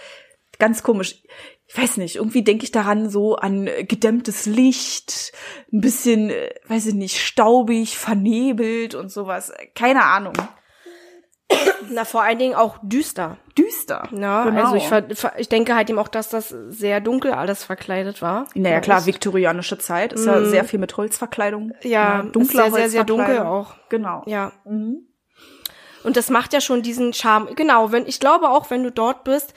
ganz 0.59 0.83
komisch. 0.83 1.23
Ich 1.67 1.79
weiß 1.79 1.99
nicht, 1.99 2.17
irgendwie 2.17 2.43
denke 2.43 2.65
ich 2.65 2.73
daran 2.73 3.09
so 3.09 3.37
an 3.37 3.67
gedämmtes 3.87 4.47
Licht, 4.47 5.33
ein 5.73 5.81
bisschen, 5.81 6.31
äh, 6.31 6.51
weiß 6.67 6.87
ich 6.87 6.95
nicht, 6.95 7.19
staubig, 7.21 7.97
vernebelt 7.97 8.95
und 8.97 9.11
sowas. 9.11 9.53
Keine 9.77 10.03
Ahnung. 10.05 10.35
Na, 11.91 12.05
vor 12.05 12.23
allen 12.23 12.39
Dingen 12.39 12.55
auch 12.55 12.79
düster. 12.83 13.37
Düster. 13.59 14.09
Ja, 14.13 14.45
Genau. 14.45 14.65
also 14.65 14.77
ich, 14.77 14.87
ver 14.87 15.33
ich 15.39 15.49
denke 15.49 15.75
halt 15.75 15.91
eben 15.91 15.99
auch, 15.99 16.09
dass 16.09 16.29
das 16.29 16.49
sehr 16.69 17.01
dunkel 17.01 17.33
alles 17.33 17.65
verkleidet 17.65 18.23
war. 18.23 18.47
Naja, 18.55 18.81
klar, 18.81 19.07
viktorianische 19.07 19.79
Zeit. 19.79 20.13
Ist 20.13 20.27
ja 20.27 20.45
sehr 20.45 20.65
viel 20.65 20.79
mit 20.79 20.97
Holzverkleidung. 20.97 21.73
Ja, 21.83 22.23
ne? 22.23 22.33
ist 22.39 22.53
sehr, 22.53 22.71
sehr, 22.71 22.91
sehr 22.91 23.05
dunkel 23.05 23.41
auch. 23.41 23.75
Genau. 23.89 24.23
Ja. 24.27 24.53
Und 24.65 26.17
das 26.17 26.31
macht 26.31 26.53
ja 26.53 26.61
schon 26.61 26.83
diesen 26.83 27.13
Charme. 27.13 27.55
Genau, 27.55 27.93
wenn 27.93 28.07
ich 28.07 28.21
glaube 28.21 28.49
auch, 28.49 28.71
wenn 28.71 28.83
du 28.83 28.91
dort 28.91 29.25
bist, 29.25 29.53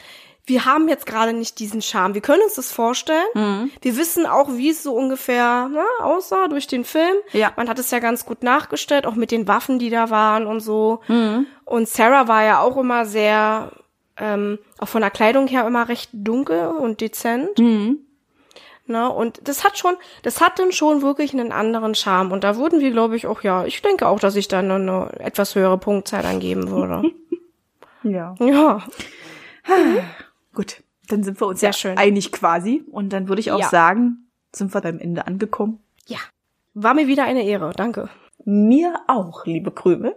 wir 0.46 0.66
haben 0.66 0.90
jetzt 0.90 1.06
gerade 1.06 1.32
nicht 1.32 1.60
diesen 1.60 1.82
Charme. 1.82 2.16
Wir 2.16 2.22
können 2.22 2.44
uns 2.44 2.56
das 2.56 2.72
vorstellen. 2.72 3.26
Mhm. 3.34 3.72
Wir 3.82 3.96
wissen 3.96 4.26
auch, 4.26 4.50
wie 4.54 4.70
es 4.70 4.84
so 4.84 4.94
ungefähr 4.94 5.70
na, 5.72 5.86
aussah 6.06 6.48
durch 6.50 6.68
den 6.68 6.84
Film. 6.84 7.16
Ja. 7.32 7.54
Man 7.56 7.70
hat 7.70 7.80
es 7.80 7.92
ja 7.92 8.00
ganz 8.00 8.26
gut 8.26 8.44
nachgestellt, 8.44 9.06
auch 9.06 9.16
mit 9.16 9.32
den 9.32 9.48
Waffen, 9.48 9.80
die 9.80 9.90
da 9.90 10.10
waren 10.10 10.46
und 10.46 10.60
so. 10.60 11.00
Mhm. 11.08 11.48
Und 11.64 11.88
Sarah 11.88 12.28
war 12.28 12.44
ja 12.44 12.60
auch 12.60 12.76
immer 12.76 13.06
sehr, 13.06 13.72
ähm, 14.18 14.60
auch 14.80 14.90
von 14.90 15.02
der 15.02 15.12
Kleidung 15.12 15.48
her 15.48 15.66
immer 15.66 15.88
recht 15.88 16.10
dunkel 16.12 16.68
und 16.68 17.00
dezent. 17.00 17.58
Mhm. 17.58 18.00
Na, 18.86 19.08
und 19.08 19.48
das 19.48 19.64
hat 19.64 19.78
schon, 19.78 19.96
das 20.24 20.42
hat 20.42 20.60
dann 20.60 20.74
schon 20.74 21.02
wirklich 21.02 21.32
einen 21.32 21.54
anderen 21.54 21.96
Charme. 21.96 22.34
Und 22.34 22.44
da 22.44 22.58
würden 22.58 22.82
wir, 22.82 22.92
glaube 22.92 23.16
ich, 23.16 23.28
auch, 23.28 23.42
ja, 23.44 23.64
ich 23.64 23.82
denke 23.82 24.10
auch, 24.10 24.20
dass 24.20 24.36
ich 24.36 24.50
dann 24.50 24.70
eine, 24.70 24.74
eine 24.76 25.20
etwas 25.20 25.56
höhere 25.56 25.78
Punktzahl 25.78 26.26
angeben 26.26 26.70
würde. 26.70 27.12
Ja. 28.06 28.36
ja. 28.42 28.84
Gut, 30.54 30.84
dann 31.08 31.24
sind 31.24 31.40
wir 31.42 31.48
uns 31.48 31.60
Sehr 31.60 31.70
ja 31.70 31.74
schön. 31.74 31.98
einig 31.98 32.32
quasi. 32.32 32.84
Und 32.92 33.10
dann 33.10 33.28
würde 33.28 33.40
ich 33.42 33.52
auch 33.52 33.60
Ja. 33.60 33.70
sagen, 33.70 34.30
sind 34.54 34.74
wir 34.74 34.82
beim 34.82 35.00
Ende 35.00 35.28
angekommen. 35.28 35.80
Ja. 36.08 36.20
War 36.74 36.94
mir 36.94 37.08
wieder 37.08 37.24
eine 37.26 37.44
Ehre. 37.44 37.72
Danke. 37.76 38.10
Mir 38.46 39.00
auch, 39.08 39.46
liebe 39.46 39.72
Krümel. 39.72 40.16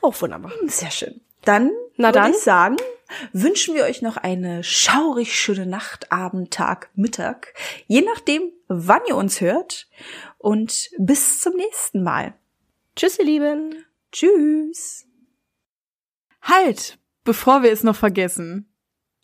Oh, 0.00 0.12
wunderbar. 0.18 0.52
Sehr 0.66 0.90
schön. 0.90 1.20
Dann 1.44 1.70
Na 1.96 2.08
würde 2.08 2.18
dann. 2.20 2.30
ich 2.32 2.38
sagen, 2.38 2.76
wünschen 3.32 3.74
wir 3.74 3.84
euch 3.84 4.02
noch 4.02 4.16
eine 4.16 4.62
schaurig 4.64 5.34
schöne 5.38 5.66
Nacht, 5.66 6.10
Abend, 6.12 6.52
Tag, 6.52 6.90
Mittag. 6.94 7.54
Je 7.86 8.02
nachdem, 8.02 8.52
wann 8.68 9.00
ihr 9.08 9.16
uns 9.16 9.40
hört. 9.40 9.88
Und 10.36 10.90
bis 10.98 11.40
zum 11.40 11.54
nächsten 11.54 12.02
Mal. 12.02 12.34
Tschüss, 12.96 13.18
ihr 13.18 13.24
Lieben. 13.24 13.84
Tschüss. 14.12 15.06
Halt, 16.42 16.98
bevor 17.24 17.62
wir 17.62 17.72
es 17.72 17.82
noch 17.82 17.96
vergessen. 17.96 18.68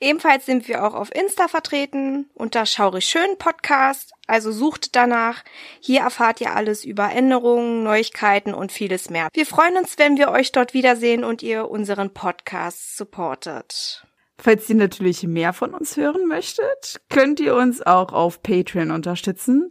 Ebenfalls 0.00 0.46
sind 0.46 0.68
wir 0.68 0.84
auch 0.84 0.94
auf 0.94 1.12
Insta 1.12 1.48
vertreten 1.48 2.30
unter 2.34 2.66
Schaurig 2.66 3.04
Schön 3.04 3.36
Podcast, 3.36 4.12
also 4.28 4.52
sucht 4.52 4.94
danach. 4.94 5.42
Hier 5.80 6.02
erfahrt 6.02 6.40
ihr 6.40 6.54
alles 6.54 6.84
über 6.84 7.10
Änderungen, 7.10 7.82
Neuigkeiten 7.82 8.54
und 8.54 8.70
vieles 8.70 9.10
mehr. 9.10 9.28
Wir 9.32 9.44
freuen 9.44 9.76
uns, 9.76 9.98
wenn 9.98 10.16
wir 10.16 10.30
euch 10.30 10.52
dort 10.52 10.72
wiedersehen 10.72 11.24
und 11.24 11.42
ihr 11.42 11.68
unseren 11.68 12.14
Podcast 12.14 12.96
supportet. 12.96 14.06
Falls 14.40 14.70
ihr 14.70 14.76
natürlich 14.76 15.24
mehr 15.24 15.52
von 15.52 15.74
uns 15.74 15.96
hören 15.96 16.28
möchtet, 16.28 17.00
könnt 17.08 17.40
ihr 17.40 17.56
uns 17.56 17.82
auch 17.82 18.12
auf 18.12 18.40
Patreon 18.40 18.92
unterstützen. 18.92 19.68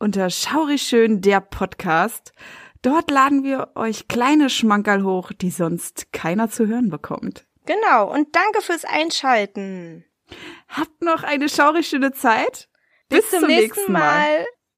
Unter 0.00 0.28
Schaurig 0.30 0.82
Schön 0.82 1.20
der 1.20 1.40
Podcast. 1.40 2.32
Dort 2.82 3.12
laden 3.12 3.44
wir 3.44 3.70
euch 3.76 4.08
kleine 4.08 4.50
Schmankerl 4.50 5.04
hoch, 5.04 5.30
die 5.30 5.50
sonst 5.50 6.12
keiner 6.12 6.50
zu 6.50 6.66
hören 6.66 6.90
bekommt. 6.90 7.46
Genau, 7.66 8.12
und 8.12 8.34
danke 8.34 8.60
fürs 8.60 8.84
Einschalten. 8.84 10.04
Habt 10.68 11.02
noch 11.02 11.22
eine 11.22 11.48
schaurig 11.48 11.86
schöne 11.86 12.12
Zeit. 12.12 12.68
Bis, 13.08 13.28
zum, 13.30 13.46
nächsten 13.46 13.92
Mal. 13.92 14.46